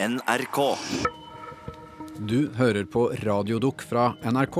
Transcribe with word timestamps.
NRK. 0.00 0.76
Du 2.18 2.50
hører 2.54 2.84
på 2.84 3.08
Radiodukk 3.18 3.82
fra 3.82 4.12
NRK. 4.22 4.58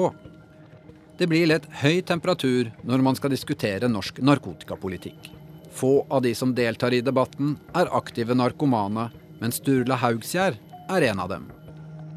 Det 1.19 1.29
blir 1.31 1.47
lett 1.47 1.69
høy 1.79 2.01
temperatur 2.03 2.73
når 2.83 3.05
man 3.07 3.15
skal 3.15 3.31
diskutere 3.31 3.87
norsk 3.87 4.19
narkotikapolitikk. 4.19 5.29
Få 5.71 5.93
av 6.11 6.25
de 6.27 6.33
som 6.35 6.57
deltar 6.59 6.97
i 6.97 7.05
debatten, 7.07 7.55
er 7.71 7.93
aktive 7.95 8.35
narkomane, 8.35 9.13
men 9.39 9.55
Sturla 9.55 10.01
Haugsgjerd 10.03 10.59
er 10.91 11.09
en 11.13 11.23
av 11.23 11.31
dem. 11.31 11.47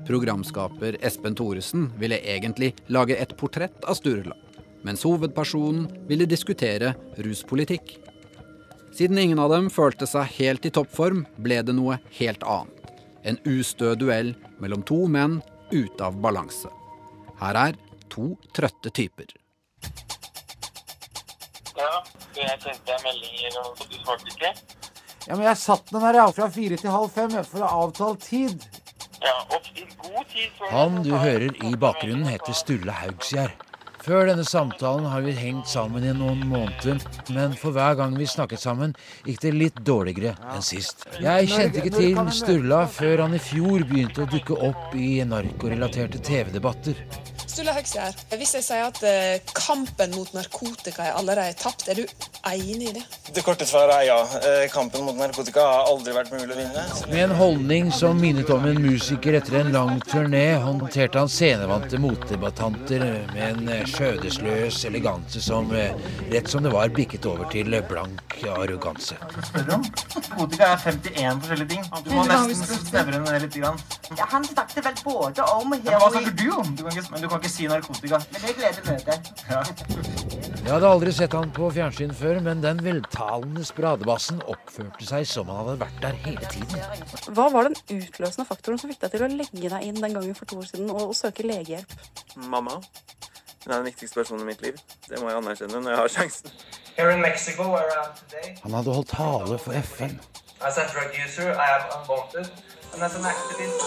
Programskaper 0.09 0.97
Espen 1.05 1.37
Thoresen 1.37 1.91
ville 2.01 2.23
egentlig 2.25 2.73
lage 2.89 3.21
et 3.21 3.37
portrett 3.37 3.85
av 3.85 4.01
Sturla, 4.01 4.33
mens 4.81 5.05
hovedpersonen 5.05 5.85
ville 6.09 6.25
diskutere 6.25 6.95
ruspolitikk. 7.21 7.99
Siden 8.97 9.21
ingen 9.21 9.39
av 9.39 9.53
dem 9.53 9.69
følte 9.69 10.09
seg 10.09 10.39
helt 10.41 10.65
i 10.65 10.73
toppform, 10.73 11.27
ble 11.37 11.61
det 11.61 11.77
noe 11.77 12.01
helt 12.17 12.41
annet. 12.41 12.80
En 13.23 13.37
ustø 13.45 13.93
duell 13.95 14.33
mellom 14.61 14.81
to 14.87 15.05
menn 15.11 15.39
ute 15.71 16.03
av 16.03 16.17
balanse. 16.23 16.69
Her 17.41 17.57
er 17.67 17.77
to 18.11 18.33
trøtte 18.55 18.91
typer. 18.93 19.29
Ja, 21.77 21.91
jeg 22.35 22.57
sendte 22.61 22.85
deg 22.87 23.05
meldinger, 23.05 23.57
og 23.61 23.81
du 23.81 23.97
svarte 24.01 24.33
ikke. 24.33 24.53
Ja, 25.27 25.35
men 25.35 25.45
jeg 25.45 25.57
satt 25.61 25.89
den 25.93 26.01
her 26.03 26.21
fra 26.33 26.49
fire 26.53 26.77
til 26.81 26.93
halv 26.93 27.11
fem 27.13 27.33
for 27.45 27.63
å 27.63 27.73
avtale 27.85 28.17
tid. 28.21 28.65
Ja, 29.21 29.35
og 29.53 29.67
i 29.77 29.85
god 30.01 30.23
tid 30.33 30.49
så... 30.57 30.69
Han 30.73 31.01
du 31.05 31.13
hører 31.13 31.53
i 31.61 31.75
bakgrunnen 31.77 32.25
heter 32.25 32.57
Sturle 32.57 32.95
Haugsgjerd. 33.03 33.70
Før 34.01 34.25
denne 34.31 34.43
samtalen 34.47 35.05
har 35.11 35.21
vi 35.21 35.33
hengt 35.37 35.69
sammen 35.69 36.01
i 36.01 36.13
noen 36.17 36.39
måneder, 36.49 36.97
men 37.35 37.51
for 37.53 37.75
hver 37.75 37.99
gang 37.99 38.15
vi 38.17 38.25
snakket 38.25 38.63
sammen, 38.63 38.95
gikk 39.27 39.43
det 39.43 39.51
litt 39.53 39.81
dårligere 39.85 40.33
enn 40.55 40.65
sist. 40.65 41.05
Jeg 41.21 41.51
kjente 41.51 41.83
ikke 41.83 41.93
til 41.99 42.17
Sturla 42.33 42.79
før 42.89 43.27
han 43.27 43.37
i 43.37 43.41
fjor 43.41 43.85
begynte 43.85 44.25
å 44.25 44.31
dukke 44.31 44.57
opp 44.71 44.95
i 44.97 45.19
narkorelaterte 45.21 46.17
TV-debatter. 46.25 46.97
Sturla 47.51 47.73
her. 47.75 48.13
hvis 48.39 48.53
jeg 48.55 48.63
sier 48.63 48.85
at 48.87 48.99
eh, 49.03 49.41
kampen 49.51 50.13
mot 50.15 50.29
narkotika 50.31 51.03
er 51.09 51.17
allerede 51.19 51.51
tapt, 51.59 51.89
er 51.91 51.99
du 51.99 52.05
enig 52.47 52.87
i 52.89 52.93
det? 52.95 53.03
Det 53.35 53.43
korte 53.43 53.65
svaret 53.67 53.91
er 53.97 54.05
ja. 54.07 54.19
Eh, 54.47 54.69
Kampen 54.71 55.03
mot 55.03 55.17
narkotika 55.19 55.65
har 55.67 55.89
aldri 55.91 56.13
vært 56.15 56.31
mulig 56.31 56.55
å 56.55 56.59
vinne. 56.61 56.85
Med 57.11 57.25
en 57.25 57.35
holdning 57.35 57.91
som 57.95 58.19
minnet 58.19 58.49
om 58.55 58.63
en 58.69 58.79
musiker 58.79 59.35
etter 59.39 59.57
en 59.59 59.71
lang 59.75 59.99
turné, 60.07 60.45
håndterte 60.63 61.19
han 61.19 61.31
scenevante 61.31 61.99
motdebattanter 61.99 63.03
med 63.33 63.43
en 63.49 63.73
eh, 63.75 63.83
skjødesløs 63.89 64.79
eleganse 64.87 65.43
som 65.43 65.71
rett 65.75 66.51
som 66.51 66.63
det 66.63 66.71
var 66.71 66.95
bikket 66.95 67.27
over 67.27 67.51
til 67.51 67.75
blank 67.89 68.39
arroganse. 68.47 69.19
Narkotika 69.67 70.71
er 70.71 70.79
51 70.87 71.43
forskjellige 71.43 71.75
ting. 71.75 71.83
Du 72.07 72.15
må 72.15 72.25
nesten 72.31 72.87
snevre 72.87 73.19
ned 73.19 73.43
litt. 73.43 73.51
Grann. 73.51 73.75
Ja, 74.15 74.23
han 74.31 74.45
snakket 74.47 74.85
vel 74.85 74.95
både 75.03 75.43
om 75.51 75.73
heroin 75.75 75.81
men 75.83 75.99
hva 75.99 76.09
snakker 76.11 76.35
du 76.37 76.47
om? 76.55 76.75
Du 76.75 76.83
kan 76.85 76.93
ikke, 76.95 77.11
men 77.11 77.23
du 77.23 77.27
kan 77.31 77.40
ikke 77.41 77.51
si 77.51 77.67
narkotika. 77.69 78.19
Men 78.31 78.43
jeg 78.45 78.57
gleder 78.59 78.83
møtet. 78.87 79.31
Jeg 80.61 80.69
hadde 80.69 80.89
aldri 80.93 81.13
sett 81.17 81.33
han 81.33 81.51
på 81.55 81.69
fjernsyn 81.73 82.13
før, 82.15 82.39
men 82.45 82.61
den 82.63 82.81
veltalende 82.85 83.63
spradebassen 83.65 84.43
oppførte 84.45 85.07
seg 85.09 85.25
som 85.29 85.49
han 85.49 85.63
hadde 85.63 85.79
vært 85.81 86.03
der 86.03 86.19
hele 86.25 86.51
tiden. 86.53 87.07
Hva 87.33 87.47
var 87.53 87.69
den 87.69 87.77
utløsende 87.97 88.45
faktoren 88.45 88.77
som 88.81 88.91
fikk 88.93 89.01
deg 89.01 89.15
til 89.15 89.25
å 89.25 89.31
legge 89.33 89.71
deg 89.73 89.87
inn 89.87 89.97
den 89.97 90.19
gangen 90.19 90.37
for 90.37 90.51
to 90.51 90.61
år 90.61 90.69
siden 90.69 90.93
og, 90.93 91.07
og 91.09 91.17
søke 91.17 91.47
legehjelp? 91.47 91.97
Mamma. 92.45 92.77
Hun 93.61 93.73
er 93.73 93.81
den 93.81 93.89
viktigste 93.89 94.21
personen 94.21 94.45
i 94.45 94.51
mitt 94.53 94.61
liv. 94.65 94.77
Det 95.09 95.17
må 95.21 95.29
jeg 95.29 95.41
anerkjenne 95.41 95.81
når 95.81 95.95
jeg 95.95 96.01
har 96.03 96.13
sjansen. 96.19 96.53
Mexico, 97.21 97.63
Han 98.61 98.73
hadde 98.77 98.93
holdt 98.93 99.09
tale 99.09 99.57
for 99.57 99.73
FN. 99.73 100.19
as 100.61 100.77
a 100.77 100.85
drug 100.93 101.09
user, 101.25 101.51
I 101.53 101.67
am 101.77 102.01
unwanted. 102.01 102.51
And 102.93 103.01
as 103.01 103.15
an 103.15 103.25
activist, 103.25 103.81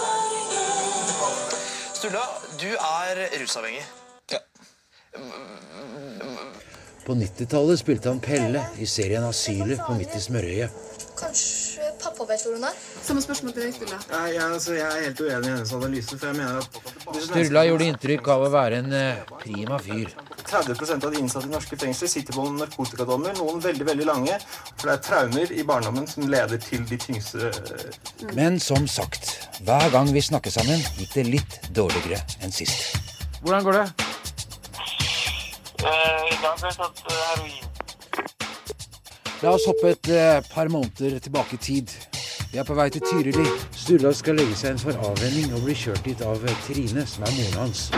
Sturla, 1.95 2.23
du 2.59 2.67
er 2.75 3.21
rusavhengig. 3.39 3.83
Ja. 4.31 4.39
På 7.05 7.13
90-tallet 7.15 7.79
spilte 7.79 8.11
han 8.11 8.19
Pelle 8.19 8.65
i 8.81 8.87
serien 8.89 9.23
Asylet 9.23 9.79
på 9.85 9.95
Midt 9.95 10.15
i 10.17 10.21
smørøyet. 10.23 10.81
Kanskje 11.15 11.93
pappa 12.01 12.27
vet 12.27 12.43
hvor 12.43 12.57
hun 12.57 12.65
er? 12.67 12.75
Samme 13.05 13.23
spørsmål 13.23 13.55
til 13.55 13.67
deg, 13.67 13.75
Sturla. 13.77 13.99
Nei, 14.11 14.25
jeg, 14.33 14.43
altså, 14.43 14.73
jeg 14.75 14.87
er 14.89 15.05
helt 15.05 15.21
uenig 15.23 15.47
i 15.47 15.53
hennes 15.53 15.75
analyse, 15.79 16.17
for 16.17 16.33
jeg 16.33 16.39
mener 16.41 16.59
at 16.59 17.21
Sturla 17.29 17.63
gjorde 17.69 17.91
inntrykk 17.93 18.31
av 18.35 18.47
å 18.49 18.51
være 18.57 18.81
en 18.83 18.97
eh, 18.99 19.35
prima 19.45 19.79
fyr. 19.85 20.11
30 20.47 21.05
av 21.05 21.11
de 21.11 21.19
innsatte 21.19 21.49
i 21.49 21.51
norske 21.53 21.77
fengsler 21.79 22.09
sitter 22.11 22.37
på 22.37 22.45
narkotikadommer, 22.55 23.35
noen 23.39 23.61
veldig 23.63 23.87
veldig 23.87 24.07
lange. 24.07 24.37
For 24.75 24.89
det 24.89 24.95
er 24.95 25.03
traumer 25.07 25.51
i 25.51 25.65
barndommen 25.67 26.07
som 26.09 26.27
leder 26.29 26.61
til 26.61 26.85
de 26.89 26.97
tyngste 27.01 27.51
Men 28.37 28.59
som 28.59 28.87
sagt, 28.87 29.33
hver 29.65 29.89
gang 29.93 30.11
vi 30.13 30.23
snakker 30.23 30.53
sammen, 30.53 30.81
gikk 30.99 31.13
det 31.17 31.27
litt 31.29 31.59
dårligere 31.75 32.21
enn 32.45 32.53
sist. 32.53 32.97
Hvordan 33.41 33.65
går 33.65 33.79
det? 33.81 33.85
Eh, 35.85 36.33
I 36.33 36.37
dag 36.41 36.59
har 36.61 36.69
jeg 36.69 36.77
tatt 36.81 37.05
eh, 37.09 37.23
heroin. 37.29 37.61
La 39.43 39.51
oss 39.51 39.65
hoppe 39.67 39.91
et 39.93 40.09
eh, 40.09 40.39
par 40.53 40.71
måneder 40.71 41.19
tilbake 41.19 41.59
i 41.59 41.61
tid. 41.61 41.91
Vi 42.51 42.61
er 42.61 42.65
på 42.65 42.77
vei 42.77 42.87
til 42.93 43.03
Tyrili. 43.03 43.45
Sturla 43.75 44.13
skal 44.15 44.39
legge 44.39 44.55
seg 44.55 44.73
inn 44.73 44.81
for 44.81 44.95
avvenning 45.09 45.51
og 45.53 45.67
bli 45.67 45.75
kjørt 45.75 46.07
dit 46.07 46.21
av 46.23 46.39
eh, 46.47 46.59
Trine, 46.65 47.03
som 47.09 47.27
er 47.27 47.35
moren 47.35 47.63
hans. 47.65 47.89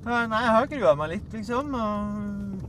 Nei, 0.00 0.20
jeg 0.24 0.52
har 0.56 0.68
grua 0.70 0.92
meg 0.96 1.10
litt, 1.16 1.34
liksom. 1.36 1.74
Og... 1.76 2.68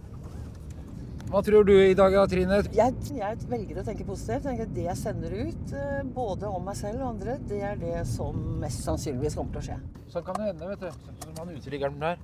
Hva 1.31 1.39
tror 1.47 1.63
du 1.63 1.71
i 1.71 1.93
dag, 1.95 2.15
Trine? 2.27 2.57
Jeg, 2.75 2.95
jeg 3.15 3.45
velger 3.47 3.77
å 3.79 3.83
tenke 3.87 4.03
positivt. 4.03 4.33
Jeg 4.33 4.43
tenker 4.49 4.65
at 4.67 4.73
Det 4.75 4.83
jeg 4.83 4.99
sender 4.99 5.35
ut, 5.37 5.75
eh, 5.79 6.01
både 6.17 6.49
om 6.51 6.65
meg 6.67 6.75
selv 6.75 7.05
og 7.05 7.13
andre, 7.13 7.37
det 7.47 7.61
er 7.63 7.77
det 7.79 8.01
som 8.09 8.35
mest 8.59 8.83
sannsynligvis 8.83 9.37
kommer 9.39 9.55
til 9.55 9.61
å 9.61 9.67
skje. 9.69 9.77
Sånn 10.11 10.25
kan 10.27 10.41
det 10.41 10.49
hende, 10.49 10.67
vet 10.73 10.83
du. 10.83 10.89
Sånn 11.05 11.21
som 11.29 11.37
han 11.39 11.53
uteliggeren 11.55 12.01
der. 12.03 12.19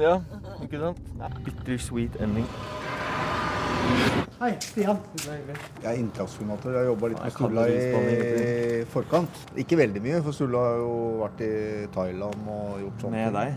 Ja, 0.00 0.16
ikke 0.64 0.80
sant? 0.82 0.98
Bitter 1.44 1.78
sweet 1.78 2.16
ending. 2.24 2.48
Hei, 4.40 4.50
Stian. 4.64 4.98
Jeg 5.22 5.86
er 5.86 6.00
inntaksformator. 6.00 6.72
Jeg 6.74 6.80
har 6.80 6.88
jobba 6.88 7.12
litt 7.12 7.20
med 7.22 7.36
Sturla 7.36 7.68
i 7.70 8.80
forkant. 8.90 9.38
Ikke 9.62 9.78
veldig 9.78 10.02
mye, 10.02 10.18
for 10.26 10.34
Sturla 10.34 10.64
har 10.64 10.82
jo 10.82 10.98
vært 11.20 11.44
i 11.46 11.52
Thailand 11.94 12.50
og 12.56 12.82
gjort 12.82 13.06
sånt. 13.06 13.14
Med 13.14 13.38
deg. 13.38 13.54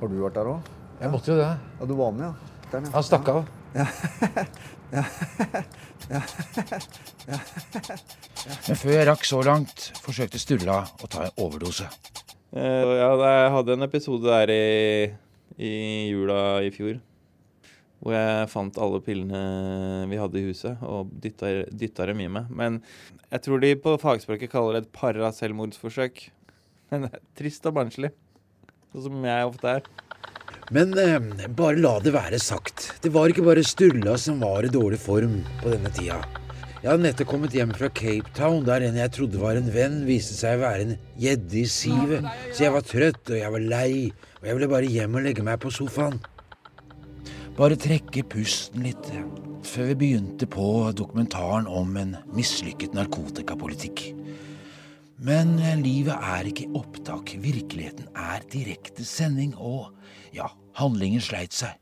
Har 0.00 0.10
du 0.10 0.16
vært 0.20 0.38
der 0.38 0.50
òg? 0.50 0.72
Jeg 1.00 1.10
måtte 1.12 1.32
jo 1.32 1.36
det. 1.38 1.50
Ja, 1.80 1.86
du 1.88 1.94
var 1.98 2.14
med, 2.14 2.26
ja. 2.26 2.68
Der, 2.72 2.86
ja. 2.86 2.94
Han 2.94 3.06
stakk 3.06 3.28
av. 3.34 3.44
Ja. 4.94 6.20
Men 8.68 8.76
før 8.78 8.92
jeg 8.92 9.06
rakk 9.08 9.24
så 9.26 9.40
langt, 9.42 9.88
forsøkte 10.04 10.38
Sturla 10.38 10.82
å 11.02 11.08
ta 11.10 11.24
en 11.26 11.40
overdose. 11.42 11.88
Eh, 12.54 12.92
ja, 13.00 13.08
jeg 13.18 13.52
hadde 13.56 13.74
en 13.74 13.86
episode 13.88 14.28
der 14.28 14.52
i, 14.54 15.08
i 15.58 15.72
jula 16.12 16.60
i 16.62 16.70
fjor. 16.74 17.00
Hvor 18.04 18.14
jeg 18.14 18.50
fant 18.52 18.78
alle 18.84 19.00
pillene 19.02 19.40
vi 20.10 20.20
hadde 20.20 20.38
i 20.38 20.46
huset, 20.50 20.82
og 20.84 21.10
dytta 21.24 22.06
dem 22.10 22.20
i 22.20 22.28
meg. 22.30 22.52
Men 22.52 22.82
jeg 23.30 23.46
tror 23.46 23.64
de 23.64 23.72
på 23.80 23.96
fagspråket 24.02 24.52
kaller 24.52 24.78
det 24.78 24.84
et 24.84 24.94
paraselvmordsforsøk. 24.94 26.26
Men 26.92 27.08
det 27.08 27.14
er 27.16 27.24
trist 27.40 27.66
og 27.66 27.80
barnslig. 27.80 28.12
Som 28.94 29.24
jeg 29.26 29.50
ofte 29.50 29.76
er. 29.78 29.86
Men 30.72 30.94
eh, 30.98 31.48
bare 31.52 31.80
la 31.82 31.98
det 32.00 32.14
være 32.14 32.38
sagt. 32.40 32.92
Det 33.02 33.10
var 33.12 33.28
ikke 33.28 33.44
bare 33.44 33.64
Sturla 33.66 34.14
som 34.20 34.40
var 34.40 34.64
i 34.64 34.72
dårlig 34.72 35.00
form 35.02 35.40
på 35.60 35.72
denne 35.74 35.90
tida. 35.92 36.22
Jeg 36.84 36.90
hadde 36.90 37.06
nettopp 37.06 37.30
kommet 37.30 37.54
hjem 37.56 37.72
fra 37.72 37.88
Cape 37.96 38.32
Town, 38.36 38.60
der 38.66 38.84
en 38.84 38.98
jeg 39.00 39.12
trodde 39.16 39.40
var 39.40 39.56
en 39.56 39.70
venn, 39.72 40.02
viste 40.04 40.36
seg 40.36 40.58
å 40.58 40.64
være 40.66 40.84
en 40.84 40.94
gjedde 41.20 41.56
i 41.62 41.64
sivet. 41.72 42.26
Så 42.52 42.66
jeg 42.66 42.74
var 42.74 42.84
trøtt, 42.84 43.22
og 43.32 43.38
jeg 43.38 43.52
var 43.54 43.64
lei, 43.72 43.92
og 44.40 44.48
jeg 44.48 44.58
ville 44.58 44.68
bare 44.74 44.90
hjem 44.92 45.16
og 45.16 45.24
legge 45.24 45.46
meg 45.46 45.62
på 45.64 45.72
sofaen. 45.72 46.18
Bare 47.56 47.78
trekke 47.80 48.26
pusten 48.28 48.84
litt 48.84 49.08
eh, 49.14 49.24
før 49.64 49.90
vi 49.92 49.98
begynte 50.02 50.48
på 50.50 50.68
dokumentaren 50.96 51.68
om 51.70 51.96
en 52.00 52.18
mislykket 52.36 52.96
narkotikapolitikk. 52.96 54.10
Men 55.24 55.58
eh, 55.58 55.78
livet 55.80 56.20
er 56.20 56.48
ikke 56.50 56.68
opptak. 56.76 57.32
Virkeligheten 57.40 58.10
er 58.16 58.44
direkte 58.52 59.04
sending, 59.08 59.54
og 59.56 59.94
ja, 60.36 60.50
handlingen 60.76 61.22
sleit 61.24 61.56
seg. 61.56 61.78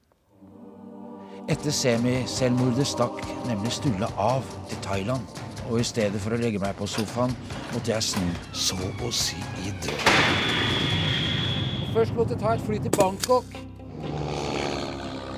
Etter 1.50 1.74
semiselvmordet 1.74 2.86
stakk 2.86 3.18
nemlig 3.48 3.72
Sturla 3.74 4.06
av 4.14 4.46
til 4.70 4.78
Thailand, 4.84 5.26
og 5.66 5.80
i 5.80 5.86
stedet 5.86 6.22
for 6.22 6.36
å 6.36 6.38
legge 6.38 6.60
meg 6.62 6.76
på 6.78 6.86
sofaen, 6.86 7.34
måtte 7.72 7.90
jeg 7.90 8.12
snu 8.12 8.28
så 8.54 8.78
å 8.78 9.10
si 9.10 9.40
i 9.66 9.74
døden. 9.82 10.60
Først 11.92 12.14
måtte 12.14 12.36
jeg 12.36 12.44
ta 12.44 12.54
et 12.54 12.62
fly 12.68 12.78
til 12.78 12.94
Bangkok. 12.94 13.58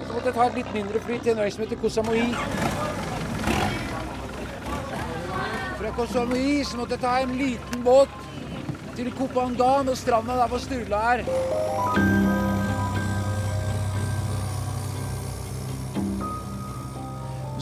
Så 0.04 0.12
måtte 0.12 0.28
jeg 0.28 0.36
ta 0.36 0.50
et 0.50 0.60
litt 0.60 0.76
mindre 0.76 1.00
fly 1.08 1.18
til 1.24 1.32
en 1.32 1.46
øy 1.46 1.48
som 1.56 1.64
heter 1.64 1.80
Koh 1.80 1.96
Samui. 1.96 2.28
Fra 5.84 5.90
Koh 5.92 6.06
så 6.08 6.76
måtte 6.78 6.94
jeg 6.94 7.00
ta 7.02 7.10
en 7.20 7.32
liten 7.36 7.82
båt 7.84 8.12
til 8.96 9.10
Kopangan 9.12 9.90
og 9.92 9.98
stranda 10.00 10.38
der 10.38 10.48
hvor 10.48 10.62
Sturla 10.62 11.00
er. 11.12 11.24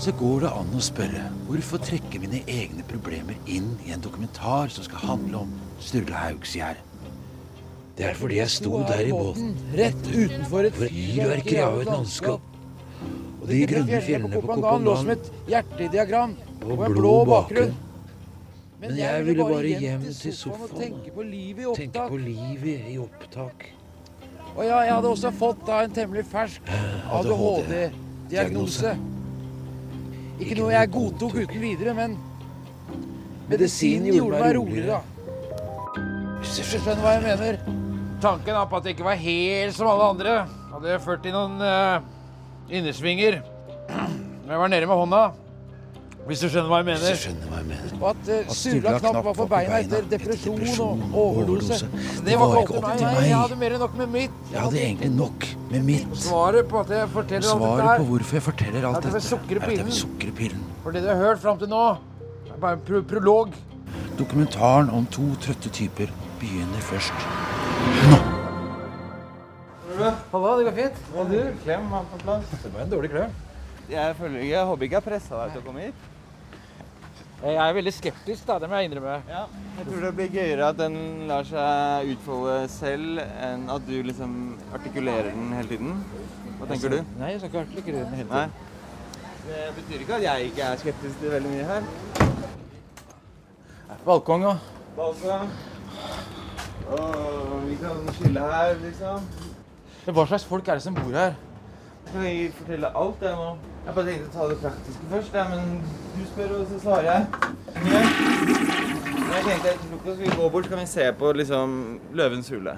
så 0.02 0.14
går 0.19 0.40
det 0.44 0.52
an 0.54 0.70
å 0.74 0.80
spørre 0.82 1.24
hvorfor 1.48 1.82
trekke 1.82 2.19
mine 2.22 2.44
egne 2.50 2.86
problemer 2.86 3.36
inn 3.46 3.69
i 3.86 3.92
en 3.94 4.02
dokumentar 4.02 4.70
som 4.74 4.86
skal 4.86 5.02
handle 5.02 5.42
om 5.44 5.52
Sturla 5.82 6.24
Haugsgjerd. 6.24 6.78
Det 7.98 8.06
er 8.08 8.19
fordi 8.19 8.38
jeg 8.38 8.54
sto 8.54 8.84
der 8.86 9.02
i 9.06 9.12
båten, 9.14 9.54
rett 9.78 10.10
utenfor 10.10 10.70
et 10.70 10.78
fyrverkeri 10.78 11.86
landskap. 11.90 12.50
Og 13.42 13.46
de 13.50 13.64
grønne 13.66 14.02
fjellene 14.06 14.34
på 14.38 14.46
Kopangan 14.46 14.90
lå 14.90 14.98
som 15.02 15.14
et 15.19 15.32
hjertediagram 15.50 16.38
og 16.62 16.76
og 16.76 16.84
en 16.86 16.94
blå 16.94 17.00
blå 17.02 17.16
bakgrunn. 17.26 17.80
Men 18.82 18.96
jeg 18.99 19.25
ville 19.29 19.44
bare 19.46 19.79
hjem 19.79 20.05
til 20.11 20.34
sofaen 20.34 20.64
og 20.67 20.81
tenke 20.81 21.12
på 21.14 21.23
livet 21.23 21.62
i 21.62 21.67
opptak. 21.70 22.08
på 22.11 22.17
livet 22.19 22.88
i 22.90 22.96
opptak. 22.99 23.67
Og 24.56 24.64
ja, 24.67 24.81
jeg 24.82 24.94
hadde 24.96 25.12
også 25.12 25.31
fått 25.38 25.61
da 25.69 25.84
en 25.84 25.93
temmelig 25.94 26.25
fersk 26.29 26.73
ADHD-diagnose. 27.14 28.96
Ikke 30.43 30.56
noe 30.58 30.73
jeg 30.75 30.90
godtok 30.96 31.37
uten 31.44 31.62
videre, 31.62 31.94
men 31.94 32.17
medisinen 33.52 34.11
gjorde 34.17 34.40
meg 34.43 34.56
roligere. 34.58 34.99
da. 34.99 36.02
Hvis 36.40 36.58
du 36.58 36.67
skjønner 36.67 37.05
hva 37.05 37.14
jeg 37.14 37.25
mener. 37.29 37.61
Tanken 38.23 38.55
er 38.55 38.67
på 38.70 38.79
at 38.79 38.84
jeg 38.87 38.96
ikke 38.96 39.06
var 39.06 39.19
helt 39.19 39.76
som 39.76 39.93
alle 39.93 40.11
andre. 40.17 40.34
Hadde 40.73 40.99
ført 41.06 41.25
i 41.26 41.34
noen 41.34 41.62
uh, 41.62 42.02
innersvinger. 42.70 43.38
Jeg 43.93 44.58
var 44.58 44.75
nede 44.75 44.90
med 44.90 45.00
hånda. 45.05 45.23
Hvis 46.22 46.38
du 46.38 46.46
skjønner 46.46 46.69
hva 46.70 46.78
jeg 46.78 46.86
mener. 46.86 47.02
Hvis 47.02 47.19
du 47.19 47.24
skjønner 47.24 47.48
hva 47.50 47.56
jeg 47.58 47.66
mener. 47.72 47.94
Og 47.98 48.04
at 48.12 48.28
uh, 48.30 48.52
Sturla 48.54 48.92
knapt 49.02 49.24
var 49.26 49.36
på 49.38 49.46
beina 49.50 49.80
etter 49.82 50.04
depresjon 50.12 50.62
og 50.86 51.16
overdose. 51.22 51.78
Det 52.22 52.36
var 52.38 52.54
ikke 52.60 52.76
opp 52.78 52.86
til 53.00 53.08
meg. 53.08 53.26
Jeg 53.26 53.40
hadde 53.40 53.58
mer 53.64 53.74
enn 53.76 53.82
nok 53.82 53.96
med 53.98 54.12
mitt. 54.12 54.38
Jeg 54.52 54.60
hadde 54.60 54.80
egentlig 54.84 55.10
nok 55.16 55.48
med 55.72 55.88
mitt. 55.88 56.14
Svaret 56.22 56.70
på 56.70 56.80
at 56.84 56.94
jeg 56.94 57.10
forteller 57.16 57.50
alt 57.50 57.64
Svaret 57.64 57.82
dette 57.82 57.88
på 57.88 57.90
her, 57.90 58.06
hvorfor 58.12 58.38
jeg 58.38 58.46
forteller 58.46 58.88
alt 58.88 59.00
dette, 59.02 59.10
er 59.10 59.66
at 59.66 59.74
jeg 59.76 59.88
vil 59.90 59.98
sukre 59.98 60.36
pillen. 60.38 60.64
For 60.86 60.94
det 60.94 61.02
du 61.02 61.10
har 61.10 61.22
hørt 61.24 61.42
fram 61.42 61.58
til 61.58 61.72
nå, 61.74 61.84
er 62.46 62.58
bare 62.62 62.78
en 62.78 62.86
pro 62.86 63.02
prolog. 63.14 63.56
Dokumentaren 64.19 64.92
om 64.94 65.08
to 65.10 65.26
trøtte 65.42 65.74
typer 65.74 66.14
begynner 66.38 66.86
først. 66.86 67.26
nå. 67.98 68.22
Halla, 70.32 70.58
det 70.58 70.64
går 70.66 70.76
fint. 70.76 71.00
Og 71.16 71.30
du? 71.30 71.40
Klem 71.64 71.90
er 71.92 72.06
på 72.12 72.19
plass. 72.22 72.54
Det 72.62 72.70
var 72.74 72.86
en 72.86 72.90
dårlig 72.94 73.10
klem. 73.10 73.34
Jeg 73.92 74.16
føler 74.16 74.44
jeg 74.48 74.64
håper 74.64 74.86
ikke 74.86 74.96
jeg 74.98 75.04
pressa 75.04 75.38
deg 75.42 75.52
til 75.52 75.60
å 75.60 75.66
komme 75.66 75.86
hit. 75.86 76.08
Jeg 77.42 77.58
er 77.58 77.72
veldig 77.74 77.92
skeptisk, 77.92 78.44
da. 78.46 78.56
Det 78.62 78.68
må 78.70 78.78
jeg 78.78 78.86
innrømme. 78.88 79.16
Ja, 79.28 79.42
jeg 79.76 79.86
tror 79.88 80.04
det 80.06 80.12
blir 80.14 80.28
gøyere 80.30 80.68
at 80.70 80.76
den 80.78 80.94
lar 81.26 81.44
seg 81.48 82.12
utfolde 82.14 82.54
selv, 82.70 83.18
enn 83.42 83.66
at 83.74 83.82
du 83.88 83.96
liksom 84.06 84.36
artikulerer 84.78 85.32
den 85.34 85.50
hele 85.58 85.72
tiden. 85.72 85.96
Hva 86.60 86.70
tenker 86.70 86.94
du? 86.94 87.00
Nei, 87.18 87.32
jeg 87.34 87.42
skal 87.42 87.50
ikke 87.50 87.64
artikulere 87.66 88.06
den 88.06 88.20
hele 88.20 88.30
Nei. 88.30 88.44
tiden. 88.46 88.70
Det 89.42 89.62
betyr 89.80 90.04
ikke 90.06 90.16
at 90.20 90.26
jeg 90.28 90.52
ikke 90.52 90.68
er 90.68 90.82
skeptisk 90.84 91.18
til 91.18 91.34
veldig 91.34 91.50
mye 91.56 91.66
her. 91.72 91.82
Balkong, 94.06 94.46
da. 94.46 94.54
Balkong. 94.96 95.50
Åh, 96.92 97.56
vi 97.66 97.80
kan 97.82 98.12
skille 98.20 98.50
her, 98.54 98.76
liksom. 98.86 99.26
Hva 100.06 100.30
slags 100.30 100.46
folk 100.46 100.70
er 100.70 100.78
det 100.78 100.86
som 100.86 100.94
bor 100.94 101.10
her? 101.18 101.34
Skal 102.12 102.24
jeg 102.28 102.48
fortelle 102.52 102.88
alt, 103.00 103.22
jeg 103.24 103.36
nå? 103.38 103.44
Jeg 103.86 103.94
bare 103.96 104.04
tenkte 104.10 104.26
å 104.28 104.32
ta 104.34 104.46
det 104.50 104.56
praktiske 104.60 105.06
først, 105.08 105.36
jeg, 105.38 105.46
men 105.48 105.78
du 106.12 106.24
spør, 106.28 106.50
og 106.58 106.66
så 106.68 106.80
svarer 106.82 107.06
jeg. 107.08 107.52
Ja. 107.88 108.02
Jeg 109.32 109.44
tenkte 109.46 109.70
etter 109.70 109.86
frokost 109.86 110.20
vi 110.20 110.32
gå 110.36 110.48
bort, 110.52 110.66
så 110.68 110.74
kan 110.74 110.82
vi 110.82 110.90
se 110.92 111.06
på 111.16 111.30
liksom 111.40 111.78
Løvens 112.20 112.50
hule. 112.52 112.74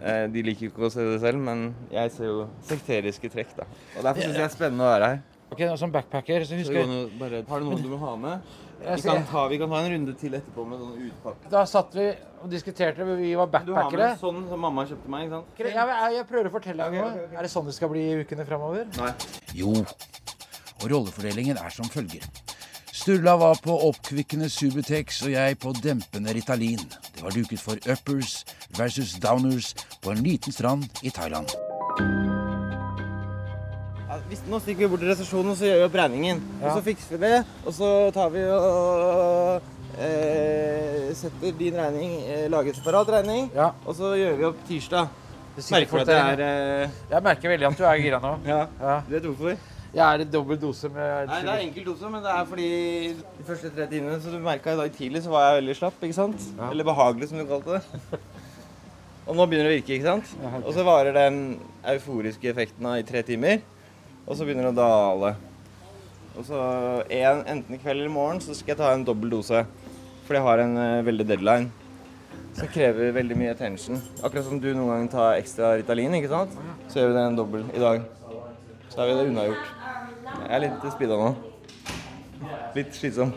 Eh, 0.00 0.24
De 0.32 0.44
liker 0.48 0.70
ikke 0.70 0.88
å 0.88 0.90
se 0.94 1.04
det 1.04 1.18
selv, 1.20 1.44
men 1.44 1.66
jeg 1.92 2.14
ser 2.16 2.30
jo 2.30 2.46
sekteriske 2.70 3.28
trekk, 3.36 3.52
da. 3.60 3.68
Og 3.98 4.08
derfor 4.08 4.24
syns 4.24 4.32
jeg 4.32 4.40
det 4.40 4.48
er 4.48 4.56
spennende 4.56 4.88
å 4.88 4.90
være 4.94 5.12
her. 5.12 5.20
Ok, 5.52 5.62
Som 5.76 5.92
backpacker 5.92 6.48
så 6.48 6.56
husker 6.56 6.80
jeg 6.80 7.44
har 7.52 7.60
du 7.60 7.68
noe 7.68 7.82
du 7.84 7.90
må 7.92 8.00
ha 8.00 8.16
med? 8.16 8.54
Jeg 8.82 8.98
Vi 8.98 9.02
kan, 9.06 9.24
ta, 9.30 9.42
vi 9.48 9.58
kan 9.60 9.70
ta 9.70 9.80
en 9.82 9.92
runde 9.92 10.14
til 10.18 10.34
etterpå 10.38 10.64
med 10.66 10.80
sånn 10.82 10.96
utpakke. 11.08 11.50
Da 11.52 11.64
satt 11.70 11.94
vi 11.94 12.08
og 12.42 12.48
diskuterte, 12.50 13.06
vi 13.06 13.34
var 13.38 13.46
backpackere. 13.52 13.66
Du 13.66 13.74
har 13.78 13.90
med 13.92 14.02
med 14.08 14.22
sånn 14.22 14.40
som 14.50 14.64
mamma 14.66 14.86
kjøpte 14.88 15.12
meg, 15.12 15.28
ikke 15.28 15.36
sant? 15.38 15.60
Jeg, 15.62 15.74
jeg, 15.76 16.16
jeg 16.16 16.26
prøver 16.32 16.50
å 16.50 16.54
fortelle 16.56 16.88
deg 16.88 16.98
noe. 16.98 17.28
Er 17.38 17.46
det 17.46 17.52
sånn 17.52 17.68
det 17.70 17.76
skal 17.78 17.92
bli 17.92 18.02
i 18.08 18.16
ukene 18.24 18.46
framover? 18.48 18.90
Nei. 18.98 19.12
Jo, 19.54 19.76
og 20.82 20.88
rollefordelingen 20.90 21.60
er 21.62 21.70
som 21.74 21.86
følger. 21.92 22.26
Sturla 22.92 23.36
var 23.40 23.56
på 23.64 23.74
oppkvikkende 23.88 24.50
Subutex 24.52 25.22
og 25.26 25.32
jeg 25.32 25.56
på 25.62 25.72
dempende 25.82 26.34
Ritalin. 26.36 26.82
Det 27.14 27.24
var 27.24 27.34
duket 27.34 27.62
for 27.62 27.78
uppers 27.88 28.42
versus 28.78 29.16
downers 29.22 29.72
på 30.02 30.12
en 30.12 30.22
liten 30.22 30.52
strand 30.54 30.86
i 31.02 31.10
Thailand. 31.10 31.50
Hvis, 34.30 34.42
nå 34.48 34.58
stikker 34.62 34.86
vi 34.86 34.90
bort 34.92 35.02
til 35.02 35.10
resepsjonen 35.12 35.52
og 35.52 35.58
så 35.60 35.66
gjør 35.68 35.80
vi 35.82 35.86
opp 35.88 35.96
regningen. 36.00 36.38
Ja. 36.62 36.68
Og 36.68 36.76
så 36.78 36.84
fikser 36.86 37.18
vi 37.20 37.30
det, 37.34 37.40
og 37.66 37.74
så 37.76 37.88
tar 38.16 38.30
vi 38.32 38.44
og 38.48 39.72
eh, 40.00 41.10
setter 41.18 41.58
din 41.58 41.76
regning, 41.76 42.14
eh, 42.32 42.46
lager 42.52 42.78
separat 42.78 43.10
regning, 43.18 43.50
Ja. 43.54 43.72
og 43.84 43.94
så 43.98 44.14
gjør 44.16 44.38
vi 44.38 44.48
opp 44.48 44.62
tirsdag. 44.68 45.10
Merker 45.52 45.92
du 45.92 46.00
at 46.00 46.08
det 46.08 46.16
er 46.16 46.40
eh, 46.40 46.90
Jeg 47.10 47.22
merker 47.26 47.50
veldig 47.52 47.66
at 47.68 47.76
du 47.76 47.84
er 47.84 47.98
gira 48.00 48.18
nå. 48.24 48.30
Ja. 48.48 48.62
Ja. 48.80 48.94
Du 49.04 49.12
vet 49.18 49.26
hvorfor? 49.28 49.58
Jeg 49.92 50.00
er 50.06 50.22
i 50.24 50.24
dobbel 50.32 50.56
dose 50.56 50.88
med 50.88 51.26
Nei, 51.28 51.40
det 51.44 51.50
er 51.52 51.64
enkel 51.66 51.84
dose, 51.84 52.08
men 52.08 52.22
det 52.24 52.30
er 52.32 52.46
fordi 52.48 52.68
de 53.36 53.44
første 53.44 53.68
tre 53.76 53.84
timene 53.90 54.14
Så 54.24 54.32
du 54.32 54.38
merka 54.40 54.72
i 54.72 54.78
dag 54.78 54.94
tidlig 54.96 55.20
så 55.26 55.28
var 55.34 55.50
jeg 55.50 55.58
veldig 55.58 55.74
slapp, 55.76 55.98
ikke 56.08 56.16
sant? 56.16 56.46
Ja. 56.56 56.70
Eller 56.72 56.88
behagelig, 56.88 57.28
som 57.28 57.42
du 57.42 57.44
kalte 57.50 57.76
det. 57.76 58.22
Og 59.28 59.36
nå 59.36 59.44
begynner 59.44 59.68
det 59.68 59.74
å 59.74 59.76
virke, 59.76 59.98
ikke 59.98 60.08
sant? 60.08 60.32
Og 60.64 60.72
så 60.74 60.86
varer 60.88 61.12
den 61.14 61.36
euforiske 61.92 62.48
effekten 62.50 62.88
av 62.88 62.96
i 62.98 63.04
tre 63.06 63.20
timer, 63.28 63.60
og 64.26 64.36
så 64.36 64.46
begynner 64.46 64.68
det 64.68 64.74
å 64.74 64.78
dale. 64.78 65.34
Og 66.32 66.46
så 66.48 66.58
en, 67.12 67.42
enten 67.44 67.76
i 67.76 67.80
kveld 67.80 67.98
eller 67.98 68.08
i 68.08 68.14
morgen 68.14 68.40
så 68.40 68.54
skal 68.56 68.72
jeg 68.72 68.80
ta 68.80 68.92
en 68.94 69.04
dobbel 69.04 69.32
dose. 69.34 69.64
For 70.24 70.38
jeg 70.38 70.46
har 70.46 70.62
en 70.62 70.78
uh, 70.78 71.04
veldig 71.04 71.26
deadline. 71.28 71.70
Som 72.56 72.68
krever 72.72 73.14
veldig 73.16 73.36
mye 73.36 73.52
attention. 73.52 74.00
Akkurat 74.24 74.46
som 74.46 74.60
du 74.60 74.70
noen 74.72 74.90
ganger 74.90 75.12
tar 75.12 75.38
ekstra 75.40 75.74
Ritalin, 75.80 76.14
ikke 76.18 76.32
sant? 76.32 76.56
Så 76.88 77.00
gjør 77.00 77.12
vi 77.12 77.16
det 77.16 77.24
en 77.28 77.38
dobbel 77.38 77.64
i 77.72 77.82
dag. 77.82 78.04
Så 78.92 79.00
har 79.00 79.08
vi 79.08 79.16
det 79.18 79.30
unnagjort. 79.30 79.72
Jeg 80.32 80.52
er 80.56 80.62
litt 80.66 80.86
speeda 80.92 81.18
nå. 81.20 81.32
Litt 82.76 82.96
slitsom. 82.96 83.32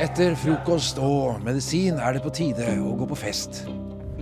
Etter 0.00 0.36
frokost 0.38 1.00
og 1.02 1.40
medisin 1.44 2.00
er 2.00 2.16
det 2.16 2.24
på 2.24 2.32
tide 2.32 2.72
å 2.80 2.94
gå 3.00 3.08
på 3.10 3.18
fest. 3.18 3.64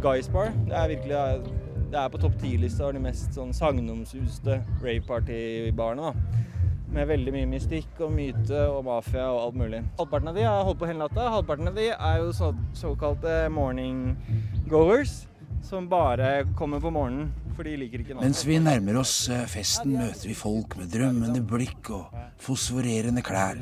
Guys 0.03 0.31
Bar 0.31 0.53
det 0.67 0.75
er 0.79 0.93
virkelig 0.95 1.58
det 1.89 1.97
er 1.97 2.11
på 2.13 2.21
topp 2.21 2.35
10-lista 2.43 2.85
av 2.89 2.93
de 2.97 3.01
mest 3.01 3.33
sånn 3.37 3.55
sagnomsuste 3.57 4.59
rave-party-barene. 4.83 6.11
da. 6.11 6.45
Med 6.93 7.09
veldig 7.09 7.33
mye 7.35 7.49
mystikk 7.51 7.99
og 8.01 8.13
myte 8.17 8.61
og 8.73 8.83
mafia 8.87 9.27
og 9.29 9.41
alt 9.43 9.57
mulig. 9.61 9.81
Halvparten 9.99 10.31
av 10.31 10.37
de 10.39 10.45
har 10.47 10.63
holdt 10.65 10.79
på 10.81 10.89
hele 10.89 11.03
natta. 11.03 11.27
Halvparten 11.35 11.69
av 11.69 11.77
de 11.77 11.89
er 11.93 12.21
jo 12.23 12.31
så, 12.37 12.53
såkalte 12.77 13.35
morning 13.53 14.17
goers. 14.69 15.27
Som 15.65 15.89
bare 15.91 16.45
kommer 16.57 16.81
på 16.81 16.93
morgenen, 16.95 17.33
for 17.57 17.67
de 17.67 17.75
liker 17.77 18.01
ikke 18.05 18.15
natta. 18.15 18.25
Mens 18.25 18.45
vi 18.47 18.57
nærmer 18.63 19.01
oss 19.01 19.15
eh, 19.33 19.43
festen, 19.51 19.97
møter 19.99 20.31
vi 20.31 20.37
folk 20.39 20.77
med 20.79 20.93
drømmende 20.93 21.43
blikk 21.45 21.91
og 21.97 22.15
fosforerende 22.41 23.25
klær. 23.27 23.59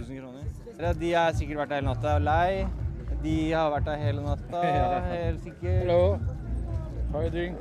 De 1.01 1.13
har 1.15 1.33
sikkert 1.35 1.63
vært 1.63 1.73
der 1.73 1.81
hele 1.81 1.89
natta 1.89 2.19
og 2.19 2.27
lei. 2.27 2.67
De 3.25 3.37
har 3.55 3.73
vært 3.73 3.89
der 3.89 4.03
hele 4.03 4.27
natta, 4.27 4.63
helt 5.15 5.43
sikkert. 5.47 5.81
Hello. 5.87 6.03
How 7.11 7.23
are 7.23 7.25
you 7.25 7.31
doing? 7.31 7.57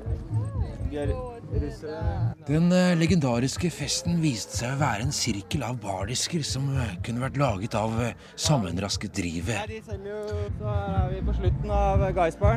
Den 2.47 2.71
eh, 2.71 2.93
legendariske 2.99 3.69
festen 3.73 4.19
viste 4.21 4.59
seg 4.59 4.75
å 4.75 4.79
være 4.79 5.05
en 5.07 5.13
sirkel 5.15 5.63
av 5.65 5.79
bardisker 5.81 6.43
som 6.45 6.67
eh, 6.75 6.95
kunne 7.05 7.23
vært 7.23 7.39
laget 7.41 7.77
av 7.79 7.95
eh, 8.03 8.15
sammenrasket 8.39 9.15
drivet. 9.17 9.65
Nei, 9.65 9.79
de 9.79 9.81
selger 9.85 10.11
jo 10.11 10.21
Så 10.59 10.73
er 10.75 11.09
vi 11.13 11.21
på 11.25 11.37
slutten 11.39 11.75
av 11.75 12.05
Guys 12.17 12.37
Da 12.39 12.53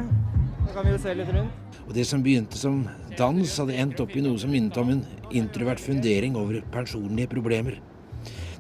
kan 0.74 0.84
vi 0.84 0.92
jo 0.92 1.02
se 1.02 1.14
litt 1.16 1.32
rundt. 1.34 1.68
Og 1.88 1.94
det 1.96 2.04
som 2.04 2.22
begynte 2.24 2.60
som 2.60 2.82
dans, 3.16 3.58
hadde 3.62 3.78
endt 3.80 4.00
opp 4.04 4.12
i 4.12 4.24
noe 4.24 4.38
som 4.40 4.52
minnet 4.52 4.76
om 4.80 4.90
en 4.92 5.04
introvert 5.32 5.80
fundering 5.80 6.36
over 6.36 6.60
personlige 6.72 7.32
problemer. 7.32 7.78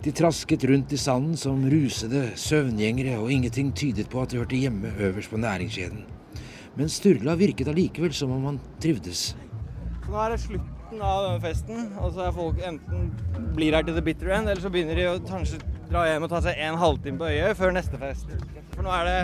De 0.04 0.12
trasket 0.14 0.64
rundt 0.70 0.92
i 0.94 1.00
sanden 1.00 1.36
som 1.36 1.64
rusede 1.68 2.30
søvngjengere, 2.38 3.18
og 3.18 3.32
ingenting 3.34 3.74
tydet 3.76 4.08
på 4.08 4.22
at 4.22 4.32
de 4.32 4.38
hørte 4.40 4.56
hjemme 4.56 4.94
øverst 4.96 5.30
på 5.32 5.40
næringskjeden. 5.42 6.06
Men 6.78 6.88
Sturla 6.88 7.34
virket 7.34 7.68
allikevel 7.68 8.14
som 8.14 8.30
om 8.30 8.44
han 8.46 8.60
trivdes. 8.80 9.34
Nå 10.08 10.20
er 10.22 10.32
det 10.32 10.38
slutten 10.40 11.02
av 11.04 11.24
denne 11.26 11.40
festen, 11.42 11.90
og 12.00 12.14
så 12.14 12.24
er 12.24 12.36
folk 12.36 12.62
enten 12.64 13.10
blir 13.56 13.74
her 13.76 13.84
til 13.84 13.98
the 13.98 14.04
bitter 14.04 14.30
end, 14.32 14.48
eller 14.48 14.62
så 14.64 14.70
begynner 14.72 14.96
de 14.96 15.04
å 15.10 15.18
kanskje 15.28 15.60
dra 15.90 16.06
hjem 16.08 16.24
og 16.24 16.32
ta 16.32 16.40
seg 16.44 16.62
en 16.64 16.78
halvtime 16.80 17.20
på 17.20 17.28
øyet 17.28 17.58
før 17.58 17.76
neste 17.76 18.00
fest. 18.00 18.32
For 18.72 18.86
nå 18.86 18.94
er 18.96 19.08
det 19.08 19.18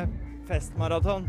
festmaraton 0.50 1.25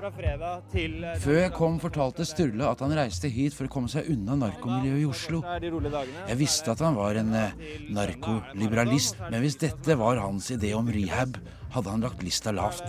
fra 0.00 0.10
fredag 0.14 0.62
til 0.72 1.02
eh, 1.04 1.18
Før 1.20 1.40
jeg 1.42 1.52
kom, 1.56 1.78
fortalte 1.82 2.24
Sturla 2.24 2.70
at 2.70 2.80
han 2.84 2.94
reiste 2.96 3.28
hit 3.32 3.56
for 3.56 3.66
å 3.66 3.72
komme 3.72 3.90
seg 3.90 4.08
unna 4.14 4.38
narkomiljøet 4.38 5.02
i 5.02 5.08
Oslo. 5.10 5.42
Jeg 5.50 6.38
visste 6.40 6.72
at 6.72 6.84
han 6.86 6.96
var 6.96 7.18
en 7.20 7.34
eh, 7.36 7.56
narkoliberalist, 7.92 9.20
men 9.26 9.42
hvis 9.42 9.58
dette 9.60 9.98
var 10.00 10.22
hans 10.22 10.52
idé 10.54 10.70
om 10.78 10.88
rehab, 10.88 11.36
hadde 11.74 11.90
han 11.90 12.00
lagt 12.04 12.22
lista 12.26 12.52
lavt. 12.54 12.86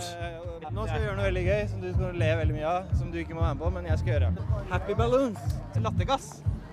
Nå 0.72 0.86
skal 0.88 1.02
vi 1.02 1.04
gjøre 1.04 1.18
noe 1.18 1.26
veldig 1.26 1.42
gøy 1.44 1.62
som 1.68 1.82
du 1.82 1.88
skal 1.92 2.14
le 2.16 2.28
veldig 2.40 2.54
mye 2.56 2.68
av, 2.70 2.92
som 2.96 3.10
du 3.12 3.18
ikke 3.20 3.36
må 3.36 3.42
være 3.44 3.54
med 3.54 3.62
på, 3.62 3.70
men 3.74 3.88
jeg 3.90 4.00
skal 4.00 4.14
gjøre. 4.14 4.30
Happy 4.70 4.96
balloons. 4.96 5.56
Lattergass. 5.84 6.28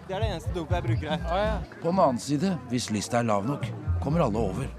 Det 0.07 0.15
er 0.15 0.23
det 0.23 0.29
eneste 0.31 0.53
dopet 0.55 0.77
jeg 0.77 0.85
bruker 0.87 1.11
her. 1.11 1.65
På 1.81 1.91
den 1.91 1.99
annen 2.01 2.21
side, 2.23 2.53
hvis 2.71 2.87
lista 2.95 3.19
er 3.19 3.27
lav 3.29 3.45
nok, 3.45 3.67
kommer 4.01 4.23
alle 4.25 4.41
over. 4.41 4.69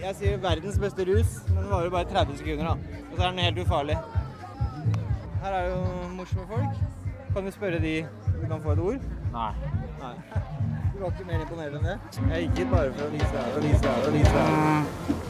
Jeg 0.00 0.16
sier 0.16 0.40
verdens 0.40 0.78
beste 0.80 1.04
rus, 1.06 1.36
men 1.50 1.60
den 1.60 1.70
varer 1.70 1.92
bare 1.92 2.08
30 2.08 2.40
sekunder, 2.40 2.72
da. 2.72 3.02
Og 3.04 3.18
så 3.18 3.22
er 3.26 3.26
den 3.28 3.42
helt 3.44 3.60
ufarlig. 3.66 3.98
Her 5.44 5.56
er 5.60 5.68
jo 5.68 5.80
morsomme 6.16 6.48
folk. 6.48 6.80
Kan 7.34 7.46
du 7.46 7.52
spørre 7.54 7.78
de 7.84 7.94
om 8.08 8.38
du 8.40 8.46
kan 8.48 8.62
få 8.64 8.72
et 8.72 8.84
ord? 8.88 9.10
Nei. 9.34 9.50
Nei. 10.00 10.14
Du 10.90 11.02
var 11.04 11.12
ikke 11.12 11.28
mer 11.28 11.44
imponerende 11.44 11.78
enn 11.78 11.90
det? 11.92 12.22
Jeg 12.32 12.48
gikk 12.48 12.62
hit 12.64 12.72
bare 12.72 12.94
for 12.96 13.06
å 13.06 13.12
vise 13.12 13.34
deg 13.36 13.58
og 13.60 13.68
vise 13.68 13.84
deg 13.84 14.08
og 14.08 14.16
vise 14.16 14.32
deg. 14.40 15.29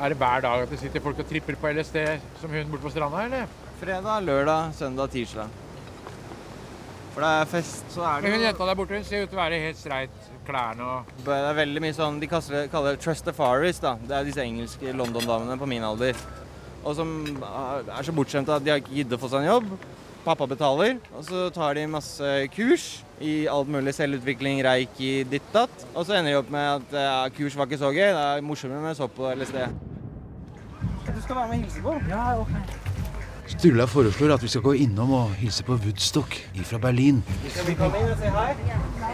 Er 0.00 0.10
det 0.10 0.18
hver 0.18 0.40
dag 0.42 0.62
at 0.64 0.70
det 0.72 0.80
sitter 0.80 1.02
folk 1.02 1.20
og 1.22 1.28
tripper 1.30 1.56
på 1.60 1.70
LSD 1.70 2.00
som 2.40 2.50
hun 2.50 2.70
borte 2.72 2.82
på 2.82 2.90
stranda, 2.90 3.24
eller? 3.28 3.46
Fredag, 3.78 4.24
lørdag, 4.26 4.72
søndag, 4.74 5.10
tirsdag. 5.12 5.48
For 7.14 7.22
det 7.22 7.30
er 7.30 7.44
fest, 7.46 7.84
så 7.94 8.02
er 8.02 8.14
det 8.20 8.26
Men 8.26 8.32
hun 8.34 8.46
jenta 8.48 8.66
der 8.66 8.78
borte 8.78 8.98
hun 8.98 9.04
ser 9.06 9.22
ut 9.22 9.30
til 9.30 9.38
å 9.38 9.42
være 9.44 9.60
helt 9.62 9.78
streit. 9.78 10.30
Klærne 10.44 10.84
og 10.84 11.12
Det 11.24 11.32
er 11.32 11.54
veldig 11.56 11.80
mye 11.80 11.94
sånn 11.96 12.18
De 12.20 12.28
kaller 12.28 12.66
kaller 12.68 12.98
det 12.98 13.00
trustafaris, 13.00 13.78
da. 13.80 13.94
Det 14.02 14.16
er 14.16 14.26
disse 14.26 14.42
engelske 14.42 14.92
London-damene 14.92 15.56
på 15.60 15.68
min 15.70 15.86
alder. 15.86 16.18
Og 16.84 16.96
som 16.98 17.14
er 17.38 18.04
så 18.04 18.12
bortskjemte 18.12 18.58
at 18.58 18.64
de 18.64 18.74
har 18.74 18.82
ikke 18.82 18.98
giddet 18.98 19.16
å 19.16 19.22
få 19.22 19.30
seg 19.32 19.44
en 19.44 19.52
jobb. 19.54 19.70
Pappa 20.24 20.46
betaler, 20.48 20.96
og 21.12 21.24
så 21.26 21.48
tar 21.52 21.74
de 21.76 21.82
masse 21.90 22.28
kurs 22.54 22.84
i 23.20 23.44
alt 23.50 23.68
mulig 23.68 23.92
selvutvikling, 23.92 24.62
reiki, 24.64 25.10
ditt 25.28 25.50
datt. 25.52 25.84
Og 25.92 26.06
så 26.06 26.16
ender 26.16 26.32
de 26.32 26.38
opp 26.38 26.52
med 26.54 26.64
at 26.78 26.94
ja, 26.96 27.18
kurs 27.36 27.56
var 27.58 27.68
ikke 27.68 27.82
så 27.82 27.90
gøy, 27.92 28.06
det 28.08 28.22
er 28.22 28.46
morsommere 28.46 28.80
med 28.86 28.96
så 28.96 29.08
på 29.12 29.28
LSD. 29.34 29.58
Du 31.04 31.20
skal 31.20 31.36
være 31.36 31.48
med 31.50 31.58
og 31.58 31.60
hilse 31.66 31.84
på? 31.84 31.96
Ja, 32.08 32.24
ok. 32.40 32.54
Sturla 33.52 33.84
foreslår 33.84 34.32
at 34.38 34.42
vi 34.42 34.48
skal 34.48 34.64
gå 34.64 34.72
innom 34.86 35.12
og 35.12 35.34
hilse 35.36 35.66
på 35.68 35.76
Woodstock 35.84 36.38
ifra 36.56 36.80
Berlin. 36.80 37.20
Skal 37.44 37.68
vi 37.68 37.74
komme 37.76 38.00
inn 38.00 38.14
og 38.14 38.22
si 38.22 38.32
hei? 38.32 38.54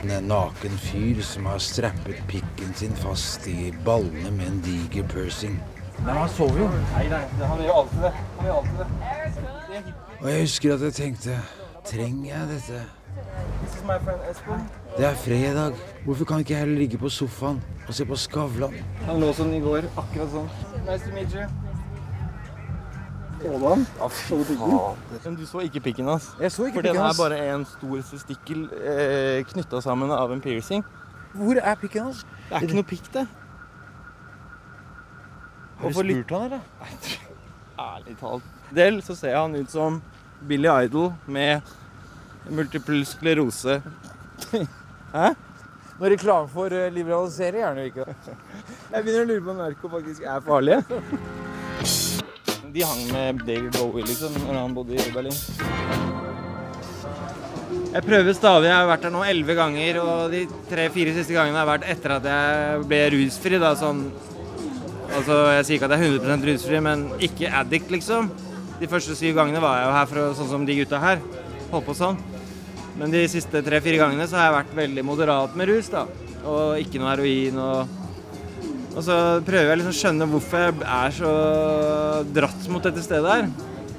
En 0.05 0.31
naken 0.31 0.79
fyr 0.85 1.19
som 1.27 1.51
har 1.51 1.59
strappet 1.59 2.23
pikken 2.31 2.71
sin 2.79 2.95
fast 3.03 3.51
i 3.51 3.73
ballene 3.85 4.31
med 4.39 4.47
en 4.47 4.63
diger 4.69 5.11
pursing. 5.11 5.59
Nei, 6.07 6.15
han 6.15 6.31
sover 6.39 6.63
jo. 6.63 6.71
Nei, 6.95 7.09
nei, 7.11 7.25
han 7.43 7.67
gjør 7.67 7.83
alltid 7.83 8.07
det. 8.07 8.15
Han 8.39 8.49
gjør 8.49 8.63
alltid 8.63 8.79
det. 9.75 10.10
Og 10.21 10.31
jeg 10.31 10.41
husker 10.41 10.75
at 10.75 10.83
jeg 10.85 10.93
tenkte 10.93 11.37
Trenger 11.85 12.27
jeg 12.29 12.49
dette? 12.49 12.81
Det 14.97 15.07
er 15.07 15.15
fredag. 15.15 15.73
Hvorfor 16.05 16.25
kan 16.25 16.39
ikke 16.39 16.53
jeg 16.53 16.59
heller 16.59 16.79
ligge 16.79 16.99
på 16.99 17.09
sofaen 17.09 17.63
og 17.89 17.95
se 17.95 18.05
på 18.05 18.17
Skavlan? 18.17 18.75
Han 19.07 19.21
lå 19.23 19.31
sånn 19.35 19.55
i 19.57 19.61
går, 19.65 19.89
akkurat 19.99 20.29
sånn. 20.35 20.51
Nice 20.85 21.07
to 21.07 21.15
meet 21.15 21.35
you. 21.35 21.47
Så 23.41 23.55
du 23.57 23.65
han? 23.65 23.87
Ja, 23.99 24.09
fy 24.13 24.39
Men 25.25 25.37
du 25.41 25.47
så 25.47 25.65
ikke 25.65 25.81
pikken 25.81 26.13
hans? 26.13 26.29
Jeg 26.41 26.53
så 26.53 26.69
ikke 26.69 26.83
For 26.83 26.89
den 26.91 27.01
er 27.01 27.17
bare 27.17 27.41
en 27.55 27.65
stor 27.65 28.05
stikkel 28.21 28.69
eh, 28.77 29.41
knytta 29.49 29.81
sammen 29.81 30.13
av 30.13 30.33
en 30.33 30.45
piercing. 30.45 30.85
Hvor 31.33 31.57
er 31.57 31.75
pikken 31.81 32.11
hans? 32.11 32.27
Det 32.51 32.57
er 32.59 32.69
ikke 32.69 32.77
noe 32.83 32.91
pikk, 32.93 33.13
det. 33.17 33.27
Har 35.81 35.89
du 35.89 35.95
spurt 35.97 36.37
han, 36.37 36.47
eller? 36.51 36.61
Ærlig 37.91 38.17
talt. 38.21 38.57
Del 38.77 39.01
så 39.03 39.17
ser 39.17 39.39
han 39.39 39.57
ut 39.57 39.71
som 39.73 40.03
Billy 40.49 40.69
Idol 40.85 41.13
med 41.27 41.61
multiple 42.51 43.05
sklerose. 43.05 43.81
Hæ? 45.15 45.29
Når 46.01 46.15
reklame 46.15 46.49
for 46.49 46.73
eh, 46.73 46.89
liberalisering 46.93 47.63
er 47.63 47.75
det 47.77 47.83
jo 47.83 47.91
ikke. 47.93 48.15
Jeg 48.95 49.05
begynner 49.05 49.27
å 49.27 49.29
lure 49.29 49.45
på 49.45 49.53
om 49.53 49.61
narko 49.61 49.91
faktisk 49.93 50.25
er 50.25 50.41
farlige. 50.47 50.81
De 52.75 52.85
hang 52.87 53.03
med 53.11 53.43
David 53.45 53.75
Bowie 53.75 54.07
liksom, 54.07 54.37
når 54.47 54.61
han 54.61 54.75
bodde 54.77 54.95
i 54.95 55.13
Berlin. 55.13 55.35
Jeg 57.91 58.05
prøver 58.07 58.35
stadig. 58.39 58.69
Jeg 58.69 58.77
har 58.77 58.87
vært 58.87 59.03
der 59.03 59.11
nå 59.11 59.25
elleve 59.27 59.57
ganger, 59.59 59.97
og 59.99 60.31
de 60.31 60.45
tre-fire 60.71 61.15
siste 61.17 61.35
gangene 61.35 61.59
har 61.59 61.67
vært 61.67 61.89
etter 61.91 62.15
at 62.15 62.29
jeg 62.31 62.85
ble 62.87 63.01
rusfri. 63.17 63.59
da, 63.59 63.73
sånn... 63.79 64.05
Altså, 65.11 65.41
Jeg 65.57 65.67
sier 65.67 65.81
ikke 65.81 65.89
at 65.91 65.97
jeg 65.97 66.07
er 66.07 66.21
100% 66.21 66.47
rusfri, 66.47 66.83
men 66.87 67.03
ikke 67.27 67.51
addict, 67.61 67.91
liksom. 67.91 68.31
De 68.81 68.89
første 68.89 69.13
syv 69.13 69.37
gangene 69.37 69.61
var 69.61 69.77
jeg 69.77 69.89
jo 69.89 69.97
her 69.99 70.07
for 70.09 70.23
å, 70.23 70.27
sånn 70.39 70.49
som 70.49 70.63
de 70.65 70.77
gutta 70.79 71.01
her. 71.03 71.19
Holdt 71.69 71.85
på 71.85 71.97
sånn. 71.99 72.21
Men 72.97 73.13
de 73.13 73.23
siste 73.29 73.61
tre-fire 73.65 74.01
gangene 74.01 74.27
så 74.29 74.39
har 74.39 74.47
jeg 74.49 74.57
vært 74.57 74.77
veldig 74.79 75.05
moderat 75.05 75.57
med 75.57 75.69
rus, 75.69 75.91
da. 75.93 76.07
Og 76.49 76.81
ikke 76.81 77.01
noe 77.01 77.13
heroin 77.13 77.59
og 77.61 77.97
Og 78.91 79.05
så 79.07 79.17
prøver 79.47 79.69
jeg 79.69 79.79
liksom 79.79 79.93
å 79.93 79.99
skjønne 80.01 80.27
hvorfor 80.33 80.65
jeg 80.65 80.73
er 80.83 81.13
så 81.15 81.35
dratt 82.35 82.65
mot 82.73 82.83
dette 82.83 83.05
stedet 83.05 83.37
her. 83.37 83.51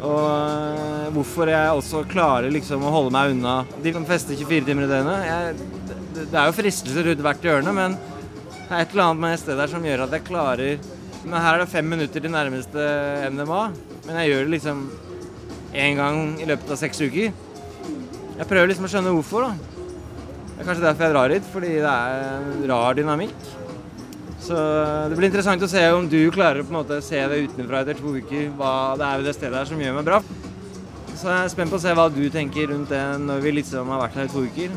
Og 0.01 0.25
øh, 0.25 1.05
hvorfor 1.15 1.47
jeg 1.47 1.77
også 1.77 2.01
klarer 2.11 2.51
liksom 2.51 2.83
å 2.83 2.91
holde 2.91 3.13
meg 3.15 3.35
unna 3.35 3.53
de 3.85 3.93
som 3.95 4.07
fester 4.09 4.35
24 4.35 4.67
timer 4.67 4.88
i 4.88 4.89
døgnet. 4.91 5.61
Det, 6.17 6.25
er 6.33 6.50
jo 6.50 6.57
fristelser 6.57 7.07
rundt 7.07 7.23
hvert 7.23 7.47
hjørne, 7.47 7.75
men 7.77 7.95
det 7.95 8.67
er 8.67 8.83
et 8.83 8.91
eller 8.91 9.05
annet 9.05 9.23
med 9.23 9.33
det 9.35 9.41
stedet 9.45 9.63
her 9.63 9.71
som 9.71 9.88
gjør 9.88 10.03
at 10.07 10.17
jeg 10.17 10.27
klarer 10.27 10.91
Men 11.24 11.38
her 11.38 11.54
er 11.54 11.62
det 11.62 11.70
fem 11.70 11.86
minutter 11.86 12.24
til 12.24 12.34
nærmeste 12.34 12.86
MDMA, 13.30 13.62
men 14.08 14.20
jeg 14.20 14.32
gjør 14.32 14.48
det 14.48 14.54
liksom 14.56 14.84
én 15.72 16.00
gang 16.00 16.22
i 16.42 16.48
løpet 16.50 16.74
av 16.74 16.80
seks 16.82 17.01
uker. 17.04 17.30
Jeg 18.40 18.50
prøver 18.50 18.72
liksom 18.72 18.88
å 18.88 18.92
skjønne 18.92 19.13
hvorfor, 19.16 19.46
da. 19.46 19.54
Det 20.51 20.63
er 20.63 20.68
kanskje 20.68 20.86
derfor 20.86 21.06
jeg 21.06 21.13
drar 21.13 21.34
hit, 21.36 21.50
fordi 21.54 21.74
det 21.78 21.92
er 21.92 22.24
en 22.40 22.66
rar 22.72 22.98
dynamikk. 22.98 23.50
Så 24.42 24.58
det 25.10 25.18
blir 25.20 25.30
interessant 25.30 25.62
å 25.62 25.70
se 25.70 25.84
om 25.94 26.08
du 26.10 26.20
klarer 26.34 26.63
å 26.63 26.66
på 26.66 26.74
en 26.74 26.80
måte 26.80 26.98
se 27.06 27.22
det 27.30 27.44
utenfra 27.46 27.84
etter 27.84 28.01
to 28.01 28.16
uker, 28.18 28.50
hva 28.58 28.74
det 28.98 29.06
er 29.06 29.22
ved 29.22 29.30
det 29.30 29.36
stedet 29.38 29.60
her 29.60 29.70
som 29.70 29.82
gjør 29.82 30.00
meg 30.00 30.10
bra. 30.10 30.20
Så 31.13 31.30
jeg 31.30 31.38
er 31.38 31.54
spent 31.54 31.70
på 31.70 31.78
å 31.78 31.84
se 31.84 31.94
hva 31.94 32.08
du 32.10 32.24
tenker 32.34 32.72
rundt 32.72 32.90
det 32.90 33.04
når 33.22 33.44
vi 33.46 33.54
liksom 33.60 33.94
har 33.94 34.01
vært 34.01 34.18
her 34.18 34.25
i 34.25 34.34
to 34.34 34.42
uker. 34.50 34.74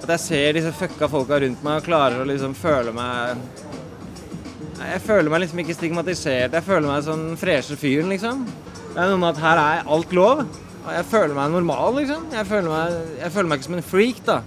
At 0.00 0.16
jeg 0.16 0.24
ser 0.24 0.58
disse 0.58 0.74
fucka 0.74 1.06
folka 1.12 1.38
rundt 1.44 1.62
meg 1.62 1.78
og 1.78 1.86
klarer 1.86 2.24
å 2.24 2.26
liksom 2.26 2.56
føle 2.58 2.90
meg 2.96 3.38
Jeg 4.80 5.00
føler 5.04 5.28
meg 5.28 5.42
liksom 5.42 5.60
ikke 5.60 5.76
stigmatisert. 5.76 6.54
Jeg 6.56 6.64
føler 6.64 6.88
meg 6.88 7.02
som 7.04 7.20
den 7.20 7.36
freshe 7.40 7.76
fyren, 7.76 8.08
liksom. 8.12 8.46
Det 8.94 8.96
er 8.96 9.10
noe 9.10 9.20
med 9.20 9.34
at 9.34 9.42
her 9.42 9.60
er 9.60 9.90
alt 9.96 10.14
lov. 10.16 10.40
Og 10.80 10.88
jeg 10.94 11.04
føler 11.10 11.36
meg 11.36 11.52
normal, 11.52 11.98
liksom. 12.00 12.24
Jeg 12.32 12.48
føler 12.48 12.72
meg, 12.72 12.96
jeg 13.20 13.34
føler 13.34 13.50
meg 13.50 13.60
ikke 13.60 13.68
som 13.68 13.76
en 13.76 13.90
freak, 13.90 14.22
da. 14.26 14.38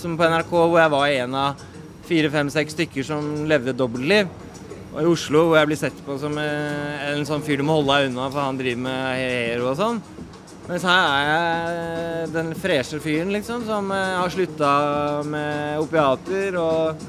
Som 0.00 0.16
på 0.16 0.30
NRK, 0.32 0.54
hvor 0.54 0.78
jeg 0.80 0.94
var 0.94 1.18
en 1.18 1.36
av 1.42 1.66
fire, 2.08 2.32
fem, 2.32 2.50
seks 2.52 2.76
stykker 2.78 3.06
som 3.06 3.28
levde 3.50 3.76
dobbeltliv. 3.76 4.32
Og 4.92 4.98
i 5.02 5.08
Oslo, 5.12 5.46
hvor 5.50 5.60
jeg 5.60 5.70
blir 5.70 5.80
sett 5.80 6.02
på 6.06 6.16
som 6.20 6.34
eh, 6.40 7.06
en 7.12 7.28
sånn 7.28 7.44
fyr 7.44 7.60
du 7.60 7.64
må 7.68 7.78
holde 7.78 7.94
deg 7.94 8.10
unna, 8.10 8.28
for 8.32 8.44
han 8.44 8.58
driver 8.60 8.82
med 8.88 9.20
hero 9.20 9.70
og 9.70 9.78
sånn. 9.78 10.02
Mens 10.68 10.84
her 10.86 11.06
er 11.12 11.24
jeg 11.28 12.28
den 12.32 12.52
freshe 12.56 13.00
fyren, 13.02 13.32
liksom, 13.36 13.64
som 13.68 13.92
eh, 13.92 14.18
har 14.20 14.32
slutta 14.32 14.72
med 15.28 15.80
opiater 15.84 16.56
og 16.60 17.08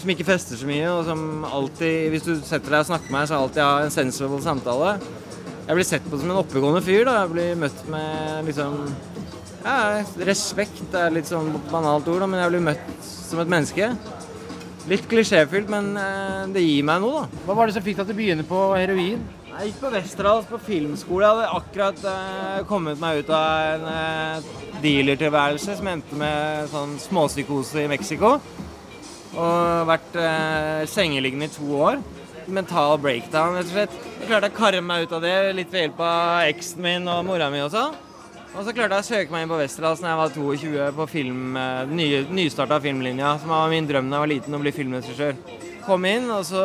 som 0.00 0.12
ikke 0.12 0.26
fester 0.26 0.58
så 0.58 0.68
mye, 0.68 0.86
og 0.90 1.04
som 1.06 1.44
alltid, 1.46 2.10
hvis 2.12 2.26
du 2.26 2.32
setter 2.38 2.72
deg 2.72 2.82
og 2.82 2.90
snakker 2.90 3.10
med 3.10 3.18
meg, 3.18 3.28
så 3.30 3.38
alltid 3.38 3.62
har 3.64 3.86
en 3.86 3.94
sensible 3.94 4.40
samtale. 4.44 4.96
Jeg 5.66 5.78
blir 5.78 5.86
sett 5.86 6.06
på 6.10 6.18
som 6.18 6.32
en 6.32 6.40
oppegående 6.40 6.82
fyr, 6.82 7.04
da. 7.06 7.20
Jeg 7.22 7.32
blir 7.34 7.58
møtt 7.60 7.82
med 7.92 8.48
liksom 8.48 8.80
ja, 9.60 10.00
respekt 10.24 10.94
er 10.96 11.12
litt 11.12 11.28
sånn 11.28 11.52
banalt 11.70 12.08
ord, 12.08 12.22
da, 12.24 12.30
men 12.30 12.40
jeg 12.42 12.54
blir 12.54 12.64
møtt 12.70 13.10
som 13.10 13.42
et 13.42 13.52
menneske. 13.52 13.90
Litt 14.90 15.04
klisjéfylt, 15.10 15.68
men 15.70 15.92
eh, 16.00 16.46
det 16.54 16.64
gir 16.64 16.86
meg 16.88 17.02
noe, 17.04 17.26
da. 17.26 17.42
Hva 17.44 17.58
var 17.58 17.68
det 17.68 17.76
som 17.76 17.84
fikk 17.84 18.00
deg 18.00 18.08
til 18.08 18.16
å 18.16 18.20
begynne 18.22 18.46
på 18.48 18.62
heroin? 18.74 19.20
Jeg 19.50 19.68
gikk 19.68 19.82
på 19.82 19.90
Westerdals 19.92 20.48
på 20.48 20.58
filmskole. 20.64 21.26
Jeg 21.26 21.36
hadde 21.36 21.60
akkurat 21.60 22.04
eh, 22.08 22.62
kommet 22.70 23.02
meg 23.02 23.20
ut 23.20 23.32
av 23.36 23.74
en 23.74 23.86
eh, 23.92 24.50
dealertilværelse 24.80 25.76
som 25.76 25.92
endte 25.92 26.16
med 26.18 26.70
sånn 26.72 26.96
småpsykose 27.02 27.84
i 27.84 27.90
Mexico. 27.92 28.38
Og 29.36 29.86
vært 29.90 30.16
eh, 30.18 30.86
sengeliggende 30.90 31.46
i 31.46 31.54
to 31.54 31.70
år. 31.78 32.02
Mental 32.50 32.96
breakdown, 32.98 33.54
rett 33.58 33.68
og 33.68 33.74
slett. 33.76 33.98
Jeg 34.18 34.30
klarte 34.30 34.50
å 34.50 34.56
karre 34.56 34.82
meg 34.82 35.06
ut 35.06 35.12
av 35.14 35.22
det 35.22 35.34
litt 35.54 35.70
ved 35.70 35.86
hjelp 35.86 36.00
av 36.02 36.48
eksen 36.50 36.82
min 36.82 37.10
og 37.10 37.26
mora 37.28 37.50
mi 37.52 37.62
også. 37.62 37.90
Og 38.50 38.64
så 38.66 38.72
klarte 38.74 38.96
jeg 38.98 39.04
å 39.04 39.06
søke 39.06 39.30
meg 39.30 39.44
inn 39.44 39.50
på 39.52 39.58
Westerdals 39.60 40.00
da 40.02 40.10
jeg 40.10 40.18
var 40.18 40.32
22 40.34 40.86
på 40.96 41.04
film, 41.12 41.42
ny, 41.54 41.94
nye, 41.94 42.22
nystarta 42.34 42.80
filmlinja, 42.82 43.36
som 43.38 43.52
var 43.54 43.70
min 43.70 43.86
drøm 43.86 44.08
da 44.10 44.18
jeg 44.18 44.24
var 44.24 44.32
liten, 44.32 44.56
å 44.56 44.62
bli 44.62 44.72
filmregissør. 44.74 45.36
Kom 45.84 46.04
inn, 46.06 46.26
og 46.34 46.42
så 46.48 46.64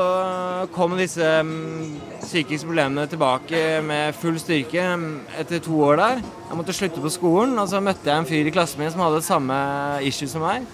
kom 0.73 0.95
disse 0.97 1.27
mm, 1.45 2.23
psykiske 2.23 2.65
problemene 2.65 3.05
tilbake 3.09 3.61
med 3.85 4.17
full 4.17 4.39
styrke 4.41 4.87
mm, 4.97 5.05
etter 5.43 5.61
to 5.63 5.77
år 5.85 6.01
der. 6.01 6.25
Jeg 6.49 6.57
måtte 6.57 6.75
slutte 6.75 7.03
på 7.05 7.13
skolen, 7.13 7.53
og 7.61 7.69
så 7.69 7.83
møtte 7.85 8.09
jeg 8.09 8.17
en 8.17 8.27
fyr 8.31 8.49
i 8.49 8.55
klassen 8.55 8.81
min 8.81 8.91
som 8.93 9.05
hadde 9.05 9.21
samme 9.25 9.59
issue 10.09 10.29
som 10.31 10.43
meg. 10.45 10.65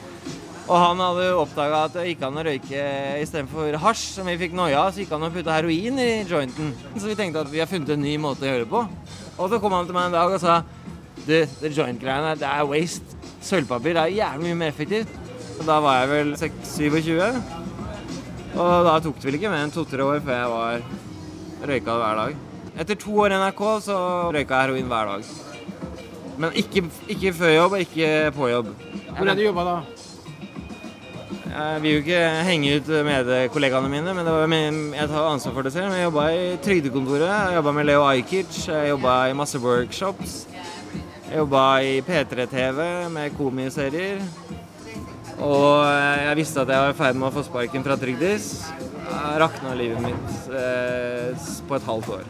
Og 0.72 0.78
han 0.80 1.02
hadde 1.04 1.24
oppdaga 1.36 1.80
at 1.84 1.96
det 1.98 2.06
gikk 2.08 2.22
an 2.24 2.38
å 2.40 2.44
røyke 2.48 2.84
istedenfor 3.20 3.76
hasj, 3.84 4.04
som 4.16 4.28
vi 4.30 4.38
fikk 4.40 4.54
noia 4.56 4.86
av, 4.86 4.94
så 4.94 5.02
gikk 5.02 5.10
han 5.12 5.26
og 5.28 5.34
putta 5.36 5.58
heroin 5.58 5.98
i 6.00 6.12
jointen. 6.24 6.70
Så 6.96 7.10
vi 7.10 7.16
tenkte 7.20 7.42
at 7.44 7.52
vi 7.52 7.60
har 7.60 7.68
funnet 7.68 7.92
en 7.92 8.00
ny 8.00 8.14
måte 8.24 8.46
å 8.46 8.48
gjøre 8.48 8.64
det 8.64 8.72
på. 8.72 8.86
Og 9.36 9.52
så 9.52 9.60
kom 9.60 9.76
han 9.76 9.90
til 9.90 9.98
meg 9.98 10.08
en 10.08 10.16
dag 10.16 10.32
og 10.32 10.40
sa 10.40 10.62
du, 11.26 11.36
det 11.36 11.74
joint-greiene 11.76 12.38
det 12.40 12.48
er 12.48 12.70
waste. 12.70 13.20
Sølvpapir 13.44 14.00
er 14.00 14.14
jævlig 14.16 14.48
mye 14.48 14.60
mer 14.62 14.72
effektivt. 14.72 15.12
Og 15.58 15.68
da 15.68 15.82
var 15.84 16.00
jeg 16.00 16.12
vel 16.14 16.34
26-27. 16.40 17.20
Og 18.62 18.88
da 18.88 18.98
tok 19.04 19.20
det 19.20 19.28
vel 19.28 19.40
ikke 19.42 19.52
mer 19.52 19.66
enn 19.66 19.76
to-tre 19.76 20.08
år 20.08 20.24
før 20.24 20.40
jeg 20.40 20.54
var 20.56 21.68
røyka 21.72 21.98
hver 22.00 22.22
dag. 22.22 22.42
Etter 22.80 23.00
to 23.04 23.18
år 23.26 23.36
i 23.36 23.42
NRK 23.42 23.66
så 23.90 23.98
røyka 24.32 24.56
jeg 24.56 24.70
heroin 24.70 24.94
hver 24.94 25.12
dag. 25.12 25.34
Men 26.42 26.56
ikke, 26.58 26.88
ikke 27.12 27.36
før 27.38 27.58
jobb 27.58 27.76
og 27.76 27.84
ikke 27.84 28.14
på 28.40 28.54
jobb. 28.54 28.72
Hvor 29.12 29.26
er 29.26 29.34
det 29.34 29.42
du 29.44 29.50
jobba 29.50 29.68
da? 29.68 29.76
Jeg 31.52 31.82
vil 31.84 31.92
jo 31.92 32.00
ikke 32.00 32.20
henge 32.48 32.76
ut 32.80 32.90
med 33.04 33.30
kollegaene 33.52 33.90
mine, 33.92 34.14
men 34.16 34.28
var, 34.28 34.54
jeg 34.96 35.08
tar 35.12 35.26
ansvar 35.28 35.56
for 35.58 35.68
det 35.68 35.74
selv. 35.74 35.92
Jeg 35.98 36.08
jobba 36.08 36.28
i 36.32 36.46
Trygdekontoret, 36.64 37.28
jeg 37.28 37.58
jobba 37.58 37.74
med 37.76 37.88
Leo 37.90 38.06
Ajkic, 38.08 38.60
jeg 38.70 38.92
jobba 38.94 39.16
i 39.28 39.36
masse 39.36 39.60
workshops. 39.60 40.38
Jeg 41.28 41.42
jobba 41.42 41.64
i 41.84 41.98
P3-TV 42.08 42.80
med 43.12 43.36
komiserier. 43.36 44.24
Og 45.42 45.84
jeg 46.22 46.38
visste 46.40 46.64
at 46.64 46.72
jeg 46.72 46.86
var 46.86 46.94
i 46.94 46.98
ferd 47.02 47.20
med 47.20 47.28
å 47.28 47.34
få 47.36 47.44
sparken 47.50 47.84
fra 47.84 48.00
Trygdis. 48.00 48.48
Rakna 49.42 49.74
livet 49.76 50.00
mitt 50.06 50.54
eh, 50.56 51.50
på 51.68 51.76
et 51.76 51.90
halvt 51.90 52.14
år. 52.20 52.30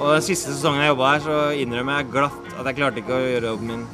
Og 0.00 0.16
den 0.16 0.26
siste 0.26 0.50
sesongen 0.50 0.82
jeg 0.82 0.96
jobba 0.96 1.12
her, 1.12 1.22
så 1.28 1.38
innrømmer 1.62 2.00
jeg 2.00 2.10
glatt 2.16 2.52
at 2.56 2.66
jeg 2.66 2.80
klarte 2.80 3.04
ikke 3.04 3.14
å 3.20 3.22
gjøre 3.22 3.54
jobben 3.54 3.70
min. 3.70 3.86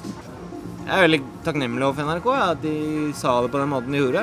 Jeg 0.88 0.96
er 0.96 1.04
veldig 1.04 1.18
takknemlig 1.44 1.84
overfor 1.84 2.06
NRK 2.08 2.26
ja, 2.32 2.44
at 2.54 2.60
de 2.62 2.76
sa 3.12 3.34
det 3.44 3.50
på 3.52 3.58
den 3.60 3.68
måten 3.68 3.92
de 3.92 3.98
gjorde. 4.00 4.22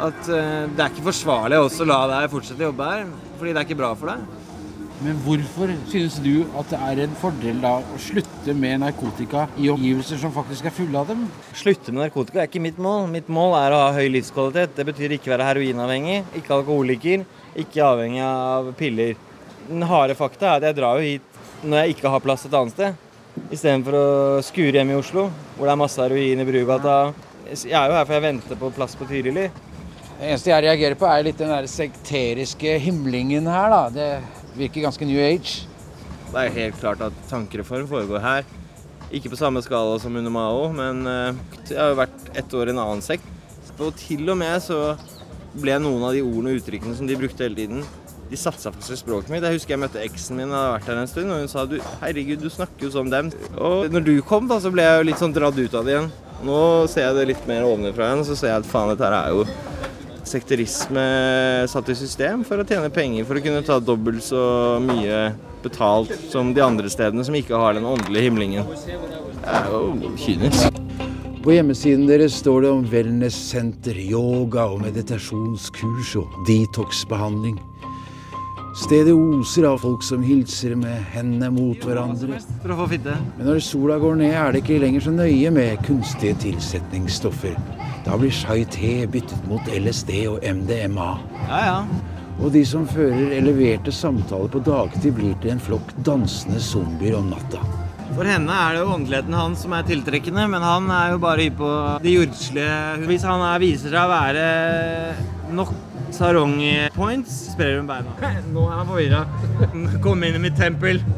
At 0.00 0.20
uh, 0.24 0.62
det 0.72 0.80
er 0.80 0.86
ikke 0.88 1.04
forsvarlig 1.10 1.58
også 1.60 1.84
å 1.84 1.88
la 1.90 1.98
deg 2.08 2.30
fortsette 2.32 2.64
å 2.64 2.70
jobbe 2.70 2.86
her, 2.88 3.10
fordi 3.36 3.52
det 3.52 3.60
er 3.60 3.66
ikke 3.68 3.76
bra 3.82 3.90
for 4.00 4.08
deg. 4.08 4.22
Men 5.02 5.20
hvorfor 5.26 5.74
synes 5.90 6.16
du 6.24 6.46
at 6.56 6.72
det 6.72 6.80
er 6.86 7.02
en 7.04 7.18
fordel 7.20 7.60
da 7.60 7.74
å 7.82 8.00
slutte 8.00 8.56
med 8.56 8.80
narkotika 8.86 9.44
i 9.60 9.68
omgivelser 9.74 10.22
som 10.22 10.32
faktisk 10.32 10.70
er 10.70 10.76
fulle 10.78 10.96
av 10.96 11.12
dem? 11.12 11.26
Slutte 11.60 11.92
med 11.92 12.06
narkotika 12.06 12.40
er 12.40 12.48
ikke 12.48 12.64
mitt 12.70 12.80
mål. 12.80 13.10
Mitt 13.12 13.28
mål 13.28 13.58
er 13.60 13.76
å 13.76 13.84
ha 13.84 13.92
høy 13.98 14.08
livskvalitet. 14.16 14.72
Det 14.78 14.88
betyr 14.88 15.18
ikke 15.18 15.34
være 15.34 15.50
heroinavhengig, 15.50 16.22
ikke 16.40 16.56
alkoholiker, 16.56 17.28
ikke 17.66 17.84
avhengig 17.84 18.24
av 18.30 18.72
piller. 18.80 19.18
Den 19.68 19.84
harde 19.92 20.16
fakta 20.16 20.54
er 20.54 20.56
at 20.56 20.70
jeg 20.70 20.80
drar 20.80 20.96
jo 21.02 21.10
hit 21.10 21.66
når 21.66 21.82
jeg 21.82 21.98
ikke 21.98 22.16
har 22.16 22.24
plass 22.24 22.48
et 22.48 22.62
annet 22.62 22.78
sted. 22.78 23.08
Istedenfor 23.32 23.94
å 23.96 24.06
skure 24.44 24.76
hjem 24.76 24.90
i 24.92 24.96
Oslo, 24.98 25.26
hvor 25.56 25.68
det 25.68 25.72
er 25.72 25.80
masse 25.80 26.00
heroin 26.00 26.40
i 26.42 26.44
Brugata. 26.44 26.96
Jeg 27.48 27.72
er 27.72 27.88
jo 27.88 27.96
her 27.96 28.04
for 28.04 28.16
jeg 28.16 28.24
venter 28.26 28.58
på 28.60 28.68
plass 28.76 28.96
på 28.96 29.08
Tyrili. 29.08 29.46
Det 30.18 30.28
eneste 30.28 30.52
jeg 30.52 30.64
reagerer 30.66 30.98
på, 31.00 31.08
er 31.08 31.24
litt 31.24 31.40
den 31.40 31.52
der 31.52 31.68
sekteriske 31.70 32.76
himlingen 32.84 33.48
her, 33.48 33.72
da. 33.72 33.82
Det 33.92 34.56
virker 34.58 34.84
ganske 34.84 35.08
new 35.08 35.20
age. 35.20 35.64
Det 36.28 36.42
er 36.42 36.58
helt 36.58 36.78
klart 36.80 37.00
at 37.04 37.16
tankereform 37.30 37.88
foregår 37.88 38.20
her. 38.24 38.44
Ikke 39.12 39.32
på 39.32 39.40
samme 39.40 39.64
skala 39.64 39.96
som 40.00 40.16
under 40.16 40.32
Mao, 40.32 40.68
men 40.72 41.02
eh, 41.08 41.40
jeg 41.70 41.80
har 41.80 41.92
jo 41.92 42.00
vært 42.02 42.30
ett 42.36 42.54
år 42.56 42.68
i 42.70 42.76
en 42.76 42.84
annen 42.84 43.04
sekt. 43.04 43.26
Og 43.80 43.96
til 43.98 44.28
og 44.28 44.36
med 44.38 44.60
så 44.62 44.92
ble 45.58 45.74
noen 45.80 46.04
av 46.06 46.14
de 46.14 46.22
ordene 46.22 46.52
og 46.52 46.60
uttrykkene 46.60 46.94
som 46.96 47.08
de 47.08 47.16
brukte 47.18 47.44
hele 47.44 47.58
tiden, 47.58 47.82
de 48.32 48.40
satsa 48.40 48.72
faktisk 48.72 49.04
språket 49.04 49.32
mitt. 49.32 49.44
Jeg 49.44 49.60
husker 49.60 49.76
jeg 49.76 49.82
møtte 49.82 50.02
eksen 50.02 50.38
min, 50.40 50.52
hadde 50.52 50.74
vært 50.74 50.90
her 50.90 51.00
en 51.02 51.10
stund, 51.10 51.32
og 51.34 51.42
hun 51.42 51.50
sa 51.52 51.66
du, 51.68 51.78
herregud, 52.02 52.42
du 52.42 52.50
snakker 52.52 52.88
jo 52.88 52.92
som 52.94 53.10
dem. 53.12 53.30
Og 53.56 53.92
når 53.92 54.06
du 54.08 54.14
kom, 54.26 54.48
da, 54.50 54.58
så 54.62 54.72
ble 54.72 54.86
jeg 54.86 55.00
jo 55.00 55.08
litt 55.10 55.22
sånn 55.22 55.36
dratt 55.36 55.58
ut 55.58 55.76
av 55.78 55.86
det 55.86 55.96
igjen. 55.96 56.10
Nå 56.42 56.58
ser 56.90 57.06
jeg 57.06 57.18
det 57.18 57.28
litt 57.34 57.44
mer 57.50 57.68
ovenfra 57.68 58.08
igjen, 58.08 58.24
så 58.26 58.38
ser 58.38 58.54
jeg 58.54 58.64
at 58.64 58.70
faen, 58.70 58.90
dette 58.94 59.06
her 59.06 59.18
er 59.20 59.36
jo 59.36 59.46
sekterisme 60.32 61.02
satt 61.68 61.88
i 61.92 61.96
system 61.98 62.44
for 62.46 62.62
å 62.62 62.66
tjene 62.66 62.90
penger, 62.94 63.26
for 63.28 63.38
å 63.38 63.42
kunne 63.44 63.64
ta 63.66 63.78
dobbelt 63.82 64.22
så 64.24 64.42
mye 64.82 65.32
betalt 65.62 66.14
som 66.32 66.54
de 66.56 66.62
andre 66.64 66.90
stedene 66.90 67.26
som 67.26 67.36
ikke 67.38 67.58
har 67.58 67.76
den 67.76 67.86
åndelige 67.86 68.30
himlingen. 68.30 68.70
Det 68.72 69.58
er 69.58 69.68
jo 69.70 70.14
kynisk. 70.22 70.80
På 71.42 71.50
hjemmesiden 71.50 72.06
deres 72.06 72.36
står 72.38 72.62
det 72.62 72.70
om 72.70 72.84
wellness-senter, 72.86 73.98
yoga 73.98 74.68
og 74.70 74.84
meditasjonskurs 74.84 76.14
og 76.20 76.36
detox-behandling. 76.46 77.58
Stedet 78.72 79.12
oser 79.12 79.66
av 79.68 79.82
folk 79.82 80.00
som 80.02 80.22
hilser 80.24 80.72
med 80.80 81.02
hendene 81.12 81.50
mot 81.52 81.82
hverandre. 81.84 82.38
Men 82.64 83.44
når 83.44 83.60
sola 83.66 83.98
går 84.00 84.16
ned, 84.22 84.32
er 84.32 84.54
det 84.54 84.62
ikke 84.62 84.78
lenger 84.80 85.04
så 85.04 85.12
nøye 85.12 85.50
med 85.52 85.82
kunstige 85.84 86.38
tilsetningsstoffer. 86.40 87.58
Da 88.06 88.16
blir 88.16 88.32
chai-te 88.32 88.94
byttet 89.12 89.44
mot 89.50 89.68
LSD 89.68 90.14
og 90.30 90.40
MDMA. 90.40 91.10
Ja, 91.50 91.60
ja. 91.66 91.76
Og 92.40 92.48
de 92.56 92.64
som 92.66 92.88
fører 92.88 93.36
eleverte 93.36 93.92
samtaler 93.92 94.48
på 94.50 94.64
dagtid, 94.64 95.12
blir 95.20 95.36
til 95.44 95.52
en 95.52 95.62
flokk 95.62 95.92
dansende 96.08 96.64
zombier 96.64 97.20
om 97.20 97.28
natta. 97.34 97.60
For 98.16 98.28
henne 98.28 98.56
er 98.56 98.74
det 98.74 98.82
jo 98.82 98.96
åndeligheten 98.96 99.36
hans 99.36 99.62
som 99.66 99.76
er 99.76 99.84
tiltrekkende, 99.88 100.48
men 100.48 100.64
han 100.64 100.88
er 100.96 101.12
jo 101.12 101.20
bare 101.20 101.44
hypp 101.44 101.60
på 101.60 101.70
det 102.02 102.16
jordslige. 102.16 102.74
Hvis 103.04 103.28
han 103.28 103.44
er, 103.52 103.62
viser 103.62 103.92
seg 103.92 104.00
å 104.00 104.12
være 104.16 104.44
nok 105.60 105.76
sarong-points, 106.16 107.52
sprer 107.52 107.78
hun 107.78 107.86
beina. 107.88 108.12
Nå 108.54 108.66
er 108.68 108.76
han 108.78 108.86
forvirra. 108.90 109.22
Kom 110.04 110.24
inn 110.26 110.36
i 110.38 110.42
mitt 110.42 110.56
tempel. 110.58 111.02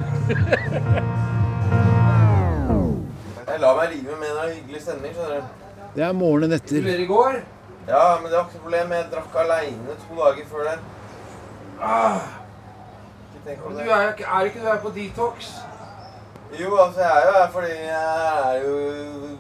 Jeg 3.55 3.61
lar 3.63 3.77
meg 3.79 3.93
rive 3.93 4.17
med 4.19 4.31
en 4.31 4.49
hyggelig 4.51 4.81
stemning, 4.83 5.13
skjønner 5.15 5.37
du. 5.39 5.45
Det 5.95 6.03
er 6.03 6.17
morgenen 6.19 6.57
etter. 6.57 6.81
Du 6.83 6.89
i 6.91 7.07
går? 7.07 7.37
Ja, 7.87 8.07
men 8.19 8.27
det 8.31 8.39
var 8.39 8.49
ikke 8.49 8.57
noe 8.57 8.65
problem. 8.65 8.95
Jeg 8.97 9.11
drakk 9.13 9.37
aleine 9.45 9.95
to 10.07 10.17
dager 10.19 10.49
før 10.51 10.63
det. 10.71 10.79
Ah. 11.79 12.19
Men 13.45 13.77
du 13.77 13.83
er, 13.85 14.09
ikke, 14.09 14.25
er, 14.25 14.41
er 14.41 14.49
ikke 14.49 14.61
du 14.61 14.67
her 14.67 14.81
på 14.83 14.91
detox? 14.97 15.53
Jo, 16.61 16.77
altså 16.81 17.01
jeg 17.01 17.11
er 17.13 17.27
jo 17.27 17.33
her 17.37 17.49
fordi 17.53 17.71
jeg 17.71 18.51
er 18.51 18.57
jo 18.65 18.75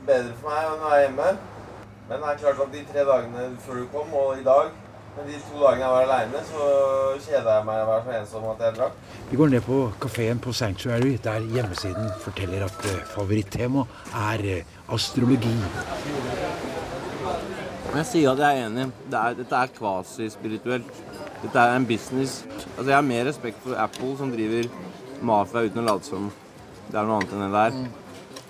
bedre 0.07 0.33
for 0.39 0.51
meg 0.51 0.63
enn 0.69 0.75
å 0.75 0.89
være 0.91 1.03
hjemme. 1.07 1.29
Men 2.09 2.17
det 2.21 2.31
er 2.31 2.41
klart 2.43 2.63
at 2.67 2.73
de 2.75 2.83
tre 2.93 3.05
dagene 3.09 3.45
før 3.65 3.81
du 3.81 3.85
kom, 3.93 4.17
og 4.21 4.39
i 4.39 4.45
dag 4.45 4.73
men 5.17 5.29
de 5.31 5.39
to 5.47 5.61
dagene 5.63 5.85
jeg 5.85 5.93
var 5.95 6.07
aleine, 6.09 6.43
så 6.49 6.69
kjeda 7.25 7.57
jeg 7.59 7.67
meg 7.69 7.83
å 7.83 7.89
være 7.91 8.05
så 8.05 8.15
ensom 8.19 8.47
at 8.51 8.65
jeg 8.67 8.77
drakk. 8.79 9.01
Vi 9.31 9.41
går 9.41 9.53
ned 9.55 9.67
på 9.67 9.79
kafeen 10.03 10.43
på 10.43 10.55
Sanctuary, 10.57 11.15
der 11.25 11.47
hjemmesiden 11.55 12.11
forteller 12.25 12.67
at 12.67 12.89
eh, 12.91 13.03
favorittema 13.15 13.87
er 14.25 14.47
eh, 14.57 14.73
astrologi. 14.97 15.55
Jeg 17.95 18.07
sier 18.11 18.33
at 18.33 18.41
jeg 18.43 18.59
er 18.59 18.67
enig. 18.67 18.89
Det 19.07 19.21
er, 19.21 19.37
dette 19.39 19.59
er 19.61 19.75
kvasispirituelt. 19.77 21.03
Dette 21.45 21.61
er 21.63 21.77
en 21.77 21.87
business. 21.87 22.41
Altså 22.75 22.89
Jeg 22.91 22.97
har 22.97 23.07
mer 23.07 23.29
respekt 23.29 23.61
for 23.63 23.79
Apple, 23.79 24.17
som 24.19 24.33
driver 24.35 24.67
mafia 25.23 25.63
uten 25.69 25.85
å 25.85 25.87
late 25.93 26.11
som 26.11 26.33
det 26.91 26.99
er 27.01 27.07
noe 27.09 27.21
annet 27.21 27.33
enn 27.33 27.45
det 27.47 27.53
der. 27.55 27.77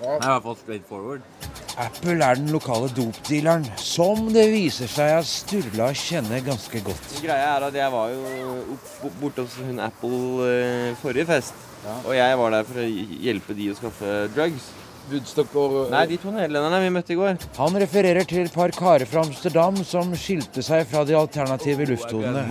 Det 0.00 0.09
er 0.09 0.24
i 0.24 0.33
hvert 0.33 0.46
fall 0.48 0.57
straight 0.59 0.88
forward. 0.88 1.54
Apple 1.75 2.23
er 2.23 2.37
den 2.39 2.53
lokale 2.55 2.87
dopdealeren, 2.95 3.65
som 3.81 4.29
det 4.35 4.45
viser 4.53 4.87
seg 4.91 5.17
at 5.17 5.27
Sturla 5.27 5.89
kjenner 5.99 6.45
ganske 6.47 6.83
godt. 6.87 7.17
Greia 7.19 7.57
er 7.57 7.67
at 7.67 7.79
jeg 7.81 7.91
var 7.91 8.13
jo 8.15 8.77
borte 9.19 9.43
hos 9.43 9.57
hun 9.59 9.83
Apple 9.83 10.47
eh, 10.47 10.95
forrige 11.03 11.27
fest. 11.33 11.59
Og 12.07 12.15
jeg 12.17 12.39
var 12.39 12.55
der 12.55 12.69
for 12.69 12.81
å 12.81 12.87
hjelpe 12.87 13.57
de 13.59 13.73
å 13.73 13.77
skaffe 13.77 14.13
drugs. 14.37 14.71
Woodstock 15.11 15.53
og 15.61 15.75
Nei, 15.93 16.05
de 16.09 16.17
to 16.21 16.31
nederlenderne 16.33 16.79
vi 16.81 16.93
møtte 16.95 17.12
i 17.12 17.17
går. 17.19 17.37
Han 17.59 17.77
refererer 17.83 18.25
til 18.29 18.47
et 18.47 18.55
par 18.55 18.73
karer 18.75 19.05
fra 19.09 19.25
Amsterdam 19.25 19.77
som 19.85 20.14
skilte 20.17 20.64
seg 20.64 20.87
fra 20.88 21.05
de 21.05 21.17
alternative 21.19 21.87
lufthodene. 21.90 22.45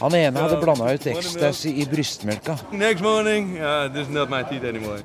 Han 0.00 0.16
ene 0.16 0.44
hadde 0.44 0.60
blanda 0.62 0.88
ut 0.92 1.08
ecstasy 1.12 1.74
i 1.82 1.86
brystmelka. 1.88 2.56
Next 2.72 3.04
morning, 3.04 3.56
uh. 3.60 3.88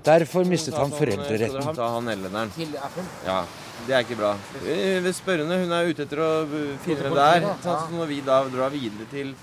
Derfor 0.05 0.47
mistet 0.47 0.77
han 0.79 0.93
foreldreretten. 0.95 1.73
Ta 1.75 1.89
han 1.97 2.07
nederlenderen. 2.07 2.51
Ja, 3.27 3.41
det 3.87 3.95
er 3.95 4.05
ikke 4.05 4.19
bra. 4.19 4.33
Ved 4.63 5.11
spørrende, 5.17 5.59
hun 5.63 5.75
er 5.75 5.91
ute 5.91 6.05
etter 6.07 6.23
å 6.23 6.31
finne 6.85 7.07
dem 7.07 7.17
der. 7.19 7.49
Så 7.63 7.75
når 7.95 8.11
vi 8.11 8.21
da 8.27 8.43
drar 8.51 8.71
videre 8.73 9.07
til, 9.11 9.33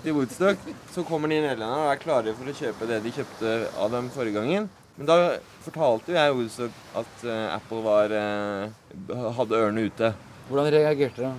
til 0.00 0.16
Woodstock, 0.16 0.64
så 0.94 1.04
kommer 1.04 1.32
de 1.32 1.42
nederlenderne 1.42 1.84
og 1.88 1.92
er 1.92 2.00
klare 2.04 2.36
for 2.38 2.48
å 2.48 2.56
kjøpe 2.56 2.88
det 2.88 3.02
de 3.04 3.14
kjøpte 3.20 3.54
av 3.76 3.92
dem 3.96 4.08
forrige 4.14 4.40
gangen. 4.40 4.72
Men 4.96 5.08
da 5.08 5.16
fortalte 5.64 6.12
jo 6.12 6.18
jeg 6.18 6.34
Woodstock 6.38 6.76
at 7.00 7.24
eh, 7.26 7.46
Apple 7.56 7.80
var, 7.82 8.12
eh, 8.14 9.24
hadde 9.38 9.58
ørene 9.58 9.88
ute. 9.88 10.12
Hvordan 10.48 10.70
reagerte 10.74 11.24
de? 11.24 11.32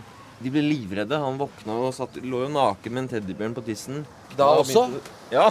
De 0.44 0.52
ble 0.52 0.64
livredde. 0.66 1.16
Han 1.24 1.38
våkna 1.40 1.78
og 1.86 1.94
satt, 1.96 2.18
lå 2.20 2.42
jo 2.44 2.50
naken 2.52 2.92
med 2.92 3.06
en 3.06 3.10
teddybjørn 3.14 3.56
på 3.56 3.64
tissen. 3.70 4.02
Da 4.36 4.50
også? 4.60 4.88
Å, 4.92 5.04
Ja. 5.32 5.46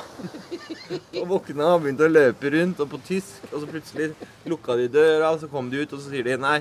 og 1.23 1.29
våkna 1.31 1.71
og 1.79 1.87
begynte 1.87 2.05
å 2.05 2.13
løpe 2.13 2.53
rundt, 2.53 2.83
og 2.85 2.91
på 2.93 3.01
tysk. 3.09 3.41
Og 3.51 3.63
så 3.63 3.71
plutselig 3.71 4.11
lukka 4.53 4.77
de 4.83 4.91
døra, 4.93 5.33
og 5.33 5.41
så 5.41 5.49
kom 5.51 5.71
de 5.73 5.81
ut, 5.81 5.97
og 5.97 6.03
så 6.05 6.13
sier 6.13 6.29
de 6.29 6.37
nei. 6.45 6.59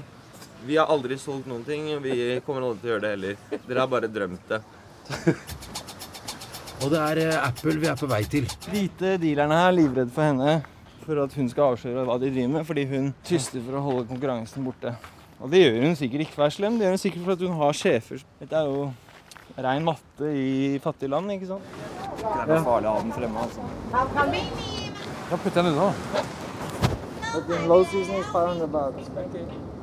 Vi 0.63 0.77
har 0.79 0.87
aldri 0.87 1.17
solgt 1.19 1.49
noen 1.51 1.65
ting, 1.67 1.89
og 1.97 2.05
vi 2.07 2.39
kommer 2.47 2.63
aldri 2.69 2.85
til 2.85 2.87
å 2.87 2.93
gjøre 2.93 3.03
det 3.03 3.11
heller. 3.17 3.63
Dere 3.67 3.83
har 3.83 3.91
bare 3.91 4.07
drømt 4.15 4.47
det. 4.53 4.61
Og 6.83 6.91
det 6.91 6.99
er 6.99 7.19
eh, 7.25 7.35
Apple 7.49 7.75
vi 7.79 7.87
er 7.91 7.99
på 7.99 8.07
vei 8.11 8.23
til. 8.31 8.47
Hvite 8.71 9.17
dealerne 9.19 9.59
her 9.59 9.69
er 9.73 9.75
livredde 9.81 10.15
for 10.15 10.29
henne 10.31 10.61
for 11.05 11.23
at 11.23 11.33
hun 11.37 11.49
skal 11.51 11.73
avsløre 11.73 12.05
hva 12.07 12.17
de 12.21 12.31
driver 12.31 12.51
med, 12.55 12.65
fordi 12.67 12.85
hun 12.89 13.11
tyster 13.27 13.63
for 13.63 13.79
å 13.79 13.85
holde 13.87 14.07
konkurransen 14.09 14.65
borte. 14.65 14.95
Og 15.43 15.51
det 15.51 15.63
gjør 15.63 15.81
hun 15.83 15.97
sikkert 15.99 16.25
ikke 16.25 16.35
for 16.35 16.43
å 16.43 16.45
være 16.45 16.57
slem, 16.57 16.77
det 16.79 16.87
gjør 16.87 16.95
hun 16.95 17.03
sikkert 17.03 17.25
for 17.25 17.35
at 17.35 17.43
hun 17.43 17.57
har 17.59 17.79
sjefer. 17.79 18.23
Dette 18.39 18.61
er 18.61 18.71
jo 18.71 18.85
rein 19.67 19.83
matte 19.85 20.29
i 20.33 20.79
fattige 20.83 21.11
land, 21.11 21.33
ikke 21.35 21.51
sant? 21.51 21.75
Det 22.21 22.29
er 22.29 22.47
bare 22.47 22.63
farlig 22.63 22.89
å 22.89 22.95
ha 22.95 23.03
den 23.03 23.13
fremme, 23.17 23.43
altså. 23.43 23.61
Da 25.29 25.39
putter 25.43 25.59
jeg 25.59 25.65
den 25.67 25.73
unna. 25.73 25.91
But 27.33 27.47
the 27.49 27.57
low 27.67 27.83
season 27.83 28.15
is 28.15 28.27
500 28.31 28.67
bucks. 28.67 29.09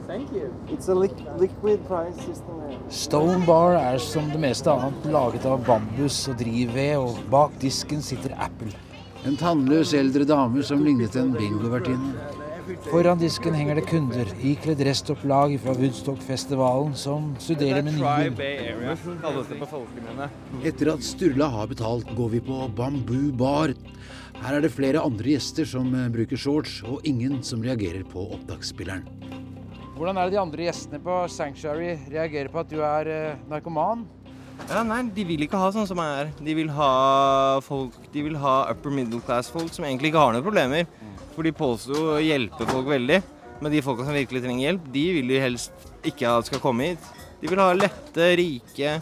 Thank 0.07 0.33
you. 0.33 0.53
It's 0.69 0.89
a 0.89 0.95
liquid 0.95 1.87
price 1.87 2.17
system. 2.25 2.61
Stone 2.89 3.45
Bar 3.47 3.77
er 3.79 3.99
som 4.03 4.31
det 4.31 4.41
meste 4.43 4.71
annet 4.71 5.05
laget 5.11 5.47
av 5.47 5.63
bambus 5.67 6.29
og 6.31 6.39
drivved, 6.41 6.97
og 6.99 7.19
bak 7.31 7.55
disken 7.63 8.03
sitter 8.03 8.35
Apple. 8.39 8.73
En 9.29 9.37
tannløs 9.37 9.91
eldre 9.93 10.25
dame 10.25 10.63
som 10.65 10.81
lignet 10.85 11.17
en 11.21 11.35
bingovertinne. 11.37 12.15
Foran 12.87 13.19
disken 13.19 13.55
henger 13.57 13.81
det 13.81 13.85
kunder 13.91 14.29
ikledd 14.47 14.81
restopplag 14.87 15.57
fra 15.61 15.75
Woodstock-festivalen 15.77 16.95
som 16.97 17.33
studerer 17.43 17.83
menyen. 17.85 18.37
Etter 20.65 20.93
at 20.95 21.05
Sturla 21.05 21.51
har 21.53 21.69
betalt, 21.73 22.09
går 22.17 22.31
vi 22.37 22.43
på 22.47 22.63
Bamboo 22.79 23.33
bar. 23.37 23.75
Her 24.41 24.57
er 24.57 24.65
det 24.65 24.73
flere 24.73 25.03
andre 25.05 25.35
gjester 25.35 25.69
som 25.69 25.91
eh, 25.93 26.09
bruker 26.13 26.39
shorts, 26.41 26.79
og 26.87 27.05
ingen 27.05 27.43
som 27.45 27.61
reagerer 27.65 28.07
på 28.09 28.23
opptaksspilleren. 28.39 29.05
Hvordan 29.99 30.17
er 30.17 30.31
det 30.31 30.39
de 30.39 30.41
andre 30.41 30.65
gjestene 30.65 31.03
på 31.05 31.19
Sanctuary 31.29 31.91
reagerer 32.09 32.49
på 32.49 32.63
at 32.63 32.73
du 32.73 32.79
er 32.81 33.11
eh, 33.13 33.43
narkoman? 33.51 34.07
Ja, 34.69 34.83
nei, 34.87 35.01
De 35.15 35.25
vil 35.27 35.47
ikke 35.47 35.59
ha 35.59 35.71
sånn 35.75 35.89
som 35.89 35.99
jeg 36.03 36.25
er. 36.25 36.33
De 36.45 36.55
vil 36.55 36.71
ha 36.77 36.91
folk, 37.65 37.97
de 38.13 38.25
vil 38.27 38.37
ha 38.39 38.57
upper 38.71 38.93
middle 38.95 39.23
class-folk 39.27 39.73
som 39.75 39.87
egentlig 39.87 40.13
ikke 40.13 40.23
har 40.23 40.35
noen 40.37 40.47
problemer. 40.47 40.87
For 41.35 41.47
de 41.47 41.55
påsto 41.57 41.97
å 42.17 42.19
hjelpe 42.23 42.67
folk 42.69 42.91
veldig. 42.91 43.21
Men 43.61 43.75
de 43.75 43.83
folka 43.85 44.07
som 44.07 44.17
virkelig 44.17 44.43
trenger 44.45 44.67
hjelp, 44.67 44.87
de 44.95 45.07
vil 45.19 45.33
de 45.35 45.41
helst 45.43 45.89
ikke 46.09 46.31
at 46.33 46.49
skal 46.49 46.63
komme 46.63 46.93
hit. 46.93 47.11
De 47.41 47.49
vil 47.49 47.61
ha 47.61 47.73
lette, 47.77 48.31
rike, 48.41 48.95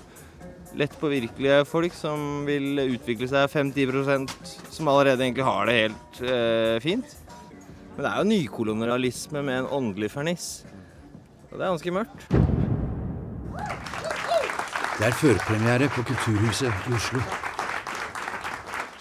lett 0.79 0.99
påvirkelige 1.01 1.63
folk 1.69 1.95
som 1.97 2.45
vil 2.47 2.83
utvikle 2.89 3.31
seg 3.31 3.51
5-10 3.53 4.29
som 4.75 4.91
allerede 4.91 5.25
egentlig 5.25 5.47
har 5.47 5.71
det 5.71 5.79
helt 5.79 6.23
eh, 6.27 6.77
fint. 6.85 7.17
Men 7.95 8.05
det 8.05 8.11
er 8.11 8.21
jo 8.21 8.31
nykolonialisme 8.35 9.43
med 9.43 9.63
en 9.63 9.73
åndelig 9.81 10.13
ferniss. 10.15 10.51
Og 11.49 11.57
det 11.57 11.65
er 11.65 11.73
ganske 11.73 11.99
mørkt. 11.99 12.48
Det 14.99 15.07
er 15.07 15.15
førpremiere 15.15 15.87
på 15.95 16.03
Kulturhuset 16.09 16.89
i 16.91 16.95
Oslo. 16.97 17.21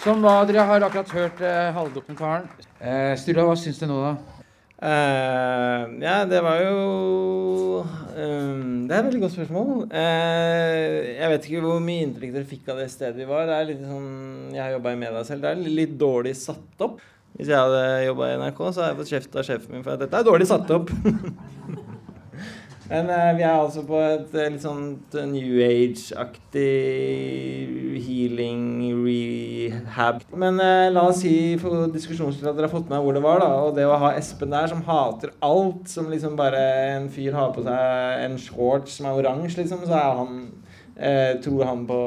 Som 0.04 0.20
hva 0.22 0.44
dere 0.46 0.66
har 0.70 0.84
akkurat 0.86 1.10
hørt 1.10 1.42
eh, 1.42 1.72
halvdokumentaren. 1.74 2.46
Eh, 2.78 3.16
Sturla, 3.18 3.48
hva 3.48 3.56
syns 3.58 3.82
du 3.82 3.88
nå, 3.90 3.98
da? 4.04 4.38
Uh, 4.78 5.98
ja, 6.04 6.20
det 6.30 6.38
var 6.46 6.60
jo 6.62 6.82
uh, 7.82 8.14
Det 8.14 8.94
er 8.94 9.00
et 9.00 9.08
veldig 9.08 9.24
godt 9.24 9.34
spørsmål. 9.40 9.72
Uh, 9.90 11.18
jeg 11.18 11.32
vet 11.34 11.50
ikke 11.50 11.64
hvor 11.66 11.82
mye 11.82 12.06
inntrykk 12.06 12.36
dere 12.36 12.50
fikk 12.54 12.70
av 12.70 12.84
det 12.84 12.92
stedet 12.94 13.18
vi 13.18 13.26
var. 13.26 13.50
Det 13.50 13.58
er 13.58 13.70
litt 13.72 13.82
sånn, 13.82 14.12
Jeg 14.54 14.62
har 14.62 14.76
jobba 14.78 14.94
i 14.94 15.02
media 15.02 15.26
selv. 15.26 15.48
Det 15.48 15.56
er 15.56 15.78
litt 15.82 15.98
dårlig 15.98 16.38
satt 16.38 16.86
opp. 16.86 17.02
Hvis 17.34 17.50
jeg 17.50 17.58
hadde 17.58 17.86
jobba 18.06 18.30
i 18.30 18.38
NRK, 18.44 18.62
så 18.68 18.84
hadde 18.84 18.92
jeg 18.94 19.02
fått 19.02 19.16
kjeft 19.16 19.42
av 19.42 19.50
sjefen 19.50 19.74
min 19.74 19.82
for 19.82 19.98
at 19.98 20.06
dette 20.06 20.22
er 20.22 20.30
dårlig 20.30 20.54
satt 20.54 20.78
opp. 20.78 20.94
Men 22.88 23.10
eh, 23.12 23.34
vi 23.36 23.43
er 23.43 23.54
altså 23.58 23.82
på 23.88 23.97
et 24.00 24.36
eh, 24.38 24.50
litt 24.54 24.63
sånn 24.63 24.84
New 25.32 25.58
Age-aktig 25.63 26.67
healing 28.06 28.63
rehab. 29.04 30.21
Men 30.32 30.62
eh, 30.63 30.88
la 30.93 31.04
oss 31.10 31.19
si 31.26 31.34
for 31.62 31.89
diskusjons 31.91 32.39
at 32.39 32.47
dere 32.47 32.67
har 32.69 32.73
fått 32.73 32.91
med 32.91 33.04
hvor 33.04 33.17
det 33.17 33.23
var. 33.26 33.43
da 33.43 33.50
Og 33.65 33.76
det 33.76 33.88
å 33.88 33.97
ha 34.00 34.13
Espen 34.17 34.56
der 34.56 34.69
som 34.71 34.86
hater 34.88 35.34
alt, 35.43 35.84
som 35.91 36.08
liksom 36.12 36.38
bare 36.39 36.62
en 36.95 37.10
fyr 37.12 37.36
har 37.36 37.52
på 37.56 37.65
seg 37.67 38.23
en 38.28 38.39
shorts 38.41 39.00
som 39.00 39.10
er 39.10 39.19
oransje, 39.19 39.60
liksom, 39.62 39.84
så 39.88 39.97
er 40.00 40.21
han 40.21 40.38
eh, 40.95 41.34
Tror 41.43 41.65
han 41.67 41.84
på 41.89 42.00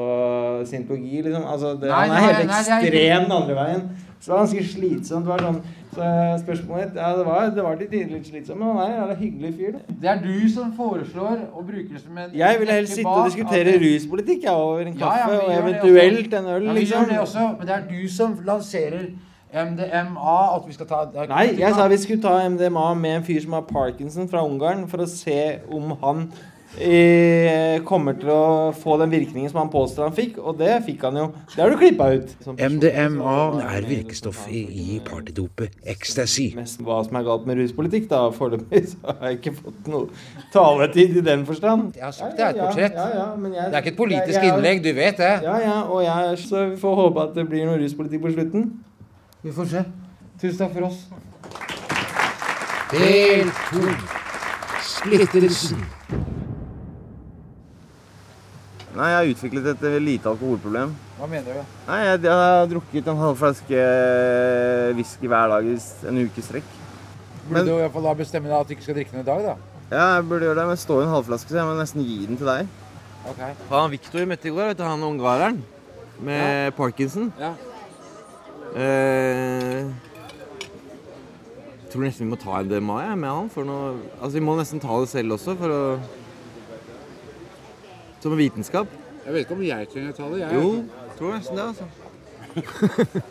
scientologi, 0.69 1.21
liksom? 1.27 1.45
Altså, 1.45 1.75
det, 1.77 1.91
Nei, 1.91 2.07
han 2.07 2.17
er 2.17 2.25
helt 2.29 2.41
nei, 2.41 2.47
nei, 2.47 2.79
ekstrem 2.79 3.27
den 3.27 3.37
andre 3.37 3.59
veien. 3.59 3.85
Så 4.21 4.29
det 4.29 4.33
var 4.35 4.43
ganske 4.43 4.65
slitsomt. 4.69 5.25
Det 5.25 5.31
var 5.31 5.45
sånn 5.47 5.61
så 5.91 6.09
spørsmålet 6.41 6.95
Ja, 6.95 7.09
det 7.17 7.25
var, 7.25 7.49
det 7.55 7.63
var 7.63 7.75
litt 7.79 8.27
slitsomt, 8.27 8.59
men 8.59 8.67
han 8.67 8.77
er 8.77 8.91
en 8.91 8.99
jævla 9.01 9.15
hyggelig 9.19 9.53
fyr. 9.57 9.71
da. 9.77 9.95
Det 10.01 10.09
er 10.09 10.21
du 10.23 10.49
som 10.53 10.69
foreslår 10.77 11.41
å 11.51 11.63
bruke 11.67 11.89
det 11.93 12.01
som 12.03 12.17
en 12.17 12.37
Jeg 12.37 12.59
ville 12.59 12.77
helst 12.77 12.95
sitte 12.95 13.15
og 13.15 13.27
diskutere 13.27 13.75
ruspolitikk 13.81 14.47
ja, 14.47 14.53
over 14.55 14.85
en 14.85 14.95
Ja, 14.95 15.11
ja, 15.17 15.25
kaffe 15.25 15.41
og 15.41 15.51
eventuelt 15.57 16.33
en 16.39 16.45
øl, 16.45 16.63
Ja, 16.69 16.73
vi 16.73 16.79
liksom. 16.79 17.03
gjør 17.03 17.11
det 17.11 17.19
også, 17.25 17.49
men 17.57 17.67
det 17.67 17.75
er 17.75 17.83
du 17.91 18.07
som 18.09 18.37
lanserer 18.45 19.11
MDMA, 19.51 20.55
at 20.55 20.67
vi 20.67 20.73
skal 20.73 20.87
ta 20.87 21.01
det 21.11 21.27
Nei, 21.29 21.45
jeg 21.59 21.75
sa 21.75 21.87
vi 21.91 21.97
skulle 21.99 22.23
ta 22.23 22.37
MDMA 22.49 22.93
med 22.95 23.17
en 23.17 23.23
fyr 23.27 23.41
som 23.43 23.57
har 23.57 23.65
Parkinson 23.67 24.29
fra 24.31 24.45
Ungarn, 24.47 24.85
for 24.87 25.03
å 25.03 25.07
se 25.11 25.59
om 25.67 25.91
han 26.03 26.29
eh, 26.79 27.81
kommer 27.87 28.15
til 28.19 28.29
å 28.31 28.71
få 28.77 28.95
den 29.01 29.11
virkningen 29.11 29.49
som 29.51 29.59
han 29.63 29.69
påstår 29.73 30.05
han 30.07 30.15
fikk, 30.15 30.37
og 30.39 30.57
det 30.59 30.77
fikk 30.85 31.01
han 31.07 31.17
jo. 31.19 31.25
Det 31.55 31.59
har 31.63 31.73
du 31.73 31.77
klippa 31.81 32.07
ut. 32.15 32.31
MDMA 32.55 33.35
er 33.67 33.87
virkestoff 33.89 34.45
i, 34.49 34.61
i 34.95 34.99
partydopet 35.05 35.75
ecstasy. 35.95 36.49
Hva 36.55 37.01
som 37.07 37.17
er 37.19 37.25
galt 37.27 37.47
med 37.49 37.59
ruspolitikk, 37.59 38.07
da, 38.11 38.21
foreløpig, 38.35 38.83
så 38.93 39.15
har 39.17 39.31
jeg 39.31 39.39
ikke 39.41 39.55
fått 39.59 39.89
noe 39.91 40.07
taletid 40.53 41.17
i 41.19 41.25
den 41.27 41.45
forstand. 41.49 41.91
Jeg 41.99 42.07
har 42.07 42.15
sagt 42.15 42.37
det 42.39 42.45
er 42.47 42.53
et 42.55 42.61
portrett. 42.63 42.95
Ja, 43.01 43.07
ja, 43.19 43.27
men 43.35 43.57
jeg, 43.57 43.67
Det 43.67 43.75
er 43.75 43.85
ikke 43.85 43.93
et 43.95 44.01
politisk 44.03 44.37
jeg- 44.37 44.45
jeg- 44.45 44.55
innlegg, 44.55 44.83
du 44.85 44.91
vet 45.01 45.17
det. 45.21 45.33
Ja, 45.47 45.57
ja, 45.65 45.77
og 45.89 46.03
jeg, 46.05 46.37
så 46.47 46.65
vi 46.71 46.79
får 46.81 46.95
håpe 47.03 47.27
at 47.27 47.35
det 47.35 47.47
blir 47.51 47.65
noe 47.67 47.81
ruspolitikk 47.81 48.21
på 48.23 48.31
slutten. 48.37 48.69
Vi 49.43 49.51
får 49.55 49.69
se. 49.75 49.83
Tusen 50.41 50.57
takk 50.63 50.73
for 50.77 50.87
oss. 50.87 51.03
Del 52.91 53.47
to. 53.69 53.83
Splittelsen. 54.83 55.85
Nei, 59.01 59.07
jeg 59.09 59.17
har 59.17 59.29
utviklet 59.33 59.67
et 59.71 59.83
eh, 59.89 59.95
lite 59.97 60.29
alkoholproblem. 60.29 60.91
Hva 61.17 61.27
mener 61.29 61.55
du? 61.57 61.77
Nei, 61.87 61.95
jeg, 62.05 62.19
jeg 62.27 62.35
har 62.37 62.67
drukket 62.69 63.07
en 63.09 63.17
halv 63.17 63.39
flaske 63.39 63.79
eh, 63.81 64.91
whisky 64.93 65.29
hver 65.31 65.49
dag 65.55 65.69
i 65.71 65.73
en 66.11 66.19
uke 66.21 66.43
strekk. 66.45 66.67
Burde 67.47 67.63
du 67.65 67.71
i 67.71 67.79
hvert 67.79 67.95
fall 67.95 68.05
da 68.05 68.13
bestemme 68.19 68.51
deg 68.51 68.59
at 68.59 68.69
du 68.69 68.75
ikke 68.75 68.85
skal 68.85 68.99
drikke 68.99 69.15
den 69.15 69.23
i 69.23 69.29
dag, 69.31 69.41
da? 69.47 69.55
Ja, 69.89 70.03
jeg 70.19 70.27
burde 70.29 70.45
gjøre 70.45 70.59
det, 70.59 70.67
men 70.69 70.77
det 70.77 70.83
står 70.83 71.01
jo 71.01 71.07
en 71.07 71.15
halvflaske, 71.15 71.49
så 71.49 71.57
jeg 71.57 71.71
må 71.71 71.73
nesten 71.79 72.05
gi 72.05 72.19
den 72.29 72.37
til 72.43 72.51
deg. 72.51 72.69
Ok. 73.31 73.41
Han 73.71 73.91
Viktor 73.95 74.29
møtte 74.29 74.51
i 74.51 74.53
går, 74.53 74.69
vet 74.69 74.83
du, 74.83 74.85
han 74.85 75.09
ungareren 75.09 75.59
med 76.21 76.77
Parkinson. 76.77 77.33
Ja. 77.41 77.55
Eh, 78.77 79.89
tror 81.89 82.05
nesten 82.05 82.27
vi 82.27 82.31
må 82.35 82.37
ta 82.39 82.61
en 82.61 82.69
DMA 82.69 83.01
jeg, 83.07 83.17
med 83.25 83.33
han. 83.33 83.49
For 83.51 83.67
noe, 83.67 83.95
altså 84.19 84.35
Vi 84.37 84.45
må 84.45 84.55
nesten 84.61 84.83
ta 84.83 85.01
det 85.01 85.09
selv 85.09 85.39
også, 85.39 85.57
for 85.57 85.73
å 85.73 85.81
Som 88.21 88.31
en 88.35 88.41
vitenskap. 88.41 88.87
Jeg 89.25 89.31
vet 89.33 89.41
ikke 89.45 89.57
om 89.57 89.63
jeg 89.65 89.87
trenger 89.91 90.11
å 90.13 90.17
ta 90.17 90.25
det. 90.31 90.39
Jeg 90.41 90.49
Jo, 90.57 90.67
tror 91.17 91.29
nesten 91.35 91.55
det, 91.57 91.65
altså. 91.71 91.85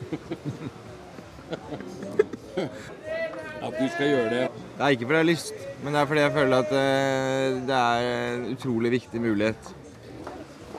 At 3.60 3.74
du 3.76 3.84
skal 3.92 4.06
gjøre 4.08 4.30
det. 4.32 4.44
Det 4.78 4.84
er 4.86 4.90
ikke 4.94 5.06
fordi 5.06 5.18
jeg 5.18 5.24
har 5.24 5.28
lyst, 5.28 5.54
men 5.82 5.92
det 5.92 5.98
er 6.00 6.06
fordi 6.08 6.22
jeg 6.24 6.36
føler 6.36 6.56
at 6.64 6.70
eh, 6.80 7.46
det 7.68 7.76
er 7.76 7.98
en 8.08 8.44
utrolig 8.54 8.90
viktig 8.94 9.18
mulighet 9.20 9.62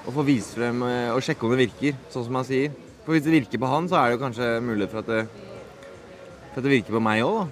å 0.02 0.10
få 0.16 0.22
vist 0.26 0.56
frem 0.58 0.78
eh, 0.88 1.14
og 1.14 1.22
sjekke 1.22 1.46
om 1.46 1.52
det 1.54 1.62
virker, 1.68 1.94
sånn 2.10 2.26
som 2.26 2.38
han 2.40 2.48
sier. 2.48 2.70
For 3.06 3.12
hvis 3.14 3.26
det 3.28 3.36
virker 3.36 3.62
på 3.62 3.70
han, 3.70 3.86
så 3.90 3.96
er 4.00 4.06
det 4.10 4.16
jo 4.18 4.24
kanskje 4.24 4.48
mulighet 4.66 4.92
for 4.96 5.02
at 5.04 5.10
det, 5.12 5.22
for 6.52 6.58
at 6.58 6.66
det 6.66 6.74
virker 6.74 6.94
på 6.98 7.06
meg 7.06 7.18
òg, 7.28 7.36
da. 7.44 7.48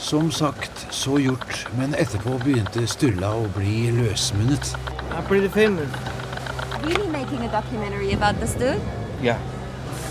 Som 0.00 0.30
sagt, 0.32 0.76
så 0.96 1.16
gjort, 1.20 1.66
men 1.76 1.94
etterpå 1.96 2.36
begynte 2.44 2.86
Sturla 2.88 3.30
å 3.36 3.48
bli 3.56 3.90
løsmunnet. 3.96 4.66
I'm 5.12 5.24
pretty 5.24 5.48
famous. 5.48 5.90
Really 6.82 7.08
making 7.08 7.42
a 7.42 7.50
documentary 7.50 8.12
about 8.12 8.38
this 8.40 8.54
dude? 8.54 8.80
Yeah. 9.20 9.38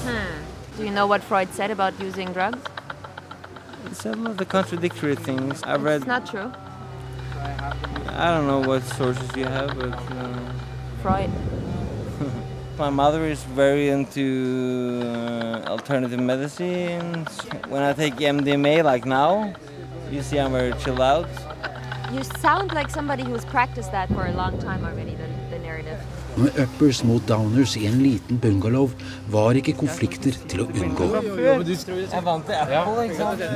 Hmm. 0.05 0.77
Do 0.77 0.85
you 0.85 0.91
know 0.91 1.07
what 1.07 1.23
Freud 1.23 1.49
said 1.53 1.71
about 1.71 1.99
using 1.99 2.31
drugs? 2.31 2.59
Some 3.91 4.27
of 4.27 4.37
the 4.37 4.45
contradictory 4.45 5.15
things. 5.15 5.63
I 5.63 5.75
read. 5.77 5.97
It's 5.97 6.07
not 6.07 6.29
true. 6.29 6.51
I 8.07 8.31
don't 8.31 8.47
know 8.47 8.59
what 8.59 8.83
sources 8.83 9.29
you 9.35 9.45
have, 9.45 9.77
but. 9.79 9.93
Uh, 9.93 10.53
Freud. 11.01 11.31
My 12.77 12.89
mother 12.89 13.25
is 13.25 13.43
very 13.43 13.89
into 13.89 15.01
uh, 15.03 15.69
alternative 15.69 16.19
medicine. 16.19 17.25
When 17.67 17.83
I 17.83 17.93
take 17.93 18.15
MDMA, 18.15 18.83
like 18.83 19.05
now, 19.05 19.53
you 20.11 20.21
see 20.21 20.37
I'm 20.39 20.51
very 20.51 20.73
chilled 20.81 21.01
out. 21.01 21.27
You 22.11 22.23
sound 22.41 22.73
like 22.73 22.89
somebody 22.89 23.23
who's 23.23 23.45
practiced 23.45 23.91
that 23.91 24.09
for 24.09 24.25
a 24.25 24.31
long 24.31 24.57
time 24.59 24.83
already, 24.83 25.13
the, 25.13 25.27
the 25.51 25.59
narrative. 25.59 25.99
Med 26.35 26.57
uppers 26.57 27.03
mot 27.03 27.27
downers 27.27 27.75
i 27.77 27.85
en 27.85 27.99
liten 28.01 28.39
bungalow 28.41 28.89
var 29.29 29.57
ikke 29.59 29.75
konflikter 29.77 30.33
til 30.49 30.63
å 30.63 30.65
unngå. 30.73 31.09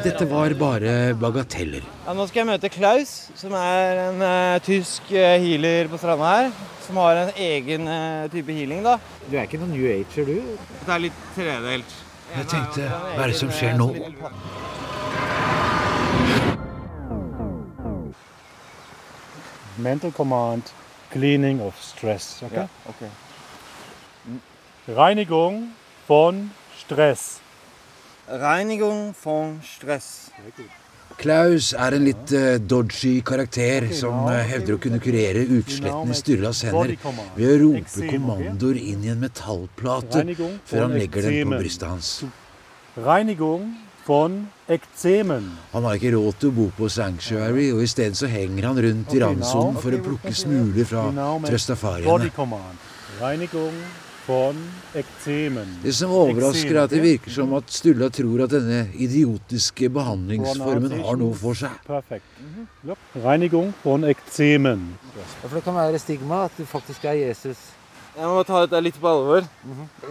Dette 0.05 0.27
var 0.29 0.53
bare 0.59 0.93
bagateller. 1.17 1.87
Ja, 2.05 2.13
nå 2.13 2.27
skal 2.29 2.43
jeg 2.43 2.49
møte 2.51 2.69
Klaus, 2.73 3.15
som 3.39 3.55
er 3.57 4.03
en 4.03 4.21
uh, 4.21 4.61
tysk 4.65 5.09
eh, 5.09 5.39
healer 5.41 5.89
på 5.89 5.97
stranda 6.01 6.35
her. 6.35 6.53
Som 6.85 7.01
har 7.01 7.23
en 7.23 7.33
egen 7.39 7.89
uh, 7.89 8.29
type 8.29 8.53
healing, 8.53 8.85
da. 8.85 8.99
Du 9.31 9.33
er 9.33 9.47
ikke 9.47 9.63
noen 9.63 9.73
new 9.73 9.89
ager, 9.89 10.29
du? 10.29 10.53
Det 10.83 10.93
er 10.93 11.05
litt 11.07 11.25
tredelt. 11.33 11.97
Jeg 12.35 12.51
tenkte, 12.53 12.85
hva 13.15 13.25
er 13.25 13.33
det 13.33 13.41
som 13.41 13.49
skjer 13.53 13.81
nå? 13.81 13.89
Mental 19.77 20.11
command, 20.11 20.71
cleaning 21.11 21.61
of 21.61 21.77
stress. 21.81 22.41
Okay? 22.43 22.55
Ja, 22.55 22.69
ok. 22.89 23.09
Reinigung 24.87 25.71
von 26.07 26.51
Stress. 26.77 27.39
Reinigung 28.27 29.13
von 29.13 29.61
Stress. 29.63 30.31
Klaus 31.17 31.73
er 31.77 31.95
en 31.95 32.03
litt 32.07 32.31
uh, 32.33 32.57
dodgy 32.57 33.21
karakter 33.25 33.85
som 33.95 34.25
uh, 34.25 34.33
hevder 34.43 34.75
å 34.75 34.81
kunne 34.81 34.99
kurere 35.03 35.43
utslettende 35.45 36.17
Sturlas 36.17 36.63
hender 36.65 36.95
ved 37.37 37.51
å 37.51 37.57
rope 37.61 38.07
kommandoer 38.09 38.79
inn 38.81 39.05
i 39.05 39.11
en 39.13 39.21
metallplate 39.21 40.25
før 40.65 40.87
han 40.87 40.97
legger 40.97 41.29
den 41.29 41.53
på 41.53 41.61
brystet 41.61 41.87
hans. 41.91 42.11
Reinigung 42.97 43.69
von 44.07 44.41
Ekzemen. 44.71 45.49
Han 45.73 45.83
har 45.83 45.97
ikke 45.99 46.13
råd 46.15 46.37
til 46.39 46.53
å 46.53 46.55
bo 46.55 46.69
på 46.77 46.87
Sanctuary, 46.91 47.65
og 47.75 47.81
i 47.83 47.89
stedet 47.91 48.15
så 48.15 48.29
henger 48.31 48.69
han 48.69 48.79
rundt 48.85 49.11
i 49.11 49.19
randsonen 49.19 49.75
for 49.83 49.95
å 49.95 49.99
plukke 50.05 50.31
smuler 50.37 50.87
fra 50.87 51.09
trøstafariene. 51.43 52.07
Body 52.07 52.31
Command. 52.31 52.79
Reinigung 53.19 53.75
von 54.23 54.55
Ekzemen. 54.95 55.67
Det 55.83 55.91
som 55.97 56.13
overrasker, 56.15 56.71
er 56.71 56.85
at 56.85 56.95
det 56.95 57.01
virker 57.03 57.35
som 57.35 57.51
at 57.57 57.75
Stulla 57.75 58.07
tror 58.13 58.45
at 58.45 58.55
denne 58.55 58.85
idiotiske 58.95 59.91
behandlingsformen 59.91 60.95
har 61.03 61.19
noe 61.19 61.35
for 61.35 61.59
seg. 61.59 61.75
Perfekt. 61.83 62.31
Reinigung 63.19 63.73
von 63.83 64.07
Ekzemen. 64.07 64.93
For 65.41 65.59
det 65.59 65.65
kan 65.67 65.75
være 65.75 65.99
stigma 65.99 66.45
at 66.47 66.55
du 66.55 66.63
faktisk 66.69 67.03
er 67.11 67.19
Jesus. 67.19 67.72
Jeg 68.13 68.29
må 68.29 68.41
ta 68.45 68.59
dette 68.61 68.79
litt 68.85 68.97
på 69.01 69.09
alvor. 69.09 69.45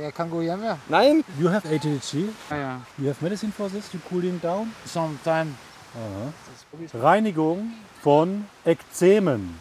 Jeg 0.03 0.15
kan 0.17 0.31
gå 0.31 0.41
hjem, 0.43 0.65
ja. 0.67 0.75
Nei. 0.91 1.23
You 1.39 1.53
have 1.53 1.63
ADHD? 1.71 2.25
Ja, 2.51 2.57
ja. 2.59 2.73
You 2.99 3.13
have 3.13 3.23
medicine 3.23 3.53
for 3.55 3.71
this 3.71 3.91
to 3.93 4.01
cooling 4.09 4.41
down? 4.43 4.73
Sometime. 4.85 5.55
Uh-huh. 5.95 6.33
Reinigung 6.99 7.69
von 8.03 8.41
Ekzemen. 8.67 9.53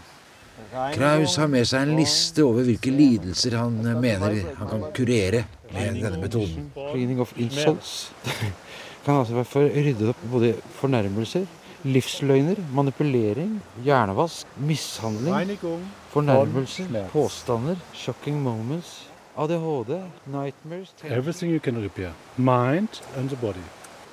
Kraus 0.71 1.36
har 1.41 1.49
med 1.51 1.65
seg 1.69 1.86
en 1.86 1.95
liste 1.97 2.43
over 2.45 2.65
hvilke 2.65 2.93
lidelser 2.93 3.58
han 3.60 3.80
eh, 3.82 3.97
mener 3.97 4.36
han 4.58 4.69
kan 4.69 4.84
kurere 4.95 5.45
med 5.71 6.01
denne 6.01 6.21
metoden. 6.21 6.69
Cleaning 6.75 7.21
of 7.21 7.34
insults. 7.38 8.12
kan 9.06 9.21
altså 9.21 9.38
være 9.38 9.49
for 9.49 9.82
ryddet 9.86 10.13
opp 10.13 10.21
både 10.32 10.54
fornærmelser, 10.77 11.45
livsløgner, 11.84 12.62
manipulering, 12.73 13.58
hjernevask, 13.86 14.49
mishandling, 14.62 15.34
Reinigung 15.36 15.89
fornærmelser, 16.12 17.08
påstander, 17.12 17.76
shocking 17.93 18.41
moments, 18.41 19.08
ADHD, 19.38 20.02
nightmares 20.26 20.93
Everything 21.04 21.52
you 21.52 21.60
can 21.60 21.82
repair. 21.82 22.12
Mind 22.38 23.02
and 23.17 23.30
the 23.30 23.36
body. 23.36 23.65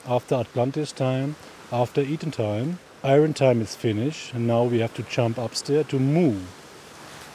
After 0.06 0.36
Atlantis 0.36 0.92
time, 0.92 1.34
after 1.72 2.02
Eden 2.02 2.30
time, 2.30 2.78
Iron 3.04 3.32
time 3.32 3.60
is 3.62 3.76
finished, 3.76 4.34
and 4.34 4.46
now 4.46 4.64
we 4.64 4.80
have 4.80 4.92
to 4.94 5.02
jump 5.02 5.38
upstairs 5.38 5.86
to 5.86 5.98
move. 5.98 6.40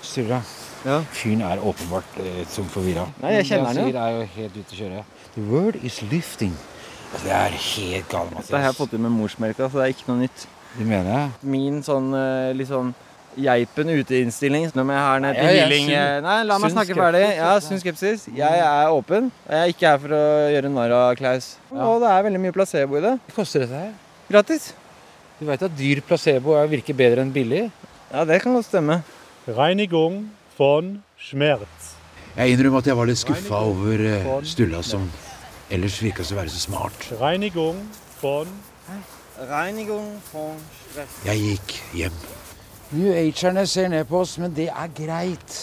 Sturla, 0.02 0.42
fyren 1.12 1.42
er 1.42 1.60
åpenbart 1.64 2.18
eh, 2.20 2.48
som 2.48 2.66
forvirra. 2.68 3.06
Nei, 3.22 3.32
jeg 3.38 3.46
kjenner 3.46 3.72
den 3.72 3.88
jo. 3.88 3.94
Det 3.96 4.02
er 4.02 4.18
jo 4.18 4.26
helt 4.34 4.58
ute 4.58 4.76
å 4.76 4.80
kjøre. 4.82 5.04
The 5.36 5.44
word 5.48 5.78
is 5.80 6.02
lifting. 6.12 6.52
Altså, 7.14 7.28
det 7.30 7.36
er 7.38 7.56
helt 7.56 8.10
galt, 8.12 8.36
Dette 8.36 8.58
har 8.58 8.68
jeg 8.68 8.76
fått 8.76 8.92
til 8.92 9.00
med 9.06 9.16
morsmelka, 9.16 9.70
så 9.70 9.80
det 9.80 9.86
er 9.86 9.96
ikke 9.96 10.10
noe 10.12 10.20
nytt. 10.26 10.46
Det 10.74 10.88
mener 10.90 11.12
jeg. 11.14 11.32
Min 11.56 11.80
sånn 11.86 12.12
eh, 12.18 12.52
litt 12.58 12.72
sånn 12.74 12.92
geipen 13.38 13.90
ute-innstilling 13.90 14.68
når 14.76 14.92
jeg 14.94 15.04
har 15.08 15.20
ned 15.24 15.36
til 15.40 15.44
Ja, 15.48 15.66
healing 15.66 15.88
Nei, 16.26 16.38
la 16.44 16.58
meg 16.62 16.72
snakke 16.74 16.96
ferdig. 16.98 17.24
Ja, 17.38 17.52
sunn 17.64 17.80
skepsis. 17.82 18.28
Jeg 18.36 18.60
er 18.66 18.92
åpen. 18.94 19.32
Jeg 19.50 19.60
er 19.60 19.74
ikke 19.74 19.88
her 19.90 19.98
for 20.04 20.16
å 20.18 20.24
gjøre 20.54 20.72
narr 20.74 20.94
av 21.00 21.16
Klaus. 21.20 21.56
Og 21.72 22.02
det 22.04 22.10
er 22.14 22.24
veldig 22.30 22.42
mye 22.46 22.56
placebo 22.56 22.98
i 23.00 23.04
det. 23.06 23.16
Hva 23.28 23.36
koster 23.42 23.66
dette 23.66 23.80
her? 23.86 23.92
Gratis. 24.30 24.74
Du 25.40 25.46
veit 25.50 25.62
at 25.66 25.76
dyr 25.78 26.02
placebo 26.06 26.54
er- 26.60 26.68
virker 26.72 26.94
bedre 26.96 27.22
enn 27.26 27.34
billig? 27.34 27.70
Ja, 28.14 28.24
det 28.24 28.42
kan 28.44 28.54
godt 28.54 28.66
stemme. 28.70 29.02
Reinigung 29.48 30.30
von 30.58 31.02
Schmerz. 31.20 31.94
Jeg 32.38 32.54
innrømmer 32.56 32.80
at 32.80 32.86
jeg 32.88 32.96
var 32.98 33.06
litt 33.06 33.18
skuffa 33.22 33.60
over 33.66 34.00
eh, 34.00 34.30
Stulla, 34.44 34.82
som 34.82 35.10
ellers 35.70 36.00
virka 36.02 36.24
å 36.24 36.36
være 36.38 36.50
så 36.54 36.62
smart. 36.70 37.10
Reinigung 37.20 37.82
von 38.22 38.48
Reinigung 39.50 40.22
von 40.32 40.58
Schmerz. 40.94 41.20
Jeg 41.26 41.38
gikk 41.42 41.76
hjem. 41.98 42.18
New 42.94 43.10
Agerne 43.18 43.66
ser 43.66 43.88
ned 43.90 44.06
på 44.06 44.20
oss, 44.22 44.36
men 44.38 44.52
det 44.54 44.68
er 44.70 44.90
greit. 44.94 45.54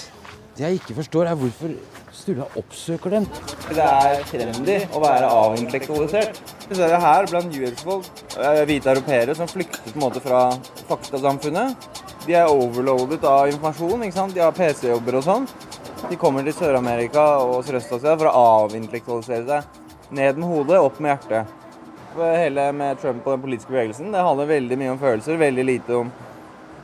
Det 0.57 0.65
jeg 0.65 0.81
ikke 0.81 0.97
forstår, 0.97 1.29
er 1.31 1.37
hvorfor 1.39 1.75
Sturla 2.11 2.47
oppsøker 2.59 3.13
dem. 3.15 3.27
Det 3.71 3.85
er 3.85 4.25
trendy 4.27 4.79
å 4.91 5.03
være 5.03 5.29
avintellektualisert. 5.31 6.41
Vi 6.67 6.75
ser 6.75 6.91
det 6.91 6.99
her 7.05 7.29
blant 7.31 7.55
US-folk, 7.55 8.09
hvite 8.67 8.91
europeere 8.91 9.37
som 9.39 9.49
flykter 9.49 9.87
på 9.87 9.95
en 9.95 10.03
måte 10.03 10.23
fra 10.25 10.41
faktasamfunnet. 10.89 11.87
De 12.27 12.35
er 12.35 12.51
overloadet 12.51 13.23
av 13.23 13.53
informasjon, 13.53 14.03
ikke 14.09 14.19
sant? 14.19 14.35
de 14.35 14.43
har 14.43 14.57
PC-jobber 14.57 15.21
og 15.21 15.27
sånn. 15.29 15.47
De 16.11 16.19
kommer 16.19 16.43
til 16.43 16.57
Sør-Amerika 16.57 17.29
og 17.45 17.61
Sørøst-Asia 17.69 18.17
for 18.17 18.27
å 18.27 18.43
avintellektualisere 18.65 19.47
seg. 19.47 19.79
Ned 20.19 20.41
med 20.43 20.51
hodet, 20.51 20.83
opp 20.83 20.99
med 20.99 21.15
hjertet. 21.15 21.55
Hele 22.19 22.67
med 22.75 22.99
Trump 22.99 23.23
og 23.23 23.37
den 23.37 23.47
politiske 23.47 23.71
bevegelsen, 23.71 24.11
det 24.11 24.27
handler 24.27 24.51
veldig 24.51 24.81
mye 24.81 24.97
om 24.97 25.01
følelser, 25.01 25.39
veldig 25.39 25.67
lite 25.69 26.01
om 26.01 26.11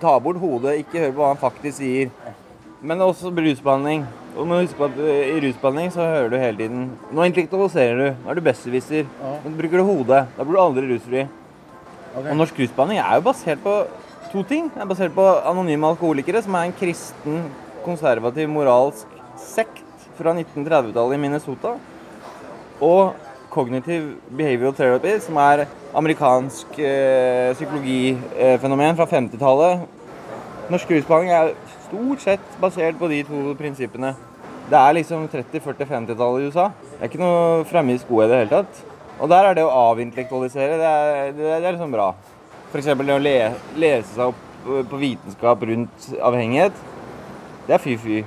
ta 0.01 0.15
bort 0.23 0.39
hodet, 0.41 0.79
ikke 0.83 1.03
hør 1.03 1.13
på 1.15 1.23
hva 1.23 1.33
han 1.33 1.41
faktisk 1.41 1.81
sier. 1.81 2.13
Men 2.87 3.03
også 3.03 3.33
rusbehandling. 3.33 4.05
Og 4.37 4.47
må 4.49 4.61
huske 4.61 4.77
på 4.77 4.89
at 4.91 4.99
eh, 5.01 5.33
I 5.33 5.41
rusbehandling 5.47 5.93
så 5.95 6.05
hører 6.05 6.29
du 6.29 6.37
hele 6.37 6.59
tiden 6.61 6.83
Nå 7.17 7.25
intellektualiserer 7.25 8.01
du. 8.01 8.09
Nå 8.21 8.31
er 8.31 8.37
du 8.37 8.45
besserwisser. 8.45 9.07
Nå 9.45 9.53
bruker 9.57 9.81
du 9.81 9.87
hodet. 9.89 10.27
Da 10.37 10.45
blir 10.45 10.59
du 10.59 10.63
aldri 10.63 10.91
rusfri. 10.91 11.25
Og 12.17 12.29
norsk 12.37 12.61
rusbehandling 12.61 13.01
er 13.01 13.17
jo 13.17 13.27
basert 13.27 13.63
på 13.65 13.77
to 14.33 14.45
ting. 14.49 14.69
Det 14.75 14.85
er 14.85 14.91
basert 14.91 15.17
på 15.17 15.25
anonyme 15.49 15.89
alkoholikere, 15.89 16.43
som 16.45 16.57
er 16.59 16.69
en 16.69 16.77
kristen, 16.77 17.47
konservativ, 17.85 18.49
moralsk 18.53 19.17
sekt 19.41 19.85
fra 20.17 20.33
1930-tallet 20.37 21.17
i 21.17 21.21
Minnesota. 21.21 21.75
Og 22.85 23.26
cognitive 23.57 24.17
behavioral 24.37 24.75
therapy, 24.77 25.17
som 25.25 25.39
er 25.41 25.65
amerikansk 25.97 26.77
eh, 26.79 27.55
psykologifenomen 27.57 28.99
fra 28.99 29.09
50-tallet. 29.09 29.87
Norsk 30.73 30.93
rusbehandling 30.93 31.33
er 31.33 31.55
stort 31.87 32.25
sett 32.25 32.59
basert 32.61 32.99
på 33.01 33.09
de 33.13 33.23
to 33.29 33.55
prinsippene. 33.59 34.13
Det 34.67 34.79
er 34.81 34.97
liksom 34.99 35.29
30-, 35.31 35.63
40-, 35.63 35.89
50-tallet 35.93 36.43
i 36.43 36.51
USA. 36.51 36.69
Det 36.91 37.01
er 37.01 37.11
ikke 37.11 37.23
noe 37.23 37.65
fremme 37.71 37.95
i 37.95 38.03
skoa 38.03 38.27
i 38.27 38.31
det 38.33 38.41
hele 38.43 38.53
tatt. 38.53 38.81
Og 39.17 39.31
der 39.33 39.49
er 39.49 39.57
det 39.57 39.65
å 39.65 39.77
avintellektualisere, 39.93 40.77
det 40.81 40.89
er, 40.93 41.31
det 41.39 41.53
er, 41.55 41.71
liksom 41.71 41.95
bra. 41.95 42.11
F.eks. 42.69 42.91
det 42.93 43.15
å 43.15 43.23
le, 43.23 43.37
lese 43.81 44.11
seg 44.13 44.33
opp 44.35 44.67
eh, 44.67 44.83
på 44.91 45.01
vitenskap 45.01 45.63
rundt 45.71 46.11
avhengighet. 46.19 46.83
Det 47.67 47.79
er 47.79 47.83
fy-fy. 47.83 48.25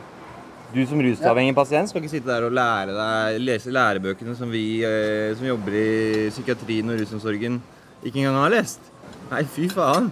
Du 0.70 0.84
som 0.86 1.00
rusavhengig 1.02 1.56
pasient 1.58 1.90
skal 1.90 2.04
ikke 2.04 2.12
sitte 2.12 2.30
der 2.30 2.44
og 2.46 2.54
lære 2.54 2.94
deg, 2.94 3.40
lese 3.42 3.72
lærebøkene 3.74 4.36
som 4.38 4.52
vi 4.54 4.84
eh, 4.86 5.32
som 5.34 5.48
jobber 5.48 5.74
i 5.74 6.28
psykiatrien 6.30 6.94
og 6.94 7.00
rusomsorgen, 7.02 7.56
ikke 8.06 8.22
engang 8.22 8.38
har 8.38 8.54
lest. 8.54 8.92
Nei, 9.32 9.42
fy 9.50 9.66
faen. 9.74 10.12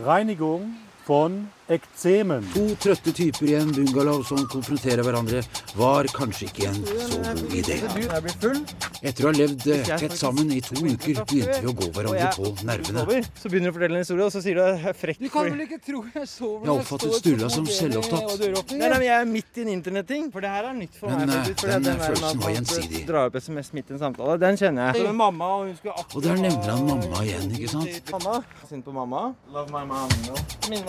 Reinigung 0.00 0.70
von 1.04 1.36
Ekzemen. 1.70 2.42
To 2.50 2.64
trøtte 2.82 3.12
typer 3.14 3.46
i 3.46 3.52
en 3.60 3.68
bungalow 3.70 4.24
som 4.26 4.40
konfronterer 4.50 5.04
hverandre, 5.06 5.42
var 5.78 6.08
kanskje 6.10 6.48
ikke 6.48 6.66
en 6.66 6.80
så 6.82 7.20
god 7.22 7.54
idé. 7.60 7.76
Jeg 7.78 8.24
blir 8.24 8.34
full. 8.42 8.58
Etter 9.06 9.26
å 9.26 9.30
ha 9.30 9.34
levd 9.36 9.66
eh, 9.70 9.90
tett 10.02 10.16
sammen 10.18 10.50
i 10.50 10.58
to 10.64 10.74
uker, 10.80 11.20
begynte 11.30 11.60
vi 11.62 11.70
å 11.70 11.74
gå 11.78 11.90
hverandre 11.94 12.32
på 12.34 12.50
nervene. 12.66 13.04
Så 13.38 13.52
begynner 13.52 13.70
du 13.70 13.72
å 13.72 13.76
fortelle 13.78 14.00
en 14.00 14.02
historie, 14.02 14.26
og 14.26 14.34
så 14.34 14.42
sier 14.42 14.58
du 14.58 14.64
at 14.64 14.80
jeg 14.80 14.90
er 14.90 14.98
frekk. 14.98 15.20
Du 15.22 15.28
kan 15.30 15.46
vel 15.46 15.62
ikke 15.68 15.78
tro 15.86 16.02
jeg 16.10 16.26
sover 16.32 16.66
Jeg 16.66 16.74
oppfattet 16.74 17.16
Sturla 17.20 17.52
som 17.54 17.70
selvopptatt. 17.70 18.34
Nei, 18.74 18.82
nei, 18.82 18.90
men 18.96 19.06
Jeg 19.06 19.14
er 19.20 19.30
midt 19.30 19.62
i 19.62 19.64
en 19.64 19.72
internetting, 19.76 20.26
for 20.34 20.42
det 20.42 20.50
her 20.56 20.68
er 20.72 20.76
nytt 20.80 20.98
for 20.98 21.14
Men, 21.14 21.22
meg. 21.30 21.54
Men 21.62 21.72
den, 21.76 21.86
den 21.86 22.02
følelsen 22.02 22.42
var 22.42 22.54
gjensidig. 22.56 23.04
Dra 23.08 23.24
opp 23.30 23.38
SMS 23.38 23.72
midt 23.78 23.94
i 23.94 23.96
en 23.96 24.02
samtale. 24.02 24.36
Den 24.42 24.58
kjenner 24.58 24.90
jeg. 24.90 25.06
Med 25.06 25.20
mamma, 25.22 25.52
og 25.60 25.70
hun 25.70 25.94
Og 26.18 26.26
der 26.26 26.42
nevner 26.42 26.74
han 26.74 26.84
mamma 26.90 27.24
igjen, 27.24 27.48
ikke 27.54 27.72
sant? 27.76 28.12
Mamma. 28.18 28.42
Sint 28.66 28.84
på 28.84 28.94
mamma. 28.98 29.24
Love 29.54 29.70
my 29.70 29.86
mom. 29.86 30.18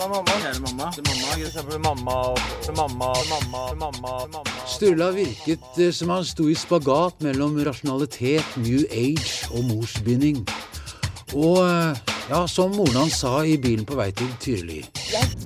Mamma. 0.02 0.22
Kjære 0.32 0.58
mamma. 0.58 0.71
Til 0.72 0.78
mamma. 0.78 1.34
Mamma 1.82 2.34
til 2.62 2.72
mamma, 2.74 3.12
til 3.12 3.26
mamma, 3.28 3.64
til 3.68 3.76
mamma, 3.76 4.12
til 4.22 4.30
mamma. 4.32 4.52
Sturla 4.66 5.10
virket 5.12 5.78
eh, 5.78 5.90
som 5.92 6.08
han 6.08 6.24
sto 6.24 6.46
i 6.48 6.54
spagat 6.56 7.20
mellom 7.20 7.58
rasjonalitet, 7.66 8.56
new 8.56 8.80
age 8.88 9.50
og 9.52 9.66
morsbinding. 9.68 10.40
Og 11.36 11.58
eh, 11.66 12.00
ja, 12.30 12.40
som 12.48 12.72
moren 12.72 13.02
hans 13.02 13.20
sa 13.20 13.42
i 13.44 13.58
bilen 13.60 13.84
på 13.84 13.98
vei 14.00 14.08
til 14.16 14.32
Tyrili. 14.40 14.80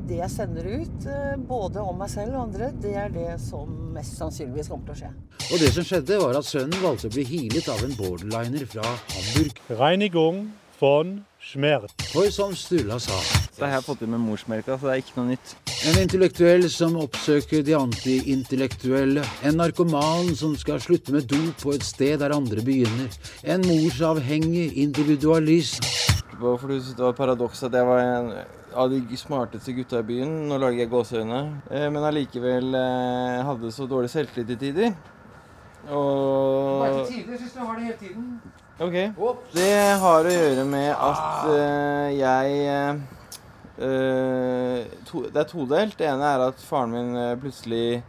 Det 0.06 0.20
jeg 0.20 0.30
sender 0.30 0.68
ut, 0.78 1.10
eh, 1.10 1.34
både 1.42 1.82
om 1.82 1.98
meg 1.98 2.12
selv 2.12 2.36
og 2.36 2.44
andre, 2.46 2.70
det 2.82 2.94
er 2.94 3.10
det 3.10 3.40
som 3.42 3.72
mest 3.96 4.14
sannsynligvis 4.20 4.70
kommer 4.70 4.92
til 4.92 4.94
å 4.94 5.00
skje. 5.00 5.14
Og 5.50 5.64
det 5.64 5.72
som 5.74 5.90
skjedde, 5.90 6.20
var 6.22 6.38
at 6.38 6.46
sønnen 6.46 6.84
valgte 6.86 7.10
å 7.10 7.16
bli 7.16 7.26
healet 7.26 7.72
av 7.72 7.82
en 7.82 7.98
borderliner 7.98 8.70
fra 8.70 8.86
Hamburg. 9.10 9.58
Reinigung 9.74 10.44
von 10.78 11.18
Schmerz. 11.46 11.92
For 12.10 12.26
som 12.34 12.54
Sturla 12.58 12.98
sa 12.98 13.14
Det 13.54 13.62
har 13.62 13.76
jeg 13.76 13.84
fått 13.86 14.00
til 14.02 14.10
med 14.10 14.18
morsmelka, 14.18 14.74
så 14.74 14.88
det 14.88 14.94
er 14.96 15.02
ikke 15.04 15.20
noe 15.20 15.28
nytt. 15.30 15.52
En 15.86 15.98
intellektuell 16.00 16.66
som 16.72 16.96
oppsøker 16.98 17.62
de 17.62 17.76
antiintellektuelle. 17.78 19.22
En 19.46 19.60
narkoman 19.60 20.32
som 20.34 20.56
skal 20.58 20.82
slutte 20.82 21.14
med 21.14 21.28
dop 21.30 21.62
på 21.62 21.76
et 21.76 21.86
sted 21.86 22.18
der 22.24 22.34
andre 22.34 22.64
begynner. 22.66 23.14
En 23.46 23.62
morsavhengig 23.62 24.72
individualist. 24.82 25.86
Hvorfor 26.40 26.74
du 26.74 26.80
det 26.80 26.98
var 26.98 27.14
et 27.14 27.22
paradoks 27.22 27.62
at 27.62 27.78
jeg 27.78 27.86
var 27.88 28.02
en 28.02 28.32
av 28.76 28.90
de 28.90 29.16
smarteste 29.16 29.72
gutta 29.72 30.02
i 30.02 30.08
byen. 30.10 30.34
Nå 30.50 30.58
lager 30.60 30.82
jeg 30.82 30.90
gåseøyne. 30.92 31.40
Eh, 31.70 31.86
Men 31.88 32.10
allikevel 32.10 32.74
eh, 32.74 33.46
hadde 33.46 33.72
så 33.72 33.86
dårlig 33.88 34.10
selvtillit 34.12 34.50
til 34.50 34.60
tider. 34.66 34.92
Og 35.86 37.06
tider, 37.06 37.38
syns 37.38 37.54
du 37.54 37.62
har 37.62 37.78
det 37.78 37.84
hele 37.86 37.98
tiden. 38.02 38.40
Ok. 38.76 38.92
Det 39.56 39.76
har 40.02 40.26
å 40.28 40.32
gjøre 40.32 40.64
med 40.68 40.90
at 40.92 41.46
uh, 41.48 42.08
jeg 42.12 42.98
uh, 43.80 44.82
to, 45.08 45.22
Det 45.32 45.40
er 45.40 45.48
todelt. 45.48 45.96
Det 45.96 46.04
ene 46.10 46.28
er 46.28 46.44
at 46.50 46.60
faren 46.60 46.92
min 46.92 47.16
eh, 47.16 47.38
plutselig 47.40 48.02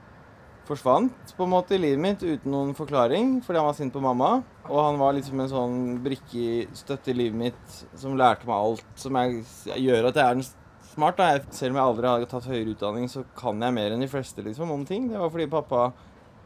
forsvant 0.68 1.32
på 1.38 1.46
en 1.46 1.54
måte 1.54 1.78
i 1.78 1.80
livet 1.80 2.02
mitt 2.04 2.24
uten 2.26 2.52
noen 2.52 2.74
forklaring 2.76 3.38
fordi 3.46 3.62
han 3.62 3.70
var 3.70 3.78
sint 3.80 3.96
på 3.96 4.04
mamma. 4.04 4.42
Og 4.68 4.82
han 4.84 5.00
var 5.00 5.16
liksom 5.16 5.40
en 5.40 5.52
sånn 5.54 5.78
brikkestøtte 6.04 7.14
i 7.14 7.20
livet 7.22 7.40
mitt 7.46 7.80
som 7.96 8.20
lærte 8.20 8.48
meg 8.50 8.58
alt 8.58 9.00
som 9.00 9.16
jeg, 9.22 9.46
gjør 9.88 10.10
at 10.10 10.20
jeg 10.20 10.26
er 10.26 10.40
den 10.42 10.48
smart. 10.92 11.22
Da. 11.22 11.40
Selv 11.56 11.78
om 11.78 11.80
jeg 11.80 11.94
aldri 11.94 12.12
har 12.12 12.28
tatt 12.28 12.52
høyere 12.52 12.76
utdanning, 12.76 13.08
så 13.08 13.24
kan 13.40 13.64
jeg 13.64 13.80
mer 13.80 13.96
enn 13.96 14.04
de 14.04 14.12
fleste 14.12 14.44
liksom, 14.44 14.76
om 14.76 14.84
ting. 14.88 15.08
Det 15.14 15.24
var 15.24 15.32
fordi 15.32 15.48
pappa 15.56 15.94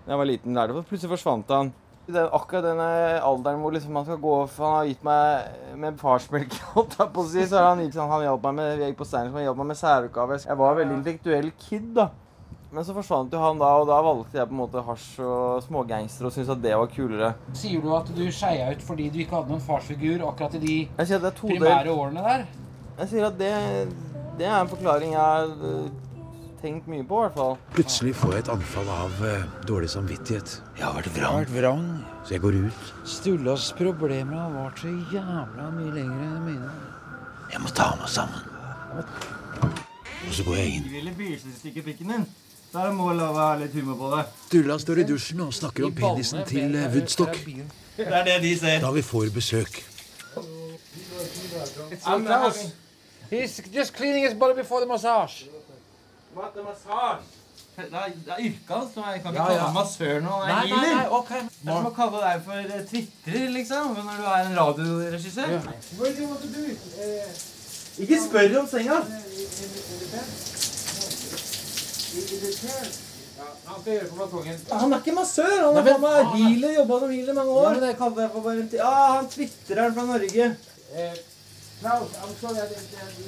da 0.05 0.13
jeg 0.13 0.21
var 0.21 0.29
liten 0.29 0.57
lærte 0.57 0.77
det. 0.77 0.89
Plutselig 0.89 1.15
forsvant 1.17 1.57
han. 1.57 1.73
Det 2.11 2.21
er 2.21 2.33
akkurat 2.35 2.65
den 2.65 2.81
alderen 2.81 3.61
hvor 3.63 3.75
liksom 3.75 3.93
man 3.95 4.07
skal 4.07 4.19
gå 4.21 4.33
for 4.51 4.67
Han 4.67 4.77
har 4.79 4.89
gitt 4.89 5.05
meg 5.07 5.77
med 5.83 5.99
farsmelk, 6.01 6.57
holdt 6.75 6.97
jeg 6.99 7.13
på 7.15 7.23
å 7.23 7.29
si. 7.31 7.45
Så 7.47 7.61
han, 7.63 7.83
gitt, 7.85 7.99
han 7.99 8.25
hjalp 8.25 8.49
meg 8.49 8.57
med, 8.59 8.73
jeg 8.73 8.91
gikk 8.91 8.99
på 9.03 9.07
Steinersen, 9.07 9.37
han 9.39 9.47
hjalp 9.47 9.61
meg 9.61 9.71
med 9.71 9.79
særoppgaver. 9.79 10.43
Jeg 10.47 10.59
var 10.63 10.73
en 10.73 10.81
veldig 10.83 10.99
intellektuell 10.99 11.49
kid, 11.61 11.87
da. 11.97 12.09
Men 12.71 12.85
så 12.87 12.93
forsvant 12.95 13.33
jo 13.35 13.39
han 13.41 13.57
da, 13.59 13.69
og 13.81 13.89
da 13.89 13.97
valgte 13.99 14.37
jeg 14.39 14.47
på 14.47 14.55
en 14.55 14.61
måte 14.61 14.81
hasj 14.87 15.07
og 15.25 15.63
smågangster 15.65 16.29
og 16.29 16.31
syntes 16.31 16.53
at 16.53 16.61
det 16.63 16.71
var 16.79 16.87
kulere. 16.93 17.33
Sier 17.59 17.83
du 17.83 17.89
at 17.97 18.07
du 18.15 18.21
skeia 18.31 18.69
ut 18.71 18.85
fordi 18.87 19.09
du 19.11 19.17
ikke 19.25 19.35
hadde 19.41 19.51
noen 19.51 19.65
farsfigur 19.65 20.23
akkurat 20.29 20.55
i 20.55 20.61
de 20.63 20.77
primære 21.41 21.91
årene 21.91 22.23
der? 22.29 22.45
Jeg 23.01 23.11
sier 23.11 23.27
at 23.27 23.35
det, 23.39 23.51
det 24.39 24.47
er 24.47 24.55
en 24.61 24.71
forklaring 24.71 25.17
jeg 25.17 25.91
tenkt 26.61 26.87
mye 26.91 27.03
på, 27.07 27.17
i 27.17 27.25
hvert 27.25 27.37
fall. 27.37 27.55
Plutselig 27.75 28.13
får 28.19 28.33
jeg 28.35 28.43
et 28.45 28.51
anfall 28.53 28.89
av 28.93 29.23
eh, 29.27 29.45
dårlig 29.69 29.89
samvittighet. 29.93 30.53
Jeg 30.77 30.85
har 30.85 30.95
vært 30.97 31.09
vrang. 31.15 31.45
vrang. 31.55 31.85
Så 32.25 32.35
jeg 32.35 32.43
går 32.45 32.57
ut. 32.67 32.91
Stullas 33.09 33.71
problemer 33.77 34.37
har 34.37 34.53
vart 34.55 34.81
så 34.83 34.93
jævla 35.13 35.69
mye 35.75 35.95
lenger 35.95 36.23
enn 36.27 36.45
mine. 36.45 36.71
Jeg 37.51 37.63
må 37.63 37.73
ta 37.75 37.89
meg 37.99 38.11
sammen. 38.11 38.47
Og 39.01 40.33
så 40.37 40.45
går 40.47 40.61
jeg 40.61 40.77
inn. 40.77 40.85
Din. 41.99 42.25
Da 42.71 42.85
må 42.95 43.09
love 43.11 43.35
å 43.35 43.47
ha 43.49 43.55
litt 43.59 43.73
humor 43.75 43.97
på 43.99 44.11
det. 44.13 44.25
Sturla 44.45 44.77
står 44.79 45.01
i 45.01 45.07
dusjen 45.09 45.41
og 45.43 45.55
snakker 45.55 45.89
om 45.89 45.95
penisen 45.97 46.45
til 46.47 46.77
eh, 46.79 46.87
Woodstock. 46.93 47.41
Det 47.97 48.07
er 48.07 48.27
det 48.29 48.37
de 48.45 48.53
ser. 48.59 48.77
Da 48.83 48.93
vi 48.95 49.03
får 49.03 49.33
besøk. 49.35 49.81
He's 53.31 53.61
just 53.71 53.93
cleaning 53.93 54.23
his 54.23 54.33
body 54.33 54.55
before 54.55 54.81
the 54.81 54.85
massage. 54.85 55.47
What? 56.35 56.53
Det 57.75 57.87
er, 57.87 58.11
det 58.25 58.31
er 58.35 58.39
yrket 58.45 58.69
hans. 58.69 58.93
så 58.93 59.03
Jeg 59.13 59.21
kan 59.23 59.33
ikke 59.33 59.43
Ja, 59.43 59.47
kalle 59.47 59.61
ja. 59.61 59.71
massør 59.75 60.19
nå. 60.21 60.37
Nei, 60.47 60.69
nei, 60.69 60.93
nei, 60.95 61.05
ok. 61.17 61.29
Det 61.29 61.69
er 61.71 61.77
som 61.77 61.87
å 61.87 61.93
kalle 61.95 62.21
deg 62.23 62.41
for 62.45 62.59
eh, 62.75 62.83
twitrer, 62.89 63.45
liksom, 63.55 63.93
når 63.95 64.19
du 64.21 64.25
er 64.31 64.49
en 64.49 64.57
radioregissør. 64.59 65.51
Ikke 68.05 68.19
spør 68.25 68.57
om 68.61 68.67
senga. 68.71 68.99
Han 73.65 73.81
skal 73.81 73.93
gjøre 73.93 74.09
på 74.11 74.19
balkongen. 74.19 74.57
Han 74.71 74.93
er 74.93 75.01
ikke 75.01 75.15
massør. 75.15 75.51
Han 75.63 75.77
har 75.79 75.81
er 75.81 75.91
faen 75.91 76.01
meg 76.05 76.33
healer. 76.37 76.73
Jobba 76.81 76.99
som 77.03 77.13
healer 77.15 77.33
i 77.33 77.37
mange 77.39 77.51
år. 77.57 77.63
Ja, 77.65 77.73
men 77.75 77.83
det 77.87 77.97
kaller 78.01 78.21
jeg 78.25 78.31
for 78.35 78.47
bare 78.47 78.63
en 78.65 78.71
Ja, 78.81 78.93
han 79.15 79.29
tvitrer 79.31 79.93
fra 79.95 80.05
Norge. 80.11 80.49
Eh, 80.91 81.13
Klaus, 81.81 82.13
I'm 82.21 82.35
sorry 82.35 82.59
I 82.61 82.67
didn't 82.69 82.91
tell 82.93 83.09
you 83.09 83.25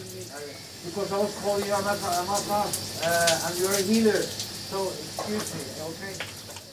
because 0.85 1.11
I 1.11 1.17
was 1.17 1.33
calling 1.41 1.65
you 1.65 1.73
on 1.73 1.83
I'm 1.89 2.27
massage 2.29 3.01
uh, 3.01 3.45
and 3.45 3.53
you're 3.57 3.73
a 3.73 3.81
healer. 3.81 4.21
So 4.21 4.89
excuse 4.89 5.47
me, 5.55 5.63
okay? 5.89 6.13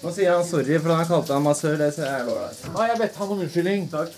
Nå 0.03 0.11
sier 0.13 0.35
han 0.35 0.45
sorry, 0.45 0.77
for 0.77 0.93
han 0.93 1.07
kalte 1.09 1.29
kalt 1.29 1.33
han 1.33 1.47
massør. 1.47 1.79
Det 1.81 1.89
ser 1.97 2.05
jeg 2.05 2.27
ålreit. 2.29 2.59
Har 2.77 2.91
jeg 2.91 2.99
bedt 3.01 3.17
ham 3.17 3.33
om 3.33 3.41
unnskyldning. 3.47 3.87
Takk. 3.93 4.13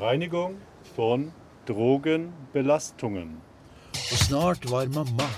Reinigung 0.00 0.56
von 0.96 1.26
Drogenbelastungen. 1.68 3.34
Og 3.92 4.18
snart 4.24 4.64
var 4.70 4.88
mamma 4.94 5.28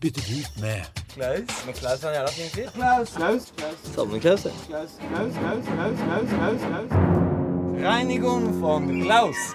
byttet 0.00 0.28
ut 0.36 0.60
med 0.60 0.84
Klaus. 1.14 1.62
Men 1.64 1.78
Klaus 1.80 2.04
er 2.04 2.08
en 2.10 2.18
jævla 2.18 2.34
fin 2.36 2.50
fyr. 2.58 2.68
Klaus. 2.76 3.14
Klaus. 3.16 3.48
Klaus. 3.56 3.78
Savner 3.94 4.20
Klaus, 4.26 4.44
jeg. 4.44 4.52
Klaus. 4.68 5.00
Klaus. 5.00 5.32
Klaus. 5.40 5.64
Klaus. 5.72 5.96
Klaus. 6.04 6.28
Klaus. 6.36 6.60
Klaus. 6.68 6.92
Reinigung 7.88 8.52
von 8.60 8.92
Klaus. 9.00 9.48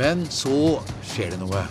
Men 0.00 0.24
så 0.32 0.80
skjer 1.04 1.34
det 1.34 1.40
noe. 1.42 1.66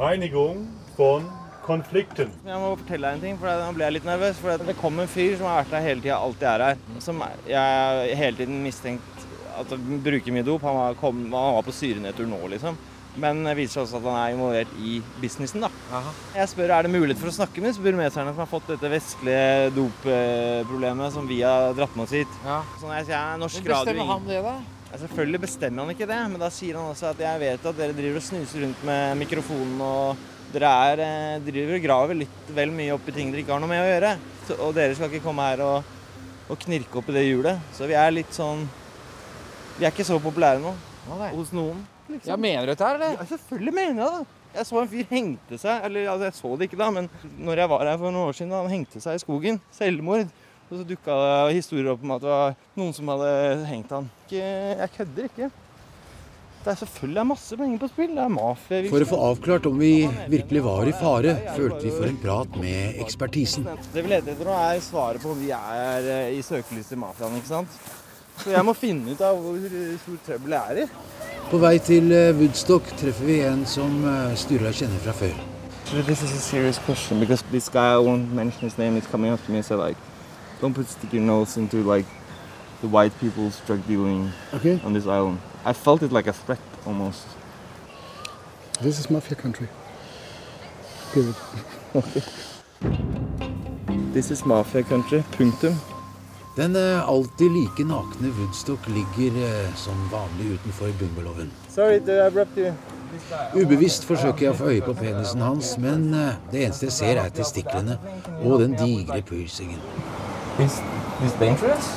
Reinigung 0.00 0.66
von 0.96 1.28
Konflikten. 1.62 2.32
Jeg 2.42 2.58
må 2.58 2.72
fortelle 2.74 3.06
deg 3.06 3.16
en 3.16 3.22
ting, 3.22 3.36
for 3.38 3.46
nå 3.46 3.74
ble 3.76 3.86
jeg 3.86 3.94
litt 3.94 4.06
nervøs. 4.06 4.38
For 4.42 4.64
det 4.66 4.74
kom 4.80 4.98
en 4.98 5.10
fyr 5.10 5.36
som 5.38 5.46
har 5.46 5.60
vært 5.60 5.76
her 5.76 5.84
hele 5.86 6.02
tida, 6.02 6.16
alltid 6.18 6.48
er 6.50 6.64
her. 6.66 6.80
Som 7.04 7.22
jeg 7.46 8.16
hele 8.18 8.40
tiden 8.40 8.56
mistenkt 8.64 9.28
at 9.52 9.70
han 9.70 10.00
bruker 10.02 10.34
mye 10.34 10.46
dop. 10.48 10.64
Han 10.66 10.78
var, 10.80 10.96
kom, 10.98 11.22
han 11.30 11.54
var 11.58 11.62
på 11.68 11.76
syrenedtur 11.76 12.26
nå, 12.26 12.40
liksom. 12.56 12.80
Men 13.22 13.44
det 13.44 13.54
viser 13.58 13.76
seg 13.76 13.82
også 13.84 13.98
at 14.00 14.08
han 14.08 14.18
er 14.18 14.34
involvert 14.34 14.74
i 14.80 14.96
businessen, 15.22 15.62
da. 15.62 16.02
Jeg 16.34 16.50
spør 16.50 16.72
er 16.74 16.86
det 16.88 16.94
mulighet 16.96 17.20
for 17.20 17.30
å 17.30 17.36
snakke 17.36 17.62
med 17.62 17.70
disse 17.70 17.84
burmeserne 17.84 18.32
som 18.32 18.42
har 18.42 18.50
fått 18.50 18.70
dette 18.72 18.90
vestlige 18.90 19.72
dopproblemet 19.76 21.14
som 21.14 21.28
vi 21.28 21.42
har 21.44 21.76
dratt 21.78 21.94
med 21.94 22.08
oss 22.08 22.14
hit. 22.16 22.38
Så 22.42 22.88
når 22.88 23.02
jeg 23.02 23.10
sier 23.10 23.18
jeg 23.18 23.34
er 23.36 23.42
norsk 23.44 23.60
radio 23.68 23.84
bestemmer 23.84 24.14
han 24.16 24.30
det, 24.30 24.40
da? 24.48 24.56
Ja, 24.92 24.98
selvfølgelig 25.00 25.40
bestemmer 25.46 25.86
han 25.86 25.94
ikke 25.94 26.08
det, 26.10 26.20
men 26.28 26.42
da 26.42 26.50
sier 26.52 26.76
han 26.76 26.90
også 26.92 27.08
at 27.14 27.20
jeg 27.24 27.40
vet 27.40 27.66
at 27.70 27.78
dere 27.78 27.96
driver 27.96 28.18
og 28.20 28.24
snuser 28.26 28.66
rundt 28.66 28.82
med 28.84 29.16
mikrofonen 29.22 29.80
og 29.86 30.26
dere 30.52 30.72
er, 30.90 31.00
eh, 31.00 31.38
driver 31.46 31.78
og 31.78 31.86
graver 31.86 32.18
litt 32.20 32.52
vel 32.52 32.74
mye 32.76 32.92
opp 32.92 33.08
i 33.08 33.14
ting 33.16 33.32
dere 33.32 33.40
ikke 33.40 33.54
har 33.54 33.62
noe 33.62 33.70
med 33.72 33.80
å 33.80 33.88
gjøre. 33.88 34.10
Så, 34.44 34.58
og 34.60 34.74
dere 34.76 34.98
skal 34.98 35.08
ikke 35.08 35.24
komme 35.24 35.46
her 35.48 35.62
og, 35.64 35.88
og 36.52 36.60
knirke 36.66 37.00
opp 37.00 37.08
i 37.08 37.16
det 37.16 37.24
hjulet. 37.24 37.72
Så 37.72 37.88
vi 37.88 37.96
er 37.96 38.12
litt 38.12 38.36
sånn 38.36 38.66
Vi 39.78 39.86
er 39.86 39.94
ikke 39.94 40.04
så 40.04 40.18
populære 40.20 40.60
nå 40.60 40.74
hos 41.32 41.54
noen. 41.56 41.80
Liksom. 42.10 42.28
Ja, 42.28 42.36
mener 42.36 42.68
du 42.68 42.74
dette 42.74 42.84
her, 42.84 42.98
eller? 43.00 43.16
Ja, 43.16 43.24
selvfølgelig 43.30 43.74
mener 43.74 44.02
jeg 44.02 44.12
det. 44.18 44.38
Jeg 44.52 44.68
så 44.68 44.82
en 44.82 44.88
fyr 44.92 45.06
hengte 45.08 45.56
seg, 45.56 45.84
eller 45.86 46.10
altså, 46.12 46.26
jeg 46.28 46.36
så 46.36 46.56
det 46.60 46.66
ikke 46.68 46.78
da, 46.82 46.90
men 46.92 47.06
når 47.40 47.62
jeg 47.62 47.70
var 47.72 47.88
her 47.88 47.96
for 47.96 48.12
noen 48.12 48.28
år 48.28 48.36
siden, 48.36 48.52
han 48.52 48.68
hengte 48.68 49.00
seg 49.00 49.16
i 49.16 49.22
skogen. 49.22 49.62
Selvmord. 49.72 50.28
Og 50.72 50.78
så 50.80 50.86
dukka 50.88 51.14
det 51.20 51.56
historier 51.58 51.90
opp 51.92 52.04
om 52.06 52.14
at 52.14 52.22
det 52.22 52.30
var 52.32 52.54
noen 52.80 52.94
som 52.96 53.10
hadde 53.12 53.32
hengt 53.68 53.90
han. 53.92 54.06
Ikke, 54.24 54.46
jeg 54.78 54.92
kødder 54.94 55.26
ikke. 55.28 55.48
Det 56.62 56.70
er 56.70 56.76
selvfølgelig 56.78 57.24
masse 57.28 57.56
penger 57.58 57.80
på 57.82 57.88
spill. 57.90 58.12
Det 58.16 58.22
er 58.22 58.30
mafia. 58.32 58.78
For 58.88 59.04
å 59.04 59.08
få 59.10 59.18
avklart 59.26 59.66
om 59.68 59.76
vi 59.82 59.90
virkelig 60.32 60.62
var 60.64 60.88
i 60.88 60.94
fare, 60.96 61.34
følte 61.58 61.80
vi 61.82 61.90
for 61.92 62.08
en 62.08 62.16
prat 62.22 62.56
med 62.62 63.02
ekspertisen. 63.04 63.66
Det 63.92 64.04
vi 64.06 64.12
leter 64.14 64.32
etter 64.32 64.48
nå, 64.48 64.54
er 64.70 64.80
svaret 64.86 65.20
på 65.20 65.34
om 65.34 65.42
vi 65.42 65.50
er 65.52 66.08
eh, 66.14 66.30
i 66.38 66.40
søkelyset 66.46 66.94
i 66.96 67.00
mafiaen, 67.02 67.34
ikke 67.36 67.50
sant? 67.50 67.74
Så 68.40 68.54
jeg 68.54 68.64
må 68.64 68.72
finne 68.78 69.12
ut 69.12 69.24
av 69.28 69.42
hvor 69.42 69.58
stor 70.06 70.22
trøbbel 70.30 70.54
jeg 70.56 70.76
er 70.76 70.80
i. 70.86 70.86
På 71.50 71.60
vei 71.60 71.74
til 71.84 72.14
eh, 72.16 72.30
Woodstock 72.38 72.88
treffer 73.02 73.28
vi 73.28 73.42
en 73.44 73.66
som 73.68 73.98
eh, 74.08 74.38
Sturla 74.40 74.72
kjenner 74.72 75.04
fra 75.04 75.12
før. 75.20 75.36
This 76.06 76.22
is 76.24 76.32
a 76.32 76.40
serious 76.40 76.78
question 76.86 77.20
because 77.20 77.44
this 77.50 77.68
guy, 77.68 77.92
I 77.92 77.98
won't 77.98 78.32
mention 78.32 78.70
his 78.70 78.78
name, 78.78 78.96
is 78.96 79.06
coming 79.10 79.34
up 79.34 79.44
to 79.44 79.52
me 79.52 79.58
and 79.58 79.66
said 79.66 79.76
like, 79.76 79.98
don't 80.62 80.74
put 80.74 80.88
stick 80.88 81.12
your 81.12 81.22
nose 81.22 81.56
into 81.58 81.82
like 81.82 82.06
the 82.80 82.88
white 82.88 83.12
people's 83.20 83.60
drug 83.66 83.86
dealing 83.86 84.30
Okay. 84.54 84.80
on 84.84 84.92
this 84.94 85.06
island. 85.06 85.38
I 85.64 85.72
felt 85.72 86.02
it 86.02 86.12
like 86.12 86.28
a 86.28 86.32
threat 86.32 86.60
almost. 86.86 87.26
This 88.80 88.98
is 88.98 89.10
mafia 89.10 89.36
country. 89.36 89.68
Good. 91.12 91.34
This 94.12 94.30
is 94.30 94.44
mafia 94.44 94.82
country. 94.82 95.22
Punktum. 95.38 95.74
Den 96.56 96.76
eh, 96.76 97.08
alltid 97.08 97.50
like 97.50 97.84
nakne 97.84 98.28
Woodstock 98.38 98.88
ligger 98.88 99.38
eh, 99.44 99.74
som 99.74 99.94
vanlig 100.12 100.52
utenfor 100.54 100.88
bungalowen. 100.98 101.50
Sorry. 101.68 102.00
Ubevisst 103.54 104.04
forsøker 104.04 104.46
jeg 104.46 104.52
å 104.52 104.58
få 104.58 104.68
øye 104.72 104.84
på 104.84 104.94
penisen 104.96 105.40
hans, 105.40 105.78
men 105.80 106.12
eh, 106.14 106.34
det 106.52 106.66
eneste 106.66 106.90
jeg 106.90 106.96
ser 106.98 107.22
er 107.24 107.32
testiklene 107.32 107.96
og 108.42 108.60
den 108.60 108.76
digre 108.76 109.22
piercingen. 109.24 109.80
He's, 110.58 110.80
he's 111.22 111.32
dangerous? 111.40 111.96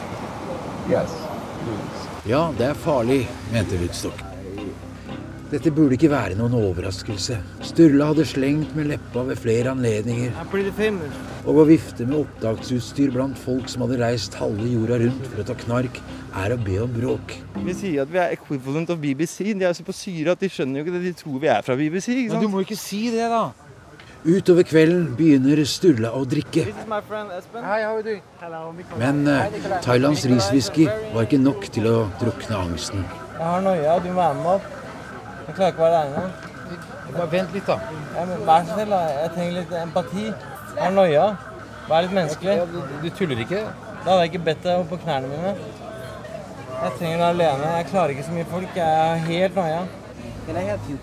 Yes. 0.90 1.12
Ja, 2.26 2.48
det 2.58 2.72
er 2.72 2.74
farlig, 2.74 3.26
mente 3.54 3.78
Woodstock. 3.82 4.22
Dette 5.52 5.70
burde 5.72 5.94
ikke 5.94 6.10
være 6.10 6.34
noen 6.40 6.56
overraskelse. 6.58 7.38
Sturla 7.64 8.08
hadde 8.10 8.26
slengt 8.26 8.72
med 8.76 8.90
leppa 8.90 9.22
ved 9.28 9.38
flere 9.38 9.70
anledninger, 9.76 10.32
I'm 10.42 10.50
pretty 10.50 10.72
famous. 10.74 11.14
og 11.46 11.60
å 11.62 11.66
vifte 11.70 12.08
med 12.10 12.24
opptaksutstyr 12.24 13.12
blant 13.14 13.38
folk 13.38 13.70
som 13.70 13.86
hadde 13.86 14.00
reist 14.02 14.34
halve 14.40 14.66
jorda 14.66 14.98
rundt 15.04 15.28
for 15.30 15.44
å 15.44 15.48
ta 15.52 15.58
knark, 15.66 16.00
er 16.36 16.56
å 16.56 16.58
be 16.60 16.80
om 16.82 16.96
bråk. 16.96 17.36
Vi 17.62 17.76
sier 17.78 18.02
at 18.04 18.12
vi 18.12 18.20
er 18.24 18.34
equivalent 18.36 18.90
av 18.90 18.98
BBC. 19.00 19.52
De 19.54 19.68
er 19.68 19.78
så 19.78 19.86
på 19.86 19.94
syre 19.96 20.34
at 20.34 20.42
de 20.42 20.50
skjønner 20.52 20.82
jo 20.82 20.88
ikke 20.88 20.96
det. 20.98 21.04
De 21.06 21.14
tror 21.22 21.38
vi 21.44 21.52
er 21.54 21.62
fra 21.64 21.78
BBC. 21.78 22.10
ikke 22.16 22.34
sant? 22.34 22.42
Men 22.42 22.50
du 22.50 22.56
må 22.56 22.66
ikke 22.66 22.80
si 22.80 23.06
det, 23.14 23.30
da. 23.32 23.46
Utover 24.26 24.66
kvelden 24.66 25.12
begynner 25.14 25.60
Sturla 25.70 26.10
å 26.18 26.24
drikke. 26.26 26.64
Men 28.98 29.20
eh, 29.30 29.58
Thailands 29.86 30.26
riswhisky 30.32 30.88
var 31.14 31.28
ikke 31.28 31.38
nok 31.44 31.68
til 31.76 31.86
å 31.92 31.94
drukne 32.18 32.58
angsten. 32.58 33.06
Jeg 33.36 33.46
har 33.46 33.62
noia. 33.62 34.00
Du 34.02 34.10
må 34.10 34.18
være 34.18 34.40
med 34.40 34.52
opp. 34.56 34.68
Jeg 35.46 35.58
klarer 35.60 35.76
ikke 35.76 35.84
å 35.84 35.86
være 35.86 36.02
aleine. 36.02 36.52
Bare 37.14 37.30
vent 37.36 37.54
litt, 37.54 37.70
da. 37.70 37.78
Ja, 38.18 38.26
men 38.32 38.46
vær 38.50 38.66
så 38.66 38.74
snill, 38.80 38.94
da. 38.98 39.02
Jeg 39.14 39.34
trenger 39.38 39.58
litt 39.60 39.80
empati. 39.84 40.28
Jeg 40.32 40.82
har 40.82 40.96
noia. 40.98 41.26
Vær 41.86 42.08
litt 42.08 42.16
menneskelig. 42.18 42.86
Du, 43.06 43.10
tuller 43.20 43.46
ikke? 43.46 43.66
Da 44.02 44.08
hadde 44.08 44.22
jeg 44.24 44.34
ikke 44.34 44.46
bedt 44.50 44.66
deg 44.66 44.82
opp 44.82 44.90
på 44.96 45.04
knærne 45.06 45.30
mine. 45.30 45.58
Jeg 46.82 46.96
trenger 46.98 47.20
deg 47.22 47.28
alene. 47.30 47.76
Jeg 47.78 47.92
klarer 47.94 48.16
ikke 48.16 48.26
så 48.26 48.40
mye 48.40 48.54
folk. 48.56 48.80
Jeg 48.82 49.04
er 49.04 49.28
helt 49.30 49.62
noia. 49.62 49.84
Det 50.48 50.58
er 50.58 50.74
helt 50.74 50.90
you? 50.90 50.98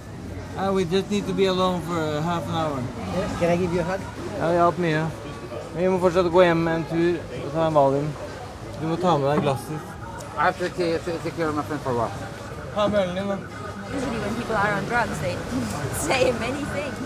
Uh, 0.57 0.70
we 0.74 0.84
just 0.84 1.11
need 1.11 1.26
to 1.26 1.32
be 1.32 1.46
alone 1.46 1.80
for 1.82 2.20
half 2.20 2.44
an 2.48 2.55
hour. 2.55 2.78
Yeah. 2.80 3.38
Can 3.40 3.50
I 3.50 3.57
give 3.57 3.72
you 3.72 3.80
a 3.80 3.84
hug? 3.84 4.00
Ja, 4.38 4.50
det 4.53 4.59
hatt 4.61 4.78
mye. 4.78 5.07
Men 5.72 5.82
vi 5.82 5.88
må 5.88 5.98
fortsatt 6.03 6.28
gå 6.32 6.42
hjem 6.44 6.68
en 6.68 6.84
tur 6.90 7.16
og 7.38 7.48
ta 7.55 7.66
en 7.66 7.74
valium. 7.78 8.11
Du 8.80 8.86
må 8.90 8.96
ta 9.00 9.16
med 9.16 9.30
deg 9.30 9.42
glasset. 9.46 9.80
I 10.36 10.44
have 10.44 10.59
to 10.59 10.68
take, 10.76 11.05
take 11.24 11.36
care 11.36 11.48
of 11.48 11.57
my 11.57 11.62
friend 11.62 11.80
for 11.80 11.92
a 11.92 11.94
while. 11.94 12.12
Ha 12.74 12.86
med 12.88 13.00
ølen 13.00 13.16
din, 13.16 13.28
da. 13.32 13.36
Usually 13.96 14.18
when 14.20 14.34
people 14.34 14.57
are 14.57 14.72
on 14.76 14.84
drugs, 14.92 15.18
they 15.24 15.36
say 16.05 16.32
many 16.44 16.64
things. 16.76 16.98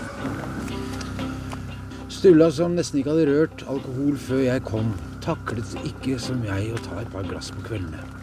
Sturla, 2.17 2.51
som 2.51 2.75
nesten 2.75 2.99
ikke 2.99 3.13
hadde 3.13 3.27
rørt 3.31 3.63
alkohol 3.69 4.15
før 4.27 4.43
jeg 4.43 4.63
kom, 4.67 4.91
taklet 5.23 5.75
ikke 5.85 6.19
som 6.19 6.43
jeg 6.47 6.71
å 6.73 6.79
ta 6.83 6.99
et 6.99 7.11
par 7.13 7.27
glass 7.27 7.51
på 7.55 7.63
kveldene. 7.67 8.16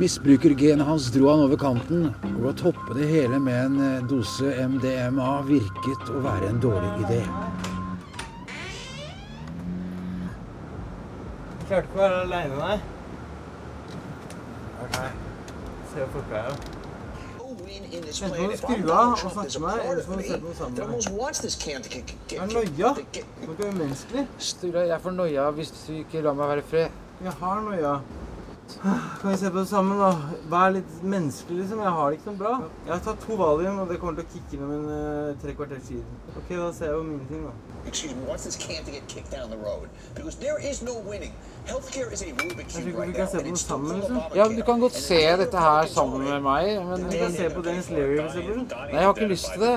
Misbrukergenet 0.00 0.86
hans 0.86 1.10
dro 1.12 1.26
han 1.28 1.42
over 1.44 1.58
kanten, 1.60 2.06
og 2.38 2.44
å 2.48 2.52
toppe 2.56 2.94
det 2.96 3.04
hele 3.10 3.36
med 3.36 3.58
en 3.66 3.80
eh, 3.84 4.04
dose 4.08 4.48
MDMA 4.64 5.32
virket 5.44 6.08
å 6.08 6.22
være 6.24 6.48
en 6.54 6.60
dårlig 6.62 6.92
idé. 7.02 7.18
Klarte 11.66 11.84
ikke 11.84 11.98
å 11.98 12.00
være 12.00 12.22
aleine, 12.22 12.56
nei. 12.62 12.78
Okay. 14.86 15.12
Se 15.90 16.00
hvor 16.00 16.14
folk 16.14 16.32
er, 16.32 16.48
da. 16.48 16.78
Enten 17.90 18.32
må 18.32 18.48
du 18.48 18.56
skru 18.62 18.96
av 18.96 19.12
og 19.12 19.36
snakke 19.36 19.60
med 19.60 19.68
meg, 19.68 19.84
eller 19.90 20.02
så 20.06 20.14
må 20.14 20.22
du 20.22 20.24
se 20.30 20.40
på 20.40 20.48
noe 20.48 20.56
sammen 20.62 20.74
med 20.78 20.86
meg. 20.88 22.16
Det 22.32 22.40
er 22.40 22.50
noia. 22.54 22.94
Det 23.04 23.22
er 23.52 23.68
umenneskelig. 23.68 24.26
Jeg 24.94 25.00
får 25.04 25.16
noia 25.20 25.46
hvis 25.60 25.76
du 25.76 25.94
ikke 26.00 26.24
lar 26.24 26.40
meg 26.40 26.54
være 26.54 26.64
i 26.64 26.68
fred. 26.72 27.00
Jeg 27.20 27.38
har 27.44 27.64
noia. 27.68 27.94
Kan 28.82 29.30
vi 29.30 29.36
se 29.36 29.50
på 29.50 29.58
det 29.58 29.68
sammen, 29.68 29.98
da? 30.00 30.10
Vær 30.52 30.70
litt 30.74 30.92
menneskelig, 31.02 31.58
liksom. 31.62 31.80
Jeg 31.84 31.92
har 31.96 32.10
det 32.10 32.18
ikke 32.18 32.30
noe 32.30 32.38
bra. 32.40 32.52
Jeg 32.86 32.92
har 32.94 33.02
tatt 33.04 33.20
to 33.26 33.36
valium, 33.40 33.78
og 33.82 33.88
det 33.90 33.98
kommer 34.00 34.14
til 34.20 34.24
å 34.24 34.30
kicke 34.34 34.56
inn 34.56 34.62
om 34.66 34.72
en 34.76 34.86
uh, 34.90 35.34
tre 35.42 35.54
kvarters 35.58 35.88
tid. 35.88 36.04
Ok, 36.36 36.48
da 36.54 36.68
ser 36.76 36.92
jeg 36.92 36.98
på 37.00 37.04
mine 37.08 37.26
ting, 37.30 37.42
da. 37.48 37.52
Excuse 37.90 38.14
me, 38.14 38.22
wants 38.28 38.44
this 38.44 38.56
can 38.60 38.84
to 38.84 38.92
get 38.92 39.06
kicked 39.08 39.30
down 39.32 39.50
the 39.50 39.56
road? 39.56 39.88
Because 40.14 40.36
there 40.36 40.58
is 40.70 40.82
no 40.82 40.94
winning. 41.10 41.32
Healthcare 41.66 42.12
is 42.12 42.22
a 42.22 42.26
Rubik's 42.26 42.76
Jeg 42.76 42.84
Cube 42.84 42.88
ikke 42.88 42.96
vi 42.96 43.02
right 43.02 43.16
kan 43.16 43.24
now, 43.24 43.30
se 43.30 43.36
and 43.36 43.44
på 43.44 43.48
noe 43.48 43.56
it's 43.56 43.66
sammen, 43.66 43.96
liksom. 44.00 44.16
Ja, 44.36 44.44
Du 44.48 44.62
kan 44.70 44.80
godt 44.80 44.96
se 44.96 45.20
dette 45.42 45.58
her 45.66 45.86
sammen 45.86 46.24
med 46.28 46.40
meg, 46.42 46.64
men 46.86 47.04
Du 47.10 47.16
kan 47.18 47.32
se 47.32 47.50
på 47.54 47.62
Dennis 47.62 47.90
Leary, 47.90 48.16
for 48.20 48.26
eksempel. 48.28 48.56
Nei, 48.70 48.88
jeg 48.96 49.04
har 49.04 49.14
ikke 49.14 49.30
lyst 49.34 49.52
til 49.52 49.60
det. 49.60 49.76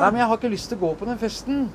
Nei, 0.00 0.10
men 0.10 0.18
jeg 0.20 0.26
har 0.26 0.36
ikke 0.36 0.52
lyst 0.52 0.68
til 0.72 0.78
å 0.78 0.84
gå 0.86 0.94
på 1.00 1.08
den 1.08 1.18
festen. 1.20 1.70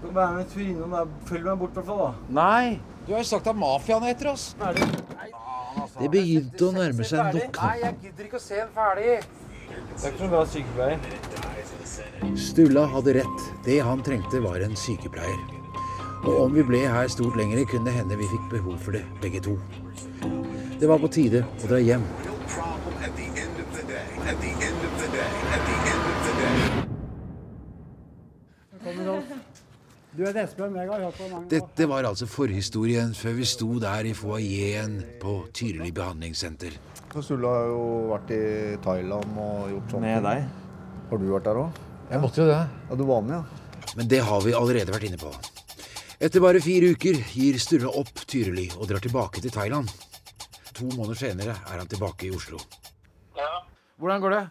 Du 0.00 0.06
kan 0.06 0.14
være 0.14 0.32
med 0.32 0.40
en 0.44 0.50
tur 0.52 0.62
innom 0.62 0.90
der. 0.94 1.06
Følg 1.26 1.44
meg 1.48 1.58
bort, 1.58 1.70
i 1.70 1.74
hvert 1.80 1.88
fall, 1.88 1.98
da. 2.04 2.12
Nei. 2.40 2.80
Du 3.06 3.12
har 3.14 3.22
jo 3.24 3.28
sagt 3.32 3.46
at 3.50 3.56
mafiaen 3.58 4.04
heter 4.06 4.30
oss. 4.30 4.44
oss. 4.60 5.96
Det 5.98 6.10
begynte 6.12 6.68
å 6.68 6.72
nærme 6.76 7.06
seg 7.08 7.18
en 7.24 7.38
dokke. 7.38 7.64
Nei, 7.64 7.78
jeg 7.82 7.94
gidder 8.04 8.28
ikke 8.28 8.38
å 8.38 8.44
se 8.44 8.60
den 8.60 8.70
ferdig. 8.76 9.18
Det 9.68 10.06
er 10.06 10.12
ikke 10.14 10.28
bra 10.30 10.42
sykepleier. 10.52 10.98
Stulla 12.38 12.84
hadde 12.94 13.16
rett. 13.18 13.46
Det 13.66 13.78
han 13.82 14.02
trengte, 14.06 14.42
var 14.44 14.62
en 14.62 14.76
sykepleier. 14.78 15.40
Og 16.22 16.34
om 16.44 16.54
vi 16.54 16.62
ble 16.66 16.84
her 16.86 17.10
stort 17.10 17.36
lenger, 17.38 17.64
kunne 17.70 17.90
det 17.90 17.96
hende 17.98 18.18
vi 18.20 18.30
fikk 18.30 18.48
behov 18.54 18.78
for 18.84 18.98
det, 18.98 19.04
begge 19.22 19.42
to. 19.42 19.54
Det 20.78 20.86
var 20.90 20.98
på 21.02 21.10
tide 21.10 21.42
å 21.42 21.70
dra 21.70 21.78
hjem. 21.82 22.04
Du 22.22 22.28
er 22.28 22.34
Espen, 23.58 23.88
jeg 23.88 23.98
har 23.98 24.04
hørt 28.68 28.84
på 28.84 28.92
mange 28.94 29.10
år. 29.16 29.22
Dette 30.18 31.86
var 31.86 32.06
altså 32.08 32.26
forhistorien 32.26 33.12
før 33.14 33.36
vi 33.36 33.44
sto 33.46 33.68
der 33.78 34.08
i 34.10 34.14
foajeen 34.18 34.96
på 35.22 35.34
Tyrili 35.54 35.92
behandlingssenter. 35.94 36.74
Sulla 37.22 37.52
har 37.54 37.68
jo 37.70 37.84
vært 38.10 38.32
i 38.34 38.40
Thailand 38.82 39.38
og 39.38 39.70
gjort 39.70 39.94
sånt. 39.94 40.02
Med 40.02 40.26
deg. 40.26 40.48
Har 41.10 41.22
du 41.22 41.30
vært 41.30 41.46
der 41.46 41.60
òg? 41.62 41.78
Jeg 42.10 42.22
måtte 42.24 42.42
jo 42.42 42.48
det. 42.50 42.58
Ja, 42.90 42.98
du 42.98 43.04
var 43.06 43.22
med, 43.22 43.36
ja. 43.38 43.94
Men 43.94 44.10
det 44.10 44.20
har 44.26 44.42
vi 44.42 44.56
allerede 44.58 44.92
vært 44.96 45.06
inne 45.08 45.20
på. 45.22 45.30
Etter 46.18 46.42
bare 46.42 46.60
fire 46.66 46.90
uker 46.98 47.22
gir 47.30 47.62
Sturla 47.62 47.94
opp 48.02 48.26
Tyrili 48.26 48.66
og 48.74 48.90
drar 48.90 49.02
tilbake 49.04 49.38
til 49.44 49.54
Thailand. 49.54 49.86
To 50.74 50.90
måneder 50.98 51.22
senere 51.22 51.54
er 51.62 51.78
han 51.78 51.86
tilbake 51.90 52.26
i 52.26 52.34
Oslo. 52.34 52.58
Ja. 53.38 53.62
Hvordan 54.02 54.22
går 54.26 54.34
det? 54.34 54.44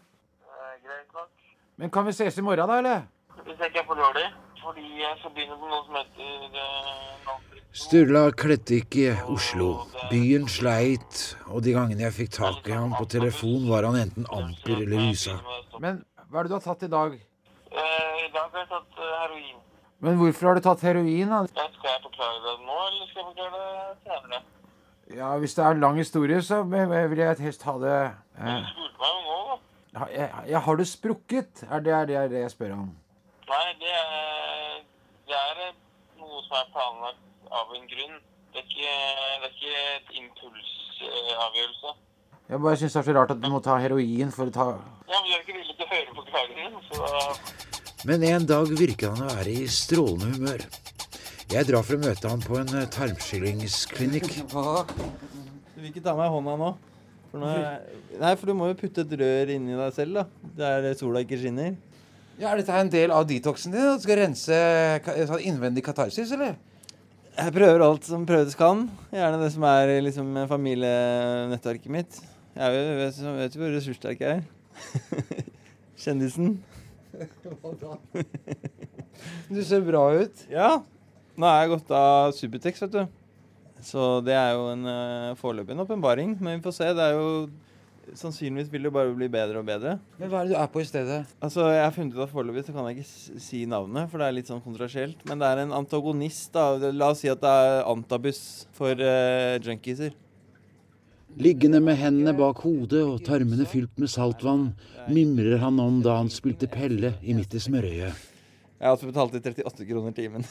Greit 0.88 1.14
nok. 1.14 1.32
Men 1.76 1.92
kan 1.92 2.08
vi 2.08 2.16
ses 2.16 2.40
i 2.40 2.44
morgen, 2.44 2.72
da, 2.72 2.80
eller? 2.80 3.08
Hvis 3.44 3.60
jeg 3.60 3.74
ikke 3.74 3.84
er 3.84 3.90
for 3.92 4.00
dårlig. 4.00 4.28
Fordi 4.68 4.88
jeg 5.00 5.20
forbinder 5.22 5.56
med 5.62 5.70
noe 5.72 5.84
som 5.86 5.96
heter 5.96 6.58
eh, 6.60 7.38
Sturla 7.78 8.24
kledde 8.36 8.82
ikke 8.82 9.14
Oslo. 9.32 9.68
Byen 10.12 10.48
sleit, 10.52 11.22
og 11.48 11.62
de 11.64 11.76
gangene 11.78 12.04
jeg 12.04 12.16
fikk 12.18 12.34
tak 12.36 12.68
i 12.68 12.74
ham 12.76 12.92
på 12.98 13.06
telefon, 13.14 13.70
var 13.70 13.88
han 13.88 13.96
enten 14.02 14.28
amper 14.28 14.82
eller 14.82 15.06
rusa. 15.08 15.38
Men 15.80 16.02
hva 16.28 16.42
er 16.42 16.50
det 16.50 16.52
du 16.52 16.58
har 16.58 16.66
tatt 16.66 16.84
i 16.84 16.92
dag? 16.92 17.16
Eh, 17.16 18.20
I 18.26 18.28
dag 18.36 18.52
har 18.52 18.60
jeg 18.66 18.70
tatt 18.74 19.00
eh, 19.00 19.16
heroin. 19.22 19.64
Men 20.04 20.20
hvorfor 20.20 20.50
har 20.52 20.60
du 20.60 20.66
tatt 20.68 20.84
heroin? 20.90 21.32
da? 21.32 21.42
Skal 21.54 21.90
jeg 21.94 22.04
forklare 22.10 22.44
det 22.50 22.58
nå, 22.68 22.78
eller 22.90 23.10
skal 23.14 23.24
jeg 23.24 23.30
forklare 23.32 23.64
det 23.64 24.12
senere? 24.12 24.44
Ja, 25.16 25.32
Hvis 25.40 25.56
det 25.56 25.64
er 25.64 25.72
en 25.78 25.80
lang 25.88 25.98
historie, 26.04 26.42
så 26.44 26.64
vil 26.68 27.20
jeg 27.24 27.40
helst 27.40 27.64
ha 27.64 27.80
det 27.80 27.98
Du 28.36 28.72
spurte 28.76 29.00
meg 29.00 29.12
jo 29.16 29.20
nå, 29.32 29.60
da. 29.96 30.08
ja, 30.12 30.28
ja, 30.52 30.60
Har 30.68 30.76
du 30.76 30.84
sprukket? 30.86 31.64
Er 31.72 31.80
det 31.86 31.94
er 31.94 32.10
det, 32.10 32.18
er 32.26 32.34
det 32.34 32.42
jeg 32.44 32.52
spør 32.58 32.74
om. 32.82 32.90
Nei, 33.48 33.68
det 33.80 33.92
er, 33.96 34.82
det 35.30 35.38
er 35.40 35.62
eh, 35.68 35.76
noe 36.20 36.42
som 36.44 36.58
er 36.60 36.66
planlagt 36.74 37.54
av 37.60 37.72
en 37.78 37.86
grunn. 37.92 38.18
Det 38.52 38.60
er 38.60 38.66
ikke, 38.68 38.96
det 39.42 39.48
er 39.48 39.54
ikke 39.54 39.76
et 39.94 40.12
impulsavgjørelse. 40.22 41.94
Jeg 42.48 42.64
bare 42.64 42.80
syns 42.80 42.96
det 42.96 43.00
er 43.02 43.08
så 43.08 43.16
rart 43.16 43.32
at 43.36 43.40
du 43.44 43.48
må 43.52 43.62
ta 43.64 43.78
heroin 43.84 44.30
for 44.36 44.48
å 44.48 44.56
ta 44.56 44.68
Ja, 45.08 45.20
men 45.20 45.26
du 45.28 45.34
er 45.36 45.42
ikke 45.42 45.56
villig 45.56 45.76
til 45.76 45.84
å 45.84 45.90
høre 45.92 46.18
forklaringen, 46.20 46.78
så 46.88 48.06
Men 48.08 48.24
en 48.24 48.46
dag 48.48 48.72
virker 48.72 49.16
han 49.16 49.26
å 49.26 49.34
være 49.36 49.56
i 49.64 49.66
strålende 49.72 50.30
humør. 50.36 50.68
Jeg 51.52 51.68
drar 51.68 51.88
for 51.88 51.96
å 51.96 52.04
møte 52.04 52.32
han 52.32 52.44
på 52.44 52.60
en 52.60 52.72
tarmskyllingsklinikk. 52.92 54.28
tarmskillingsklinikk. 54.28 55.36
Du 55.78 55.84
vil 55.84 55.92
ikke 55.92 56.02
ta 56.02 56.16
meg 56.18 56.26
i 56.26 56.34
hånda 56.34 56.54
nå? 56.58 56.72
For 57.30 57.44
nå 57.44 57.50
er... 57.54 57.84
Nei, 58.18 58.32
for 58.34 58.50
du 58.50 58.56
må 58.58 58.72
jo 58.72 58.78
putte 58.80 59.04
et 59.06 59.12
rør 59.20 59.52
inni 59.54 59.76
deg 59.78 59.92
selv, 59.94 60.18
da. 60.18 60.24
Der 60.58 60.88
sola 60.98 61.22
ikke 61.22 61.38
skinner. 61.38 61.76
Ja, 62.38 62.52
Er 62.52 62.60
dette 62.60 62.72
her 62.74 62.84
en 62.86 62.92
del 62.94 63.12
av 63.14 63.26
detoxen 63.30 63.74
din? 63.74 63.82
At 63.82 63.98
du 64.02 64.06
skal 64.06 64.20
rense 64.22 64.58
sånn 65.30 65.42
innvendig 65.50 65.84
katarsis, 65.86 66.30
eller? 66.36 66.56
Jeg 67.38 67.54
prøver 67.54 67.82
alt 67.86 68.06
som 68.06 68.26
prøves 68.30 68.56
kan. 68.58 68.86
Gjerne 69.14 69.40
det 69.42 69.52
som 69.54 69.66
er 69.70 69.92
liksom 70.06 70.30
familienettverket 70.50 71.92
mitt. 71.94 72.20
Jeg 72.58 72.74
vet, 72.74 73.18
jo- 73.22 73.34
vet 73.38 73.56
jo 73.58 73.62
hvor 73.62 73.74
ressurssterk 73.76 74.22
jeg 74.22 74.40
er. 74.40 74.44
Kjendisen. 76.02 76.58
Du 79.50 79.62
ser 79.66 79.82
bra 79.82 80.04
ut. 80.14 80.44
Ja. 80.52 80.82
Nå 81.38 81.46
har 81.48 81.64
jeg 81.64 81.72
gått 81.72 81.92
av 81.96 82.34
Subutex, 82.38 82.82
vet 82.84 82.94
du. 82.94 83.04
Så 83.86 84.04
det 84.26 84.36
er 84.38 84.52
jo 84.58 84.68
en 84.74 84.84
uh, 84.90 85.36
foreløpig 85.40 85.74
en 85.74 85.84
åpenbaring. 85.86 86.36
Men 86.42 86.58
vi 86.60 86.66
får 86.66 86.76
se. 86.78 86.90
Det 86.98 87.06
er 87.08 87.16
jo 87.18 87.30
Sannsynligvis 88.16 88.70
vil 88.72 88.88
det 88.88 88.92
bare 88.96 89.16
bli 89.16 89.28
bedre 89.32 89.60
og 89.60 89.66
bedre. 89.68 89.98
Men 90.20 90.30
hva 90.32 90.42
er 90.42 90.48
det 90.48 90.56
du 90.56 90.60
er 90.62 90.70
på 90.72 90.84
i 90.84 90.88
stedet? 90.88 91.18
Altså, 91.44 91.66
Jeg 91.74 91.84
har 91.84 91.96
funnet 91.96 92.16
ut 92.16 92.24
at 92.24 92.32
Foreløpig 92.32 92.64
så 92.68 92.76
kan 92.76 92.88
jeg 92.88 93.02
ikke 93.02 93.42
si 93.44 93.66
navnet, 93.66 94.08
for 94.12 94.22
det 94.22 94.28
er 94.28 94.38
litt 94.38 94.52
sånn 94.52 94.64
kontrasielt. 94.64 95.26
Men 95.28 95.42
det 95.42 95.50
er 95.50 95.64
en 95.64 95.76
antagonist. 95.76 96.54
da. 96.54 96.92
La 96.92 97.12
oss 97.12 97.26
si 97.26 97.32
at 97.32 97.42
det 97.44 97.52
er 97.52 97.84
antabus 97.90 98.40
for 98.78 98.96
uh, 98.96 99.58
junkieser. 99.60 100.16
Liggende 101.38 101.82
med 101.84 102.00
hendene 102.00 102.34
bak 102.34 102.64
hodet 102.64 103.04
og 103.04 103.20
tarmene 103.28 103.68
fylt 103.70 104.00
med 104.02 104.10
saltvann, 104.10 104.72
mimrer 105.12 105.60
han 105.62 105.78
om 105.84 106.00
da 106.02 106.16
han 106.22 106.32
spilte 106.34 106.70
Pelle 106.72 107.14
i 107.22 107.36
Midt 107.38 107.54
i 107.54 107.62
smørøyet. 107.62 108.26
Jeg 108.78 108.86
har 108.86 108.94
altså 108.94 109.10
betalt 109.10 109.36
i 109.36 109.42
38 109.42 109.86
kroner 109.90 110.14
timen. 110.14 110.44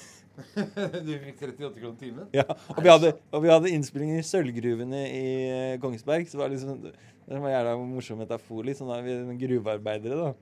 du 1.06 1.12
fikk 1.24 1.42
38 1.46 1.80
kroner 1.80 1.98
timen? 2.00 2.24
Ja, 2.34 2.44
og 2.74 2.80
vi 2.82 2.90
hadde, 2.90 3.12
og 3.30 3.44
vi 3.44 3.52
hadde 3.52 3.70
innspillinger 3.70 4.18
i 4.18 4.26
sølvgruvene 4.26 5.02
i 5.06 5.26
eh, 5.46 5.76
Kongsberg. 5.82 6.26
Så 6.26 6.34
det 6.34 6.42
var 6.42 6.50
liksom, 6.50 6.88
det 7.26 7.40
var 7.42 7.50
jævla 7.50 7.72
morsom 7.82 8.20
metafor. 8.22 8.62
Litt 8.66 8.78
sånn 8.78 8.90
da, 8.92 9.00
vi 9.02 9.14
er 9.16 9.38
gruvearbeidere, 9.40 10.28
da. 10.28 10.34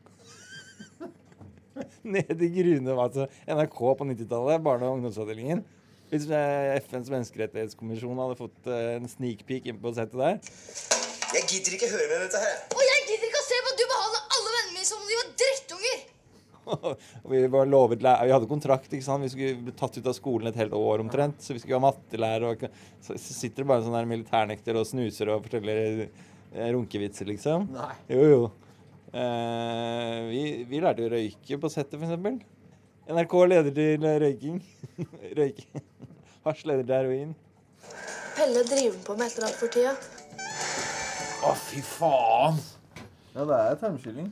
Nede 2.15 2.45
i 2.45 2.51
gruvene. 2.53 2.97
Altså, 3.01 3.25
NRK 3.49 3.79
på 3.99 4.07
90-tallet, 4.11 4.65
barne- 4.65 4.91
og 4.91 4.99
ungdomsavdelingen. 4.99 5.65
Hvis 6.11 6.27
eh, 6.29 6.75
FNs 6.85 7.09
menneskerettighetskommisjon 7.11 8.21
hadde 8.21 8.37
fått 8.39 8.69
eh, 8.69 8.97
en 8.99 9.09
sneak 9.09 9.47
peek 9.49 9.71
inn 9.71 9.79
på 9.81 9.95
settet 9.97 10.21
der 10.21 10.37
Jeg 11.33 11.47
gidder 11.49 11.79
ikke 11.79 11.89
høre 11.91 12.09
med 12.11 12.27
dette 12.27 12.43
her. 12.43 12.59
Og 12.77 12.83
jeg 12.85 13.07
gidder 13.09 13.31
ikke 13.31 13.41
å 13.41 13.47
se 13.47 13.61
på 13.65 13.73
at 13.73 13.81
du 13.81 13.87
behandler 13.95 14.27
alle 14.37 14.53
vennene 14.59 14.77
mine 14.77 14.91
som 14.91 15.01
om 15.01 15.09
de 15.09 15.19
var 15.23 15.33
drittunger! 15.41 16.05
Vi 17.33 17.41
var 17.57 17.73
lovet 17.73 18.05
Vi 18.05 18.35
hadde 18.37 18.51
kontrakt. 18.53 18.93
ikke 18.93 19.07
sant? 19.09 19.25
Vi 19.25 19.33
skulle 19.33 19.65
bli 19.65 19.75
tatt 19.81 19.97
ut 19.97 20.13
av 20.13 20.17
skolen 20.17 20.53
et 20.53 20.61
helt 20.61 20.77
år 20.77 21.03
omtrent. 21.05 21.41
Så 21.41 21.57
vi 21.57 21.65
skulle 21.65 21.81
ha 21.81 21.85
mattelærer. 21.89 22.47
Og 22.53 23.09
så 23.09 23.19
sitter 23.25 23.65
det 23.65 23.69
bare 23.73 23.83
en 23.83 23.91
sånn 23.91 24.13
militærnekter 24.13 24.79
og 24.81 24.87
snuser 24.89 25.33
og 25.33 25.45
forteller 25.49 26.07
runkevitser, 26.55 27.27
liksom. 27.29 27.69
Nei. 27.75 27.93
Jo, 28.11 28.25
jo. 28.31 28.43
Eh, 29.15 30.19
vi, 30.31 30.43
vi 30.71 30.81
lærte 30.83 31.07
å 31.07 31.11
røyke 31.13 31.59
på 31.63 31.71
settet, 31.73 31.99
for 31.99 32.07
eksempel. 32.09 32.41
NRK 33.11 33.35
leder 33.51 33.75
til 33.77 34.07
røyking. 34.25 34.61
røyking. 35.39 35.83
Hasj 36.47 36.65
leder 36.71 36.87
til 36.87 36.97
heroin. 36.97 37.35
Pelle 38.35 38.65
driver 38.67 38.99
på 39.07 39.17
med 39.19 39.29
et 39.29 39.37
eller 39.37 39.51
annet 39.51 39.61
for 39.61 39.75
tida. 39.75 39.93
Å, 41.45 41.53
fy 41.61 41.83
faen! 41.85 42.57
Ja, 43.35 43.45
det 43.45 43.59
er 43.59 43.79
tarmskylling. 43.83 44.31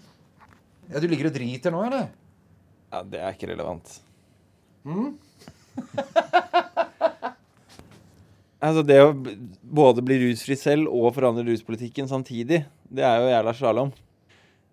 Ja, 0.89 1.01
Du 1.03 1.07
ligger 1.11 1.29
og 1.31 1.35
driter 1.37 1.75
nå, 1.75 1.83
eller? 1.87 2.09
Ja, 2.93 3.03
det 3.07 3.21
er 3.23 3.37
ikke 3.37 3.51
relevant. 3.53 4.01
Altså 8.63 8.85
det 8.87 9.01
å 9.03 9.11
både 9.63 10.05
bli 10.07 10.21
rusfri 10.23 10.55
selv 10.59 10.91
og 10.93 11.13
forandre 11.17 11.45
ruspolitikken 11.49 12.07
samtidig, 12.11 12.63
det 12.87 13.05
er 13.07 13.19
jo 13.19 13.33
jævla 13.33 13.55
slalåm. 13.59 13.91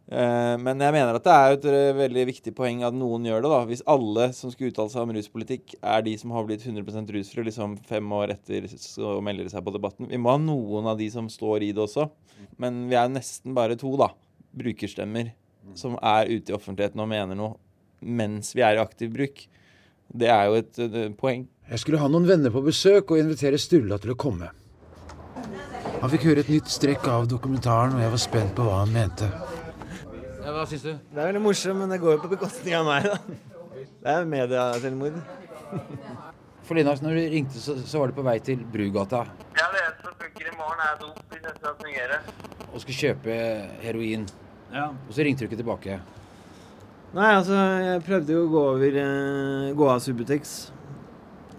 Eh, 0.09 0.55
men 0.61 0.81
jeg 0.81 0.93
mener 0.93 1.17
at 1.17 1.25
det 1.25 1.33
er 1.33 1.55
et 1.55 1.65
veldig 1.97 2.25
viktig 2.29 2.53
poeng 2.57 2.83
at 2.85 2.95
noen 2.97 3.25
gjør 3.25 3.43
det. 3.45 3.51
da. 3.53 3.59
Hvis 3.69 3.83
alle 3.89 4.29
som 4.37 4.53
skal 4.53 4.69
uttale 4.69 4.93
seg 4.93 5.05
om 5.05 5.13
ruspolitikk, 5.17 5.75
er 5.81 6.05
de 6.05 6.15
som 6.21 6.33
har 6.33 6.45
blitt 6.45 6.65
100% 6.65 7.13
rusfri 7.15 7.45
liksom 7.49 7.77
fem 7.89 8.13
år 8.19 8.35
etter, 8.37 8.69
så 8.77 9.17
melder 9.25 9.49
de 9.49 9.53
seg 9.53 9.65
på 9.65 9.73
debatten. 9.73 10.09
Vi 10.09 10.21
må 10.21 10.33
ha 10.33 10.41
noen 10.41 10.89
av 10.89 11.01
de 11.01 11.09
som 11.13 11.29
står 11.29 11.65
i 11.65 11.73
det 11.73 11.85
også. 11.85 12.09
Men 12.61 12.85
vi 12.89 12.97
er 12.97 13.09
nesten 13.09 13.57
bare 13.57 13.77
to, 13.79 13.95
da. 13.99 14.11
Brukerstemmer 14.59 15.33
som 15.77 15.97
er 16.01 16.29
ute 16.29 16.49
i 16.49 16.55
offentligheten 16.55 17.01
og 17.01 17.09
mener 17.11 17.37
noe 17.37 17.57
mens 17.99 18.53
vi 18.55 18.63
er 18.63 18.77
i 18.77 18.81
aktiv 18.81 19.11
bruk. 19.13 19.43
Det 20.09 20.29
er 20.31 20.47
jo 20.47 20.57
et, 20.57 20.79
poeng. 21.19 21.45
Jeg 21.69 21.81
skulle 21.83 21.99
ha 22.01 22.07
noen 22.09 22.25
venner 22.25 22.49
på 22.53 22.63
besøk 22.65 23.11
og 23.13 23.19
invitere 23.21 23.59
Sturla 23.61 23.99
til 24.01 24.15
å 24.15 24.17
komme. 24.17 24.47
Han 25.99 26.09
fikk 26.13 26.25
høre 26.29 26.41
et 26.41 26.49
nytt 26.49 26.69
strekk 26.71 27.05
av 27.11 27.27
dokumentaren, 27.29 27.93
og 27.97 28.01
jeg 28.01 28.13
var 28.13 28.21
spent 28.23 28.55
på 28.57 28.65
hva 28.65 28.79
han 28.81 28.93
mente. 28.95 29.27
Ja, 30.39 30.53
hva 30.55 30.63
syns 30.69 30.85
du? 30.87 30.93
Det 30.95 31.19
er 31.19 31.29
veldig 31.29 31.43
morsomt, 31.43 31.77
men 31.81 31.91
det 31.93 31.99
går 32.01 32.15
jo 32.15 32.21
på 32.23 32.31
bekostning 32.31 32.77
av 32.79 32.87
meg, 32.87 33.05
da. 33.05 33.19
Det 33.99 34.15
er 34.15 34.25
medieselvmord. 34.31 35.19
For 36.65 36.77
Lina, 36.79 36.95
når 37.03 37.19
du 37.19 37.21
ringte, 37.35 37.61
så, 37.61 37.75
så 37.85 38.01
var 38.01 38.09
du 38.09 38.17
på 38.17 38.23
vei 38.25 38.37
til 38.45 38.61
Brugata 38.73 39.23
Jeg 39.57 39.69
leser 39.75 40.15
funker 40.23 40.49
i 40.49 40.55
morgen, 40.57 40.81
er 40.85 40.97
dop 41.01 41.19
hvis 41.33 41.45
jeg 41.45 41.55
skal 41.59 41.75
fungere. 41.83 42.19
og 42.69 42.81
skulle 42.81 42.97
kjøpe 43.03 43.37
heroin. 43.83 44.25
Ja. 44.73 44.87
Og 44.93 45.13
så 45.13 45.25
ringte 45.25 45.43
du 45.45 45.49
ikke 45.49 45.59
tilbake. 45.61 45.99
Nei, 47.13 47.29
altså, 47.35 47.57
jeg 47.85 48.03
prøvde 48.05 48.35
jo 48.35 48.43
å 48.45 48.51
gå 48.53 48.65
over 48.73 48.99
eh, 49.03 49.71
Gå 49.77 49.87
av 49.89 50.01
Subutex. 50.05 50.57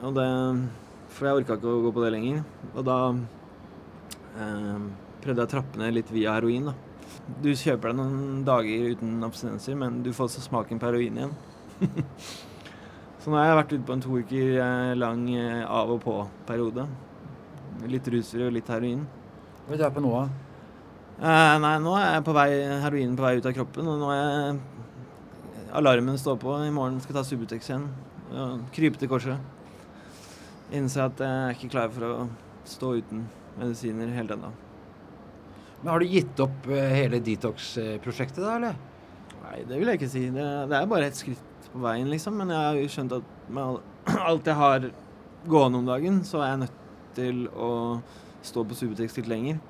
Og 0.01 0.15
det 0.17 0.29
For 1.11 1.27
jeg 1.27 1.43
orka 1.43 1.57
ikke 1.59 1.71
å 1.71 1.83
gå 1.85 1.93
på 1.95 2.05
det 2.05 2.13
lenger. 2.15 2.45
Og 2.75 2.85
da 2.87 2.99
eh, 4.39 4.85
prøvde 5.21 5.43
jeg 5.43 5.49
å 5.49 5.53
trappe 5.57 5.81
ned 5.81 5.97
litt 5.97 6.13
via 6.15 6.37
heroin, 6.37 6.71
da. 6.71 6.77
Du 7.43 7.51
kjøper 7.51 7.91
deg 7.91 7.99
noen 7.99 8.45
dager 8.47 8.93
uten 8.95 9.19
abstinenser, 9.27 9.77
men 9.79 10.01
du 10.05 10.13
får 10.15 10.31
også 10.31 10.45
smaken 10.47 10.81
på 10.81 10.89
heroin 10.89 11.19
igjen. 11.21 11.35
Så 13.21 13.29
nå 13.29 13.37
har 13.37 13.51
jeg 13.51 13.59
vært 13.59 13.73
ute 13.75 13.87
på 13.89 13.97
en 13.97 14.05
to 14.05 14.21
uker 14.23 14.53
eh, 14.65 14.93
lang 14.97 15.27
eh, 15.35 15.65
av 15.67 15.91
og 15.93 16.01
på-periode. 16.07 16.87
Litt 17.91 18.09
rusfri 18.15 18.47
og 18.47 18.55
litt 18.57 18.71
heroin. 18.73 19.03
Hva 19.67 19.77
er 19.77 19.83
du 19.83 19.99
på 19.99 20.05
nå, 20.07 20.15
da? 20.15 20.47
Eh, 21.21 21.55
nei, 21.61 21.75
nå 21.85 21.93
er 21.99 22.15
jeg 22.15 22.27
på 22.31 22.37
vei, 22.39 22.49
heroinen 22.87 23.19
på 23.19 23.27
vei 23.27 23.35
ut 23.37 23.51
av 23.51 23.57
kroppen, 23.59 23.91
og 23.93 24.01
nå 24.01 24.13
er 24.15 24.23
jeg 24.25 24.61
Alarmen 25.77 26.17
står 26.19 26.39
på. 26.43 26.55
I 26.65 26.73
morgen 26.75 26.97
skal 26.99 27.13
jeg 27.13 27.21
ta 27.21 27.29
Subutex 27.29 27.69
igjen. 27.69 27.85
Og 28.33 28.63
krype 28.75 28.99
til 28.99 29.11
korset. 29.11 29.60
Innse 30.71 31.03
at 31.03 31.21
jeg 31.21 31.45
er 31.47 31.57
ikke 31.57 31.73
klar 31.73 31.91
for 31.95 32.07
å 32.07 32.17
stå 32.69 32.93
uten 33.01 33.25
medisiner 33.59 34.13
helt 34.15 34.35
ennå. 34.37 34.53
Men 35.81 35.93
Har 35.93 36.03
du 36.03 36.07
gitt 36.13 36.43
opp 36.45 36.69
eh, 36.71 36.93
hele 36.95 37.21
detox-prosjektet, 37.25 38.43
da, 38.45 38.57
eller? 38.59 38.77
Nei, 39.41 39.63
det 39.67 39.79
vil 39.81 39.91
jeg 39.91 40.01
ikke 40.01 40.13
si. 40.13 40.27
Det, 40.35 40.47
det 40.71 40.77
er 40.77 40.91
bare 40.91 41.09
et 41.09 41.19
skritt 41.19 41.71
på 41.73 41.83
veien, 41.83 42.11
liksom. 42.13 42.37
Men 42.39 42.53
jeg 42.53 42.67
har 42.69 42.79
jo 42.79 42.93
skjønt 42.93 43.17
at 43.17 43.35
med 43.51 43.81
alt 44.29 44.53
jeg 44.53 44.61
har 44.61 44.91
gående 45.51 45.81
om 45.81 45.89
dagen, 45.89 46.23
så 46.29 46.45
er 46.45 46.53
jeg 46.53 46.63
nødt 46.67 46.79
til 47.17 47.45
å 47.57 47.73
stå 48.47 48.65
på 48.65 48.77
Subutex 48.77 49.19
litt 49.19 49.31
lenger. 49.31 49.61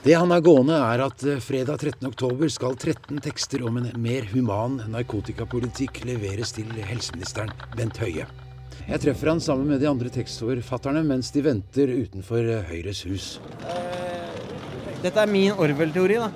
Det 0.00 0.14
han 0.16 0.32
har 0.32 0.40
gående, 0.40 0.78
er 0.80 1.04
at 1.04 1.24
eh, 1.28 1.42
fredag 1.44 1.84
13.10 1.84 2.54
skal 2.56 2.78
13 2.78 3.20
tekster 3.20 3.66
om 3.68 3.76
en 3.82 3.90
mer 4.00 4.26
human 4.32 4.80
narkotikapolitikk 4.88 6.06
leveres 6.08 6.56
til 6.56 6.72
helseministeren 6.80 7.52
Bent 7.76 8.00
Høie. 8.00 8.24
Jeg 8.90 9.04
treffer 9.04 9.28
han 9.30 9.38
sammen 9.38 9.68
med 9.70 9.78
de 9.78 9.86
andre 9.86 10.10
tekstforfatterne 10.10 11.04
mens 11.06 11.28
de 11.30 11.44
venter 11.46 11.92
utenfor 11.94 12.42
eh, 12.42 12.64
Høyres 12.66 13.04
hus. 13.06 13.26
Dette 15.00 15.14
er 15.14 15.30
min 15.30 15.54
Orwell-teori, 15.54 16.16
da. 16.18 16.30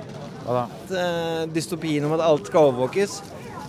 Hva 0.45 0.55
da? 0.55 0.63
At, 0.63 0.93
uh, 0.95 1.41
dystopien 1.51 2.05
om 2.07 2.13
at 2.15 2.23
alt 2.23 2.47
skal 2.47 2.69
overvåkes. 2.69 3.17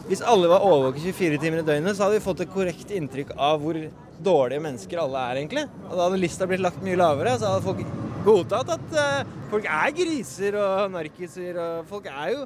Hvis 0.06 0.22
alle 0.22 0.52
var 0.52 0.62
overvåket 0.68 1.08
24 1.08 1.40
timer 1.42 1.64
i 1.64 1.66
døgnet, 1.66 1.98
så 1.98 2.06
hadde 2.06 2.20
vi 2.20 2.26
fått 2.28 2.44
et 2.46 2.52
korrekt 2.54 2.94
inntrykk 2.94 3.32
av 3.34 3.64
hvor 3.64 3.80
dårlige 4.28 4.64
mennesker 4.68 5.02
alle 5.02 5.24
er, 5.32 5.40
egentlig. 5.42 5.64
Og 5.88 5.96
da 5.96 6.04
hadde 6.04 6.20
lista 6.22 6.48
blitt 6.52 6.62
lagt 6.62 6.84
mye 6.86 7.00
lavere, 7.02 7.34
så 7.42 7.56
hadde 7.56 7.66
folk 7.66 7.82
godtatt 8.28 8.70
at 8.76 8.94
uh, 9.00 9.40
folk 9.50 9.66
er 9.66 9.96
griser 9.98 10.60
og 10.62 10.94
narkiser, 10.94 11.58
og 11.64 11.90
folk 11.90 12.12
er 12.12 12.36
jo 12.36 12.46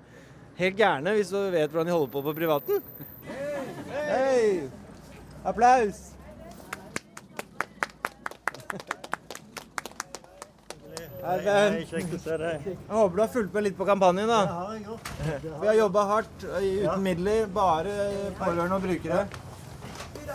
helt 0.62 0.80
gærne 0.80 1.18
hvis 1.18 1.36
du 1.36 1.42
vet 1.52 1.68
hvordan 1.68 1.92
de 1.92 1.98
holder 1.98 2.16
på 2.16 2.24
på 2.30 2.36
privaten. 2.40 2.80
Hei! 4.08 4.70
Applaus! 5.44 6.19
Hei, 11.20 11.36
Ben. 11.44 11.74
Kjekt 11.90 12.14
å 12.16 12.20
se 12.24 12.36
deg. 12.40 12.66
Jeg 12.70 12.96
håper 12.96 13.18
du 13.18 13.22
har 13.22 13.32
fulgt 13.34 13.54
med 13.56 13.66
litt 13.66 13.76
på 13.78 13.86
kampanjen, 13.88 14.30
da. 14.32 14.40
Det 14.48 14.56
har 14.56 14.74
jeg 14.78 14.86
gjort. 14.88 15.10
Vi 15.62 15.68
har 15.68 15.78
jobba 15.82 16.04
hardt 16.14 16.46
uten 16.48 17.04
midler, 17.04 17.46
bare 17.54 17.96
pårørende 18.40 18.78
og 18.78 18.86
brukere. 18.88 19.26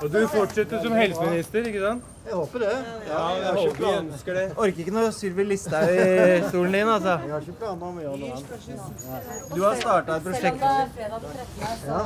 Og 0.03 0.11
du 0.11 0.19
fortsetter 0.29 0.83
som 0.83 0.93
helseminister, 0.99 1.69
ikke 1.71 1.83
sant? 1.87 2.11
Jeg 2.25 2.37
håper 2.37 2.65
det. 2.65 2.71
Ja, 3.09 3.19
jeg 3.37 3.45
har 3.47 3.59
ikke 3.59 3.65
håper 3.65 3.75
vi 3.75 3.81
planer. 3.81 3.99
ønsker 4.03 4.39
det. 4.39 4.45
Orker 4.65 4.85
ikke 4.85 4.95
noe 4.97 5.11
Sylvi 5.15 5.45
Listhaug 5.49 5.91
i 5.95 6.39
stolen 6.51 6.77
din, 6.77 6.91
altså. 6.99 7.17
Jeg 7.25 7.33
har 7.35 7.45
ikke 7.47 7.59
planer 7.65 7.89
om 7.89 7.99
å 8.01 8.05
gjøre 8.05 8.21
noe 8.23 8.39
annet. 8.39 9.53
Du 9.55 9.61
har 9.65 9.77
starta 9.81 10.17
et 10.19 10.27
prosjekt. 10.29 10.65
Fredag, 10.65 10.97
fredag 10.97 11.29
den 11.29 11.37
13. 11.37 11.85
så 11.85 12.01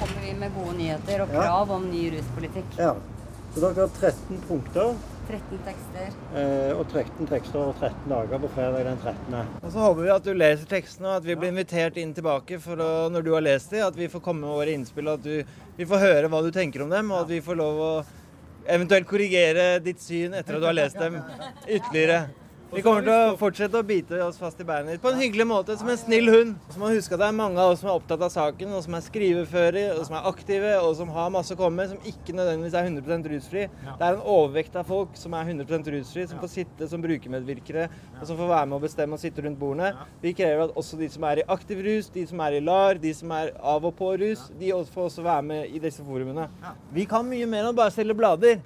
kommer 0.00 0.24
vi 0.24 0.34
med 0.42 0.56
gode 0.58 0.74
nyheter 0.80 1.24
og 1.24 1.36
krav 1.36 1.76
om 1.78 1.86
ny 1.92 2.08
ruspolitikk. 2.16 2.80
Ja. 2.80 2.94
Så 3.54 3.62
dere 3.64 3.86
har 3.86 3.94
13 4.02 4.42
punkter 4.48 4.92
13 5.28 5.58
tekster. 5.66 6.06
eh, 6.40 6.70
og 6.72 6.86
13 6.88 7.28
tekster 7.28 7.60
og 7.60 7.74
13 7.82 8.08
dager 8.08 8.40
på 8.40 8.48
fredag 8.54 8.84
den 8.88 8.98
13. 9.04 9.34
Og 9.62 9.70
så 9.74 9.82
håper 9.84 10.02
vi 10.06 10.12
at 10.14 10.24
du 10.24 10.32
leser 10.34 10.70
tekstene, 10.70 11.10
og 11.10 11.16
at 11.20 11.26
vi 11.28 11.36
blir 11.36 11.52
invitert 11.52 11.98
inn 12.00 12.14
tilbake 12.16 12.58
for 12.64 12.80
å, 12.80 12.90
når 13.12 13.26
du 13.26 13.32
har 13.36 13.44
lest 13.44 13.70
dem. 13.74 13.84
At 13.86 13.98
vi 13.98 14.08
får 14.08 14.24
komme 14.24 14.46
med 14.46 14.56
våre 14.56 14.72
innspill, 14.72 15.08
og 15.12 15.20
at 15.20 15.28
du, 15.28 15.60
vi 15.76 15.88
får 15.92 16.04
høre 16.06 16.32
hva 16.32 16.40
du 16.46 16.50
tenker 16.54 16.82
om 16.86 16.90
dem. 16.90 17.12
Og 17.12 17.26
at 17.26 17.32
vi 17.36 17.42
får 17.44 17.60
lov 17.60 17.82
å 17.84 17.92
eventuelt 18.68 19.06
korrigere 19.08 19.78
ditt 19.84 20.00
syn 20.00 20.34
etter 20.36 20.56
at 20.56 20.60
du 20.64 20.66
har 20.68 20.76
lest 20.76 20.98
dem 21.00 21.20
ytterligere. 21.68 22.22
Vi 22.68 22.82
kommer 22.84 23.00
til 23.00 23.14
å 23.14 23.36
fortsette 23.40 23.80
å 23.80 23.86
bite 23.86 24.18
oss 24.20 24.36
fast 24.36 24.58
i 24.60 24.64
beinet 24.68 24.92
ditt 24.92 25.00
på 25.00 25.08
en 25.08 25.16
hyggelig 25.16 25.46
måte, 25.48 25.72
som 25.80 25.88
en 25.88 25.96
snill 25.96 26.28
hund. 26.28 26.50
Så 26.68 26.80
må 26.80 26.90
huske 26.92 27.16
at 27.16 27.22
det 27.22 27.28
er 27.30 27.36
mange 27.38 27.62
av 27.62 27.72
oss 27.72 27.80
som 27.80 27.88
er 27.88 27.96
opptatt 27.96 28.20
av 28.26 28.28
saken, 28.34 28.74
og 28.76 28.82
som 28.84 28.96
er 28.98 29.04
skriveføre, 29.06 29.84
og 29.94 30.02
som 30.04 30.18
er 30.18 30.26
aktive, 30.28 30.74
og 30.84 30.92
som 30.98 31.08
har 31.14 31.30
masse 31.32 31.56
å 31.56 31.56
komme 31.56 31.80
med, 31.80 31.94
som 31.94 32.10
ikke 32.10 32.34
nødvendigvis 32.36 32.76
er 32.76 32.90
100% 32.90 33.30
rusfri. 33.32 33.62
Det 33.86 34.04
er 34.04 34.18
en 34.18 34.20
overvekt 34.34 34.76
av 34.76 34.84
folk 34.90 35.16
som 35.16 35.36
er 35.38 35.48
100% 35.48 35.88
rusfri, 35.94 36.26
som 36.28 36.42
får 36.42 36.52
sitte 36.52 36.90
som 36.90 37.04
brukermedvirkere, 37.06 37.86
og 38.18 38.26
som 38.28 38.36
får 38.36 38.52
være 38.52 38.68
med 38.68 38.76
å 38.76 38.82
bestemme 38.84 39.16
og 39.16 39.24
sitte 39.24 39.46
rundt 39.46 39.60
bordene. 39.62 40.04
Vi 40.20 40.34
krever 40.36 40.66
at 40.66 40.76
også 40.76 41.00
de 41.00 41.08
som 41.14 41.24
er 41.30 41.40
i 41.40 41.46
aktiv 41.56 41.80
rus, 41.88 42.12
de 42.12 42.26
som 42.28 42.44
er 42.44 42.58
i 42.58 42.62
LAR, 42.68 43.00
de 43.00 43.14
som 43.16 43.32
er 43.38 43.54
av 43.56 43.88
og 43.88 43.96
på 43.96 44.12
rus, 44.20 44.44
de 44.60 44.74
får 44.92 45.08
også 45.08 45.24
være 45.24 45.48
med 45.54 45.72
i 45.72 45.80
disse 45.88 46.04
forumene. 46.04 46.50
Vi 46.92 47.08
kan 47.08 47.24
mye 47.32 47.48
mer 47.48 47.72
enn 47.72 47.80
bare 47.80 47.96
selge 47.96 48.18
blader. 48.20 48.60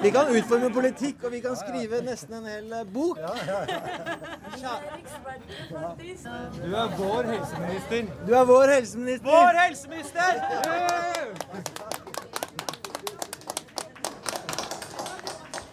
Vi 0.00 0.16
kan 0.16 0.32
utforme 0.32 0.72
politikk, 0.72 1.20
og 1.28 1.36
vi 1.36 1.44
kan 1.44 1.60
skrive 1.60 2.00
nesten 2.08 2.40
en 2.40 2.48
hel 2.48 2.74
bok. 3.10 3.18
Du 6.60 6.74
er 6.76 6.88
vår 6.98 7.24
helseminister. 7.30 8.06
Du 8.26 8.34
er 8.34 8.44
vår 8.48 8.74
helseminister. 8.74 9.26
Vår 9.30 9.58
helseminister! 9.64 10.30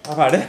Jeg 0.07 0.13
er 0.13 0.19
ferdig. 0.21 0.41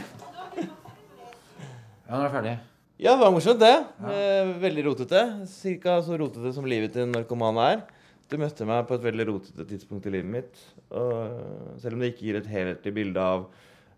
Ja, 2.09 2.15
nå 2.15 2.19
er 2.19 2.25
jeg 2.25 2.33
ferdig. 2.33 2.55
Ja, 2.99 3.13
det 3.15 3.21
var 3.21 3.31
morsomt, 3.35 3.61
det. 3.61 3.73
Eh, 4.11 4.49
Veldig 4.63 4.83
rotete. 4.89 5.21
Cirka 5.51 5.99
så 6.03 6.17
rotete 6.19 6.51
som 6.55 6.67
livet 6.67 6.93
til 6.95 7.05
en 7.05 7.13
narkoman 7.15 7.59
er. 7.63 7.81
Du 8.29 8.37
møtte 8.37 8.65
meg 8.69 8.85
på 8.87 8.97
et 8.97 9.05
veldig 9.07 9.25
rotete 9.31 9.65
tidspunkt 9.67 10.05
i 10.05 10.13
livet 10.13 10.29
mitt. 10.29 10.59
Og 10.93 11.79
selv 11.81 11.95
om 11.97 12.03
det 12.03 12.11
ikke 12.13 12.27
gir 12.27 12.39
et 12.39 12.49
helhetlig 12.51 12.93
bilde 12.95 13.23
av 13.23 13.47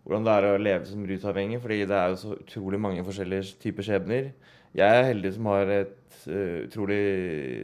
hvordan 0.02 0.26
det 0.26 0.32
er 0.34 0.46
å 0.48 0.58
leve 0.58 0.88
som 0.88 1.04
rusavhengig, 1.06 1.60
fordi 1.62 1.84
det 1.86 1.98
er 1.98 2.10
jo 2.10 2.18
så 2.18 2.34
utrolig 2.34 2.80
mange 2.82 3.04
forskjellige 3.06 3.54
typer 3.62 3.86
skjebner. 3.86 4.32
Jeg 4.74 4.98
er 4.98 5.08
heldig 5.10 5.32
som 5.36 5.48
har 5.52 5.70
et 5.70 6.18
eh, 6.26 6.62
utrolig 6.66 7.02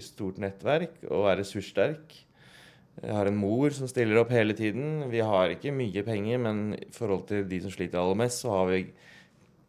stort 0.04 0.38
nettverk 0.42 1.00
og 1.08 1.30
er 1.32 1.40
ressurssterk. 1.40 2.14
Jeg 2.98 3.14
har 3.14 3.30
en 3.30 3.38
mor 3.38 3.70
som 3.74 3.90
stiller 3.90 4.18
opp 4.20 4.30
hele 4.34 4.54
tiden. 4.58 5.06
Vi 5.10 5.22
har 5.22 5.54
ikke 5.54 5.74
mye 5.74 6.02
penger, 6.06 6.40
men 6.42 6.62
i 6.78 6.88
forhold 6.94 7.26
til 7.30 7.44
de 7.48 7.60
som 7.62 7.74
sliter 7.74 8.00
aller 8.00 8.18
mest, 8.18 8.42
så 8.42 8.54
har 8.54 8.70
vi 8.70 8.80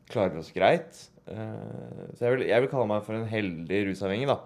klarer 0.09 0.41
oss 0.41 0.53
greit. 0.53 1.03
Eh, 1.29 2.07
Så 2.17 2.25
jeg 2.25 2.37
vil, 2.37 2.47
jeg 2.49 2.65
vil 2.65 2.71
kalle 2.71 2.89
meg 2.89 3.05
for 3.05 3.17
en 3.17 3.29
heldig 3.29 3.83
rusavhengig, 3.89 4.29
da. 4.29 4.39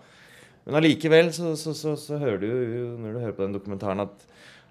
Men 0.64 0.80
allikevel 0.80 1.32
så, 1.36 1.56
så, 1.60 1.74
så, 1.76 1.96
så 2.00 2.20
hører 2.22 2.40
du 2.40 2.48
jo 2.48 2.84
når 3.00 3.16
du 3.16 3.20
hører 3.20 3.36
på 3.36 3.44
den 3.44 3.56
dokumentaren 3.56 4.04
at 4.06 4.28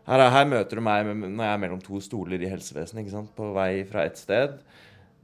her, 0.07 0.19
er- 0.21 0.31
her 0.35 0.45
møter 0.51 0.77
du 0.77 0.83
meg 0.83 1.07
når 1.07 1.45
jeg 1.45 1.53
er 1.55 1.59
mellom 1.63 1.81
to 1.83 2.01
stoler 2.01 2.41
i 2.43 2.49
helsevesenet, 2.51 3.05
ikke 3.05 3.15
sant? 3.17 3.35
på 3.37 3.53
vei 3.55 3.85
fra 3.89 4.05
et 4.09 4.17
sted. 4.19 4.59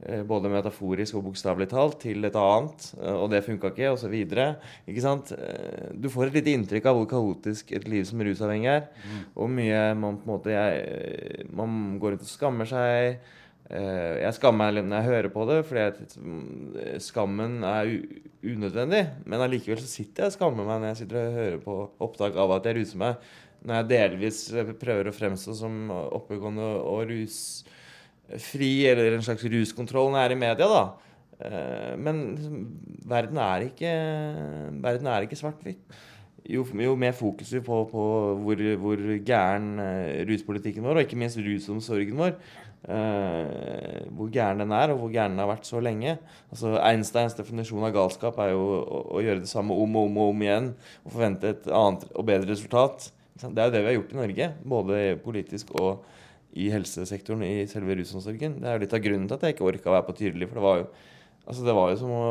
eh, 0.07 0.21
både 0.23 0.47
metaforisk 0.47 1.15
og 1.19 1.25
bokstavelig 1.25 1.67
talt, 1.73 1.97
til 1.99 2.23
et 2.23 2.35
annet, 2.39 2.85
eh, 3.03 3.11
og 3.19 3.29
det 3.33 3.41
funka 3.43 3.67
ikke, 3.73 3.89
osv. 3.91 4.13
Ikke 4.87 5.01
sant? 5.03 5.33
Eh, 5.35 5.89
Du 5.99 6.07
får 6.09 6.27
et 6.27 6.33
lite 6.39 6.53
inntrykk 6.55 6.85
av 6.87 6.95
hvor 6.95 7.09
kaotisk 7.11 7.73
et 7.75 7.85
liv 7.91 8.05
som 8.07 8.19
rusavhengig 8.23 8.69
er. 8.71 8.87
Og 9.35 9.49
mye 9.49 9.93
man 9.99 10.15
på 10.17 10.23
en 10.23 10.31
måte 10.37 10.53
jeg, 10.55 11.45
Man 11.51 11.99
går 11.99 12.11
rundt 12.15 12.21
og 12.21 12.27
skammer 12.31 12.65
seg. 12.65 13.19
Jeg 13.69 14.33
skammer 14.33 14.71
meg 14.71 14.85
når 14.87 15.01
jeg 15.03 15.09
hører 15.11 15.29
på 15.29 15.43
det, 15.51 15.65
fordi 15.65 16.07
mm, 16.23 16.99
skammen 17.03 17.59
er 17.63 17.91
unødvendig. 18.43 19.03
Men 19.25 19.43
allikevel 19.43 19.81
så 19.81 19.89
sitter 19.89 20.25
jeg 20.25 20.33
og 20.33 20.37
skammer 20.37 20.67
meg 20.67 20.81
når 20.81 20.91
jeg 20.93 21.01
sitter 21.03 21.21
og 21.21 21.37
hører 21.39 21.59
på 21.63 21.77
opptak 22.07 22.39
av 22.39 22.55
at 22.57 22.69
jeg 22.69 22.79
ruser 22.79 23.01
meg. 23.01 23.29
Når 23.59 23.81
jeg 23.81 23.89
delvis 23.91 24.41
eh, 24.55 24.73
prøver 24.79 25.09
å 25.09 25.15
fremstå 25.15 25.55
som 25.59 25.79
oppegående 25.91 26.69
og 26.79 27.09
rusfri, 27.11 28.71
eller 28.87 29.17
en 29.17 29.25
slags 29.25 29.43
ruskontroll 29.51 30.13
når 30.13 30.21
jeg 30.23 30.29
er 30.29 30.35
i 30.37 30.43
media, 30.45 30.69
da. 30.71 30.83
Eh, 31.39 31.97
Men 31.99 32.23
verden 33.09 33.41
er 33.43 33.67
ikke, 33.67 33.91
verden 34.83 35.11
er 35.11 35.27
ikke 35.27 35.39
svart-hvitt. 35.39 35.99
Jo, 36.49 36.63
jo 36.63 36.95
mer 36.97 37.11
fokus 37.13 37.51
vi 37.53 37.59
får 37.61 37.83
på 37.91 38.03
hvor, 38.41 38.61
hvor 38.81 39.01
gæren 39.27 39.73
eh, 39.83 40.23
ruspolitikken 40.29 40.85
vår, 40.87 41.01
og 41.01 41.05
ikke 41.05 41.19
minst 41.19 41.37
rusomsorgen 41.43 42.17
vår, 42.17 42.37
eh, 42.87 44.05
hvor 44.15 44.29
gæren 44.33 44.63
den 44.63 44.73
er, 44.75 44.93
og 44.93 45.01
hvor 45.01 45.13
gæren 45.13 45.35
den 45.35 45.43
har 45.43 45.51
vært 45.51 45.67
så 45.67 45.81
lenge. 45.83 46.17
Altså 46.53 46.75
Einsteins 46.79 47.37
definisjon 47.37 47.85
av 47.87 47.95
galskap 47.95 48.39
er 48.43 48.53
jo 48.53 48.63
å, 48.79 49.01
å 49.17 49.23
gjøre 49.25 49.43
det 49.43 49.51
samme 49.51 49.75
om 49.75 49.99
og 49.99 50.09
om 50.09 50.21
og 50.23 50.33
om 50.33 50.45
igjen 50.45 50.71
og 51.03 51.15
forvente 51.15 51.53
et 51.55 51.67
annet 51.67 52.07
og 52.13 52.29
bedre 52.29 52.53
resultat. 52.53 53.11
Det 53.39 53.51
er 53.51 53.69
jo 53.69 53.75
det 53.75 53.83
vi 53.83 53.91
har 53.91 53.97
gjort 53.99 54.15
i 54.15 54.19
Norge, 54.19 54.49
både 54.75 55.03
politisk 55.23 55.75
og 55.79 56.03
i 56.59 56.71
helsesektoren 56.73 57.45
i 57.45 57.67
selve 57.69 57.95
rusomsorgen. 57.99 58.57
Det 58.59 58.67
er 58.67 58.75
jo 58.75 58.83
litt 58.83 58.95
av 58.97 59.03
grunnen 59.05 59.29
til 59.29 59.37
at 59.37 59.45
jeg 59.45 59.55
ikke 59.55 59.69
orka 59.69 59.91
å 59.91 59.95
være 59.99 60.07
på 60.09 60.17
tydelig, 60.17 60.49
for 60.49 60.59
det 60.59 60.67
var 60.67 60.83
jo 60.83 60.91
Altså 61.49 61.63
det 61.65 61.73
var 61.73 61.87
jo 61.89 61.95
som 61.97 62.11
å 62.13 62.25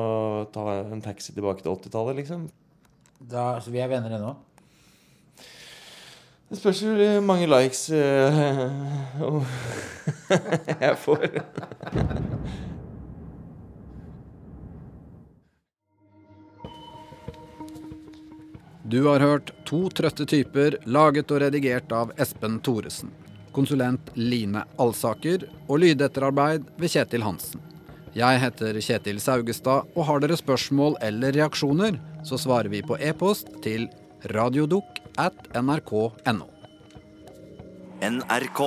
ta 0.54 0.62
en 0.78 1.00
taxi 1.02 1.32
tilbake 1.34 1.64
til 1.64 1.72
80-tallet, 1.72 2.20
liksom. 2.20 2.44
Da, 3.18 3.56
så 3.58 3.72
vi 3.74 3.80
er 3.82 3.90
venner 3.90 4.12
ennå? 4.14 4.36
Det 6.48 6.56
spørs 6.56 6.80
hvor 6.80 7.20
mange 7.28 7.48
likes 7.50 7.90
eh, 7.92 8.38
jeg 10.86 10.96
får. 11.02 11.26
Du 18.88 19.02
har 19.04 19.20
hørt 19.20 19.52
To 19.68 19.82
trøtte 19.92 20.24
typer, 20.24 20.78
laget 20.88 21.28
og 21.28 21.42
redigert 21.42 21.90
av 21.92 22.14
Espen 22.16 22.56
Thoresen. 22.64 23.10
Konsulent 23.52 24.08
Line 24.16 24.62
Alsaker 24.80 25.44
og 25.66 25.82
lydetterarbeid 25.82 26.64
ved 26.80 26.94
Kjetil 26.94 27.26
Hansen. 27.26 27.60
Jeg 28.16 28.40
heter 28.40 28.78
Kjetil 28.80 29.20
Saugestad, 29.20 29.90
og 29.92 30.08
har 30.08 30.24
dere 30.24 30.38
spørsmål 30.40 30.96
eller 31.04 31.36
reaksjoner, 31.36 31.98
så 32.24 32.40
svarer 32.40 32.72
vi 32.72 32.80
på 32.80 32.96
e-post 32.96 33.52
til 33.64 33.84
radiodukk 34.32 34.97
at 35.18 35.34
nrk.no. 35.52 36.46
NRK. 38.00 38.60